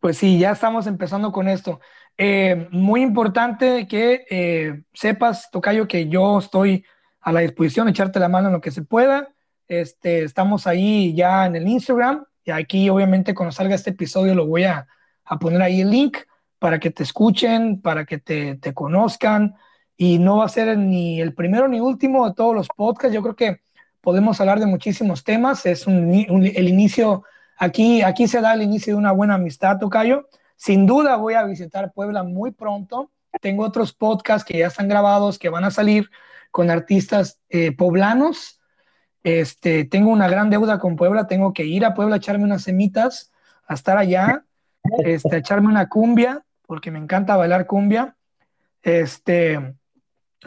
Pues 0.00 0.18
sí, 0.18 0.38
ya 0.38 0.50
estamos 0.50 0.86
empezando 0.86 1.32
con 1.32 1.48
esto. 1.48 1.80
Eh, 2.18 2.68
muy 2.70 3.02
importante 3.02 3.86
que 3.88 4.24
eh, 4.30 4.82
sepas, 4.92 5.50
Tocayo, 5.50 5.88
que 5.88 6.08
yo 6.08 6.38
estoy 6.38 6.84
a 7.20 7.32
la 7.32 7.40
disposición, 7.40 7.88
echarte 7.88 8.20
la 8.20 8.28
mano 8.28 8.48
en 8.48 8.54
lo 8.54 8.60
que 8.60 8.70
se 8.70 8.82
pueda. 8.82 9.28
Este, 9.68 10.24
estamos 10.24 10.66
ahí 10.66 11.14
ya 11.14 11.46
en 11.46 11.56
el 11.56 11.66
Instagram 11.66 12.24
y 12.44 12.50
aquí 12.50 12.90
obviamente 12.90 13.34
cuando 13.34 13.52
salga 13.52 13.74
este 13.74 13.90
episodio 13.90 14.34
lo 14.34 14.46
voy 14.46 14.64
a, 14.64 14.86
a 15.24 15.38
poner 15.38 15.62
ahí 15.62 15.80
el 15.80 15.90
link 15.90 16.18
para 16.58 16.78
que 16.78 16.90
te 16.90 17.02
escuchen, 17.02 17.80
para 17.80 18.04
que 18.04 18.18
te, 18.18 18.56
te, 18.56 18.74
conozcan 18.74 19.54
y 19.96 20.18
no 20.18 20.38
va 20.38 20.44
a 20.44 20.48
ser 20.48 20.76
ni 20.76 21.20
el 21.20 21.34
primero 21.34 21.68
ni 21.68 21.80
último 21.80 22.28
de 22.28 22.34
todos 22.34 22.54
los 22.54 22.68
podcasts. 22.68 23.14
Yo 23.14 23.22
creo 23.22 23.36
que 23.36 23.62
podemos 24.00 24.40
hablar 24.40 24.60
de 24.60 24.66
muchísimos 24.66 25.24
temas. 25.24 25.64
Es 25.66 25.86
un, 25.86 26.26
un, 26.28 26.44
el 26.44 26.68
inicio, 26.68 27.24
aquí, 27.56 28.02
aquí 28.02 28.28
se 28.28 28.40
da 28.40 28.54
el 28.54 28.62
inicio 28.62 28.94
de 28.94 28.98
una 28.98 29.12
buena 29.12 29.34
amistad, 29.34 29.78
Tocayo. 29.78 30.28
Sin 30.64 30.86
duda 30.86 31.16
voy 31.16 31.34
a 31.34 31.42
visitar 31.42 31.92
Puebla 31.92 32.22
muy 32.22 32.52
pronto. 32.52 33.10
Tengo 33.40 33.64
otros 33.64 33.92
podcasts 33.92 34.44
que 34.44 34.58
ya 34.58 34.68
están 34.68 34.86
grabados, 34.86 35.36
que 35.36 35.48
van 35.48 35.64
a 35.64 35.72
salir 35.72 36.08
con 36.52 36.70
artistas 36.70 37.40
eh, 37.48 37.72
poblanos. 37.72 38.60
Este, 39.24 39.84
tengo 39.84 40.12
una 40.12 40.28
gran 40.28 40.50
deuda 40.50 40.78
con 40.78 40.94
Puebla, 40.94 41.26
tengo 41.26 41.52
que 41.52 41.64
ir 41.64 41.84
a 41.84 41.94
Puebla 41.94 42.14
a 42.14 42.18
echarme 42.18 42.44
unas 42.44 42.62
semitas, 42.62 43.32
a 43.66 43.74
estar 43.74 43.98
allá, 43.98 44.44
este, 45.04 45.34
a 45.34 45.38
echarme 45.38 45.66
una 45.66 45.88
cumbia, 45.88 46.44
porque 46.64 46.92
me 46.92 47.00
encanta 47.00 47.34
bailar 47.34 47.66
cumbia. 47.66 48.14
Este, 48.84 49.74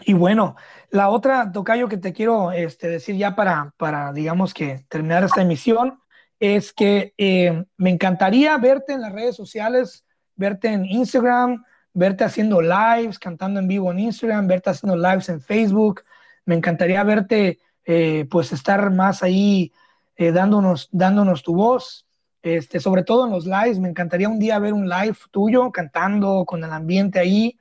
y 0.03 0.13
bueno, 0.13 0.55
la 0.91 1.09
otra, 1.09 1.51
Tocayo, 1.51 1.89
que 1.89 1.97
te 1.97 2.13
quiero 2.13 2.53
este, 2.53 2.87
decir 2.87 3.17
ya 3.17 3.35
para, 3.35 3.73
para, 3.75 4.13
digamos 4.13 4.53
que 4.53 4.85
terminar 4.87 5.25
esta 5.25 5.41
emisión, 5.41 5.99
es 6.39 6.73
que 6.73 7.13
eh, 7.17 7.65
me 7.77 7.89
encantaría 7.89 8.57
verte 8.57 8.93
en 8.93 9.01
las 9.01 9.13
redes 9.13 9.35
sociales, 9.35 10.05
verte 10.35 10.69
en 10.69 10.85
Instagram, 10.85 11.63
verte 11.93 12.23
haciendo 12.23 12.61
lives, 12.61 13.17
cantando 13.17 13.59
en 13.59 13.67
vivo 13.67 13.91
en 13.91 13.99
Instagram, 13.99 14.47
verte 14.47 14.69
haciendo 14.69 14.97
lives 14.97 15.29
en 15.29 15.41
Facebook. 15.41 16.03
Me 16.45 16.55
encantaría 16.55 17.03
verte, 17.03 17.59
eh, 17.85 18.27
pues, 18.29 18.51
estar 18.51 18.91
más 18.91 19.23
ahí 19.23 19.71
eh, 20.17 20.31
dándonos, 20.31 20.89
dándonos 20.91 21.41
tu 21.41 21.55
voz, 21.55 22.05
este, 22.41 22.79
sobre 22.79 23.03
todo 23.03 23.25
en 23.25 23.31
los 23.31 23.45
lives. 23.45 23.79
Me 23.79 23.89
encantaría 23.89 24.29
un 24.29 24.39
día 24.39 24.59
ver 24.59 24.73
un 24.73 24.89
live 24.89 25.17
tuyo 25.31 25.71
cantando 25.71 26.45
con 26.45 26.63
el 26.63 26.71
ambiente 26.71 27.19
ahí. 27.19 27.57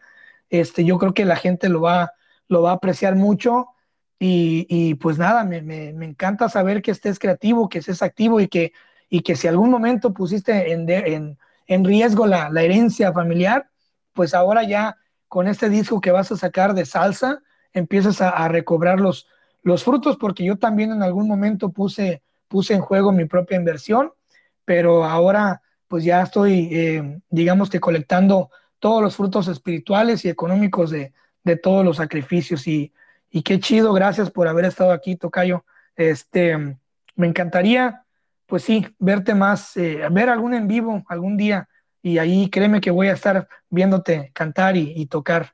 Este, 0.50 0.84
yo 0.84 0.98
creo 0.98 1.14
que 1.14 1.24
la 1.24 1.36
gente 1.36 1.68
lo 1.68 1.80
va, 1.80 2.12
lo 2.48 2.62
va 2.62 2.72
a 2.72 2.74
apreciar 2.74 3.14
mucho. 3.14 3.68
Y, 4.26 4.94
pues 4.94 5.18
nada, 5.18 5.44
me, 5.44 5.60
me, 5.60 5.90
encanta 6.06 6.48
saber 6.48 6.80
que 6.80 6.92
estés 6.92 7.18
creativo, 7.18 7.68
que 7.68 7.80
estés 7.80 8.00
activo 8.00 8.40
y 8.40 8.48
que, 8.48 8.72
y 9.10 9.20
que 9.20 9.36
si 9.36 9.48
algún 9.48 9.68
momento 9.68 10.14
pusiste 10.14 10.72
en, 10.72 10.88
en, 10.88 11.38
en 11.66 11.84
riesgo 11.84 12.26
la, 12.26 12.48
herencia 12.62 13.12
familiar, 13.12 13.68
pues 14.14 14.32
ahora 14.32 14.62
ya 14.62 14.96
con 15.28 15.46
este 15.46 15.68
disco 15.68 16.00
que 16.00 16.10
vas 16.10 16.32
a 16.32 16.38
sacar 16.38 16.72
de 16.72 16.86
salsa, 16.86 17.42
empiezas 17.74 18.22
a, 18.22 18.30
a, 18.30 18.48
recobrar 18.48 18.98
los, 18.98 19.28
los 19.62 19.84
frutos, 19.84 20.16
porque 20.16 20.42
yo 20.42 20.56
también 20.56 20.90
en 20.92 21.02
algún 21.02 21.28
momento 21.28 21.68
puse, 21.68 22.22
puse 22.48 22.72
en 22.72 22.80
juego 22.80 23.12
mi 23.12 23.26
propia 23.26 23.58
inversión, 23.58 24.10
pero 24.64 25.04
ahora 25.04 25.60
pues 25.86 26.02
ya 26.02 26.22
estoy, 26.22 26.70
eh, 26.72 27.20
digamos 27.28 27.68
que 27.68 27.78
colectando 27.78 28.48
todos 28.78 29.02
los 29.02 29.16
frutos 29.16 29.48
espirituales 29.48 30.24
y 30.24 30.30
económicos 30.30 30.90
de, 30.90 31.12
de 31.42 31.56
todos 31.56 31.84
los 31.84 31.98
sacrificios 31.98 32.66
y, 32.66 32.90
y, 33.34 33.42
qué 33.42 33.58
chido, 33.58 33.92
gracias 33.92 34.30
por 34.30 34.46
haber 34.46 34.64
estado 34.64 34.92
aquí, 34.92 35.16
Tocayo. 35.16 35.64
Este, 35.96 36.56
me 37.16 37.26
encantaría, 37.26 38.04
pues 38.46 38.62
sí, 38.62 38.86
verte 38.98 39.34
más, 39.34 39.76
eh, 39.76 40.06
ver 40.10 40.28
algún 40.28 40.54
en 40.54 40.68
vivo 40.68 41.02
algún 41.08 41.36
día 41.36 41.68
y 42.04 42.18
ahí 42.18 42.50
créeme 42.50 42.82
que 42.82 42.90
voy 42.90 43.08
a 43.08 43.14
estar 43.14 43.48
viéndote 43.70 44.30
cantar 44.34 44.76
y, 44.76 45.06
tocar. 45.06 45.52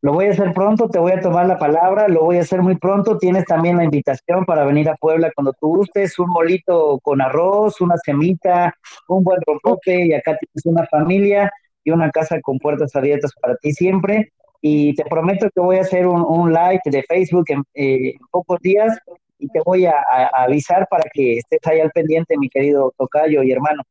Lo 0.00 0.14
voy 0.14 0.26
a 0.26 0.30
hacer 0.30 0.54
pronto, 0.54 0.88
te 0.88 0.98
voy 0.98 1.12
a 1.12 1.20
tomar 1.20 1.46
la 1.46 1.58
palabra, 1.58 2.08
lo 2.08 2.24
voy 2.24 2.38
a 2.38 2.40
hacer 2.40 2.62
muy 2.62 2.76
pronto. 2.76 3.18
Tienes 3.18 3.44
también 3.44 3.76
la 3.76 3.84
invitación 3.84 4.46
para 4.46 4.64
venir 4.64 4.88
a 4.88 4.96
Puebla 4.96 5.30
cuando 5.34 5.52
tú 5.52 5.76
gustes, 5.76 6.18
un 6.18 6.30
molito 6.30 6.98
con 7.02 7.20
arroz, 7.20 7.82
una 7.82 7.96
semita, 7.98 8.74
un 9.08 9.22
buen 9.22 9.40
rompope 9.46 10.06
y 10.06 10.14
acá 10.14 10.38
tienes 10.38 10.64
una 10.64 10.86
familia 10.86 11.52
y 11.84 11.90
una 11.90 12.10
casa 12.10 12.40
con 12.40 12.58
puertas 12.58 12.96
abiertas 12.96 13.32
para 13.40 13.56
ti 13.56 13.72
siempre. 13.72 14.32
Y 14.60 14.94
te 14.94 15.04
prometo 15.04 15.48
que 15.54 15.60
voy 15.60 15.76
a 15.76 15.82
hacer 15.82 16.06
un, 16.06 16.22
un 16.22 16.52
live 16.52 16.80
de 16.84 17.02
Facebook 17.02 17.44
en, 17.48 17.62
eh, 17.74 18.10
en 18.10 18.26
pocos 18.30 18.58
días 18.60 18.98
y 19.38 19.48
te 19.48 19.60
voy 19.64 19.86
a, 19.86 19.94
avisar 20.32 20.86
para 20.88 21.04
que 21.12 21.38
estés 21.38 21.60
ahí 21.66 21.80
al 21.80 21.90
pendiente, 21.90 22.36
mi 22.38 22.48
querido 22.48 22.92
Tocayo 22.96 23.42
y 23.42 23.52
hermano. 23.52 23.82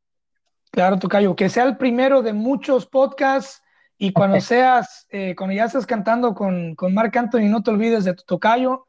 Claro, 0.71 0.97
Tocayo, 0.97 1.35
que 1.35 1.49
sea 1.49 1.63
el 1.65 1.77
primero 1.77 2.21
de 2.21 2.33
muchos 2.33 2.85
podcasts 2.85 3.61
y 3.97 4.11
cuando 4.11 4.39
seas, 4.41 5.07
eh, 5.09 5.35
cuando 5.35 5.55
ya 5.55 5.65
estés 5.65 5.85
cantando 5.85 6.33
con, 6.33 6.75
con 6.75 6.93
Marc 6.93 7.15
Anthony, 7.15 7.47
no 7.49 7.63
te 7.63 7.71
olvides 7.71 8.03
de 8.03 8.13
tu 8.13 8.23
Tocayo, 8.23 8.87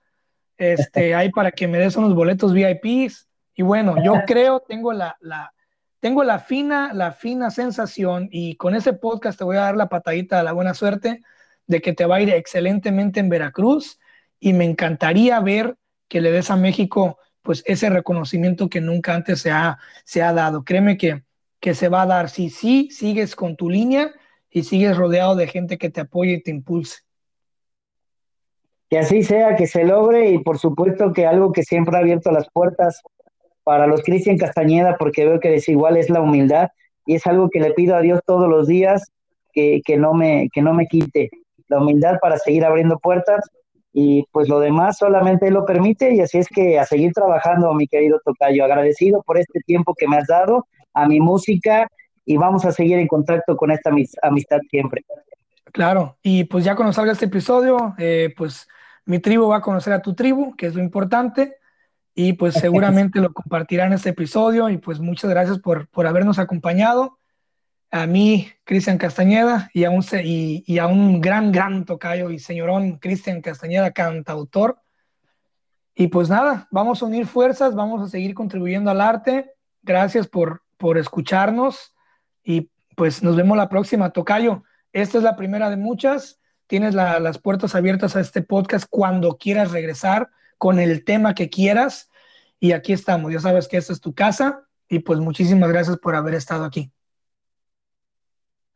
este, 0.56 1.14
ahí 1.14 1.30
para 1.30 1.52
que 1.52 1.68
me 1.68 1.78
des 1.78 1.96
unos 1.96 2.14
boletos 2.14 2.52
VIPs. 2.52 3.28
Y 3.54 3.62
bueno, 3.62 3.96
yo 4.02 4.14
creo, 4.26 4.60
tengo 4.60 4.92
la, 4.92 5.16
la, 5.20 5.52
tengo 6.00 6.24
la 6.24 6.38
fina, 6.38 6.92
la 6.92 7.12
fina 7.12 7.50
sensación 7.50 8.28
y 8.30 8.56
con 8.56 8.74
ese 8.74 8.92
podcast 8.92 9.38
te 9.38 9.44
voy 9.44 9.56
a 9.56 9.62
dar 9.62 9.76
la 9.76 9.88
patadita 9.88 10.40
a 10.40 10.42
la 10.42 10.52
buena 10.52 10.74
suerte 10.74 11.22
de 11.66 11.80
que 11.80 11.92
te 11.92 12.06
va 12.06 12.16
a 12.16 12.20
ir 12.20 12.30
excelentemente 12.30 13.20
en 13.20 13.28
Veracruz 13.28 13.98
y 14.40 14.52
me 14.52 14.64
encantaría 14.64 15.40
ver 15.40 15.76
que 16.08 16.20
le 16.20 16.30
des 16.30 16.50
a 16.50 16.56
México 16.56 17.18
pues 17.42 17.62
ese 17.66 17.90
reconocimiento 17.90 18.68
que 18.68 18.80
nunca 18.80 19.14
antes 19.14 19.40
se 19.40 19.52
ha, 19.52 19.78
se 20.04 20.22
ha 20.22 20.32
dado. 20.32 20.64
Créeme 20.64 20.96
que, 20.98 21.22
que 21.60 21.74
se 21.74 21.88
va 21.88 22.02
a 22.02 22.06
dar 22.06 22.28
si 22.28 22.50
sí 22.50 22.88
sigues 22.90 23.36
con 23.36 23.56
tu 23.56 23.70
línea 23.70 24.12
y 24.50 24.64
sigues 24.64 24.96
rodeado 24.96 25.36
de 25.36 25.46
gente 25.46 25.78
que 25.78 25.90
te 25.90 26.00
apoye 26.00 26.32
y 26.32 26.42
te 26.42 26.50
impulse. 26.50 27.02
Que 28.90 28.98
así 28.98 29.22
sea, 29.22 29.56
que 29.56 29.66
se 29.66 29.84
logre 29.84 30.30
y 30.30 30.38
por 30.38 30.58
supuesto 30.58 31.12
que 31.12 31.26
algo 31.26 31.52
que 31.52 31.62
siempre 31.62 31.96
ha 31.96 32.00
abierto 32.00 32.30
las 32.32 32.48
puertas 32.50 33.00
para 33.62 33.86
los 33.86 34.02
Cristian 34.02 34.38
Castañeda, 34.38 34.96
porque 34.96 35.24
veo 35.24 35.40
que 35.40 35.50
desigual 35.50 35.96
es 35.96 36.08
la 36.10 36.20
humildad 36.20 36.68
y 37.04 37.14
es 37.14 37.26
algo 37.26 37.48
que 37.50 37.60
le 37.60 37.72
pido 37.72 37.96
a 37.96 38.00
Dios 38.00 38.20
todos 38.26 38.48
los 38.48 38.66
días 38.66 39.12
que, 39.52 39.82
que, 39.84 39.96
no, 39.96 40.14
me, 40.14 40.48
que 40.52 40.62
no 40.62 40.74
me 40.74 40.86
quite 40.86 41.30
la 41.68 41.78
humildad 41.78 42.18
para 42.20 42.38
seguir 42.38 42.64
abriendo 42.64 42.98
puertas 42.98 43.40
y 43.92 44.24
pues 44.30 44.48
lo 44.48 44.60
demás 44.60 44.98
solamente 44.98 45.50
lo 45.50 45.64
permite. 45.64 46.14
Y 46.14 46.20
así 46.20 46.38
es 46.38 46.48
que 46.48 46.78
a 46.78 46.84
seguir 46.84 47.12
trabajando, 47.12 47.72
mi 47.72 47.88
querido 47.88 48.20
Tocayo, 48.24 48.64
agradecido 48.64 49.22
por 49.22 49.38
este 49.38 49.60
tiempo 49.60 49.94
que 49.94 50.06
me 50.06 50.18
has 50.18 50.26
dado 50.26 50.66
a 50.92 51.06
mi 51.08 51.18
música 51.18 51.88
y 52.24 52.36
vamos 52.36 52.64
a 52.64 52.72
seguir 52.72 52.98
en 52.98 53.06
contacto 53.06 53.56
con 53.56 53.70
esta 53.70 53.90
amistad 54.22 54.58
siempre. 54.70 55.04
Claro, 55.72 56.18
y 56.22 56.44
pues 56.44 56.64
ya 56.64 56.74
cuando 56.74 56.92
salga 56.92 57.12
este 57.12 57.26
episodio, 57.26 57.94
eh, 57.98 58.34
pues 58.36 58.68
mi 59.04 59.18
tribu 59.18 59.48
va 59.48 59.56
a 59.56 59.62
conocer 59.62 59.92
a 59.92 60.02
tu 60.02 60.14
tribu, 60.14 60.54
que 60.56 60.66
es 60.66 60.74
lo 60.74 60.82
importante, 60.82 61.56
y 62.14 62.34
pues 62.34 62.54
seguramente 62.54 63.20
lo 63.20 63.32
compartirán 63.32 63.92
este 63.92 64.10
episodio. 64.10 64.68
Y 64.68 64.78
pues 64.78 65.00
muchas 65.00 65.30
gracias 65.30 65.58
por, 65.58 65.88
por 65.88 66.06
habernos 66.06 66.38
acompañado 66.38 67.15
a 68.02 68.06
mí, 68.06 68.50
Cristian 68.64 68.98
Castañeda, 68.98 69.70
y 69.72 69.84
a, 69.84 69.90
un, 69.90 70.04
y, 70.22 70.64
y 70.66 70.78
a 70.78 70.86
un 70.86 71.20
gran, 71.20 71.52
gran 71.52 71.84
tocayo 71.84 72.30
y 72.30 72.38
señorón 72.38 72.98
Cristian 72.98 73.40
Castañeda, 73.40 73.92
cantautor. 73.92 74.80
Y 75.94 76.08
pues 76.08 76.28
nada, 76.28 76.68
vamos 76.70 77.02
a 77.02 77.06
unir 77.06 77.26
fuerzas, 77.26 77.74
vamos 77.74 78.02
a 78.02 78.08
seguir 78.08 78.34
contribuyendo 78.34 78.90
al 78.90 79.00
arte. 79.00 79.54
Gracias 79.82 80.28
por, 80.28 80.62
por 80.76 80.98
escucharnos 80.98 81.94
y 82.44 82.70
pues 82.96 83.22
nos 83.22 83.36
vemos 83.36 83.56
la 83.56 83.68
próxima, 83.68 84.10
Tocayo. 84.10 84.62
Esta 84.92 85.18
es 85.18 85.24
la 85.24 85.36
primera 85.36 85.70
de 85.70 85.76
muchas. 85.76 86.40
Tienes 86.66 86.94
las 86.94 87.38
puertas 87.38 87.74
abiertas 87.74 88.16
a 88.16 88.20
este 88.20 88.42
podcast 88.42 88.86
cuando 88.90 89.36
quieras 89.36 89.70
regresar 89.70 90.30
con 90.58 90.80
el 90.80 91.04
tema 91.04 91.34
que 91.34 91.48
quieras. 91.48 92.10
Y 92.58 92.72
aquí 92.72 92.92
estamos. 92.92 93.32
Ya 93.32 93.40
sabes 93.40 93.68
que 93.68 93.76
esta 93.76 93.92
es 93.92 94.00
tu 94.00 94.14
casa. 94.14 94.66
Y 94.88 95.00
pues 95.00 95.20
muchísimas 95.20 95.70
gracias 95.70 95.98
por 95.98 96.14
haber 96.16 96.34
estado 96.34 96.64
aquí. 96.64 96.90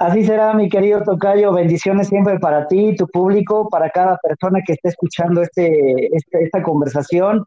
Así 0.01 0.25
será, 0.25 0.55
mi 0.55 0.71
querido 0.71 1.03
Tocayo. 1.03 1.53
Bendiciones 1.53 2.09
siempre 2.09 2.39
para 2.39 2.67
ti, 2.67 2.97
tu 2.97 3.07
público, 3.07 3.69
para 3.69 3.91
cada 3.91 4.17
persona 4.17 4.61
que 4.67 4.73
esté 4.73 4.89
escuchando 4.89 5.43
este, 5.43 6.07
este 6.17 6.43
esta 6.43 6.63
conversación. 6.63 7.45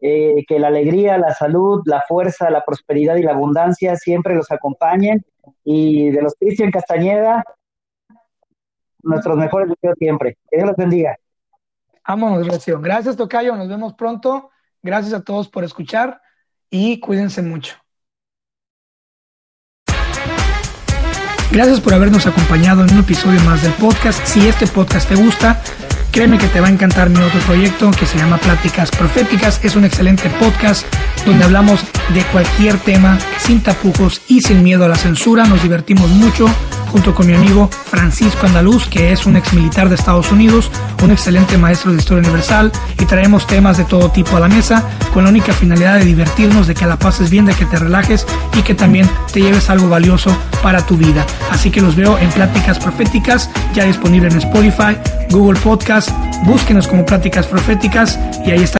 Eh, 0.00 0.42
que 0.48 0.58
la 0.58 0.68
alegría, 0.68 1.18
la 1.18 1.34
salud, 1.34 1.82
la 1.84 2.02
fuerza, 2.08 2.48
la 2.48 2.64
prosperidad 2.64 3.16
y 3.16 3.22
la 3.22 3.32
abundancia 3.32 3.96
siempre 3.96 4.34
los 4.34 4.50
acompañen. 4.50 5.22
Y 5.62 6.08
de 6.08 6.22
los 6.22 6.34
Cristian 6.40 6.70
Castañeda, 6.70 7.44
nuestros 9.02 9.36
mejores 9.36 9.68
deseos 9.68 9.98
siempre. 9.98 10.38
Que 10.50 10.56
Dios 10.56 10.68
los 10.68 10.76
bendiga. 10.76 11.18
Vámonos, 12.08 12.48
Recio. 12.48 12.80
Gracias, 12.80 13.14
Tocayo. 13.14 13.54
Nos 13.56 13.68
vemos 13.68 13.92
pronto. 13.92 14.48
Gracias 14.82 15.12
a 15.12 15.22
todos 15.22 15.50
por 15.50 15.64
escuchar 15.64 16.22
y 16.70 16.98
cuídense 16.98 17.42
mucho. 17.42 17.76
Gracias 21.52 21.80
por 21.80 21.94
habernos 21.94 22.26
acompañado 22.26 22.84
en 22.84 22.92
un 22.92 23.00
episodio 23.00 23.40
más 23.40 23.62
del 23.62 23.72
podcast. 23.72 24.24
Si 24.24 24.46
este 24.46 24.68
podcast 24.68 25.08
te 25.08 25.16
gusta, 25.16 25.60
créeme 26.10 26.38
que 26.38 26.48
te 26.48 26.60
va 26.60 26.68
a 26.68 26.70
encantar 26.70 27.10
mi 27.10 27.20
otro 27.20 27.40
proyecto 27.40 27.90
que 27.92 28.06
se 28.06 28.18
llama 28.18 28.38
Pláticas 28.38 28.90
Proféticas. 28.90 29.60
Es 29.62 29.76
un 29.76 29.84
excelente 29.84 30.28
podcast 30.40 30.84
donde 31.24 31.44
hablamos 31.44 31.80
de 32.14 32.22
cualquier 32.24 32.78
tema 32.78 33.18
sin 33.38 33.62
tapujos 33.62 34.22
y 34.28 34.40
sin 34.40 34.62
miedo 34.62 34.84
a 34.84 34.88
la 34.88 34.96
censura. 34.96 35.44
Nos 35.44 35.62
divertimos 35.62 36.08
mucho 36.08 36.48
junto 36.90 37.14
con 37.14 37.26
mi 37.26 37.34
amigo 37.34 37.70
Francisco 37.86 38.46
Andaluz, 38.46 38.88
que 38.88 39.12
es 39.12 39.24
un 39.26 39.36
ex 39.36 39.52
militar 39.52 39.88
de 39.88 39.94
Estados 39.94 40.32
Unidos, 40.32 40.70
un 41.02 41.10
excelente 41.10 41.56
maestro 41.56 41.92
de 41.92 41.98
historia 41.98 42.22
universal, 42.28 42.72
y 42.98 43.04
traemos 43.04 43.46
temas 43.46 43.76
de 43.76 43.84
todo 43.84 44.10
tipo 44.10 44.36
a 44.36 44.40
la 44.40 44.48
mesa, 44.48 44.82
con 45.12 45.24
la 45.24 45.30
única 45.30 45.52
finalidad 45.52 45.98
de 45.98 46.04
divertirnos, 46.04 46.66
de 46.66 46.74
que 46.74 46.86
la 46.86 46.98
pases 46.98 47.30
bien, 47.30 47.46
de 47.46 47.54
que 47.54 47.64
te 47.64 47.78
relajes 47.78 48.26
y 48.58 48.62
que 48.62 48.74
también 48.74 49.08
te 49.32 49.40
lleves 49.40 49.70
algo 49.70 49.88
valioso 49.88 50.36
para 50.62 50.84
tu 50.84 50.96
vida. 50.96 51.24
Así 51.50 51.70
que 51.70 51.80
los 51.80 51.94
veo 51.94 52.18
en 52.18 52.30
Pláticas 52.30 52.78
Proféticas, 52.78 53.50
ya 53.72 53.84
disponible 53.84 54.28
en 54.28 54.38
Spotify, 54.38 54.96
Google 55.30 55.60
Podcast, 55.60 55.99
búsquenos 56.44 56.86
como 56.86 57.04
Pláticas 57.04 57.46
Proféticas 57.46 58.18
y 58.44 58.50
ahí 58.50 58.62
está 58.62 58.68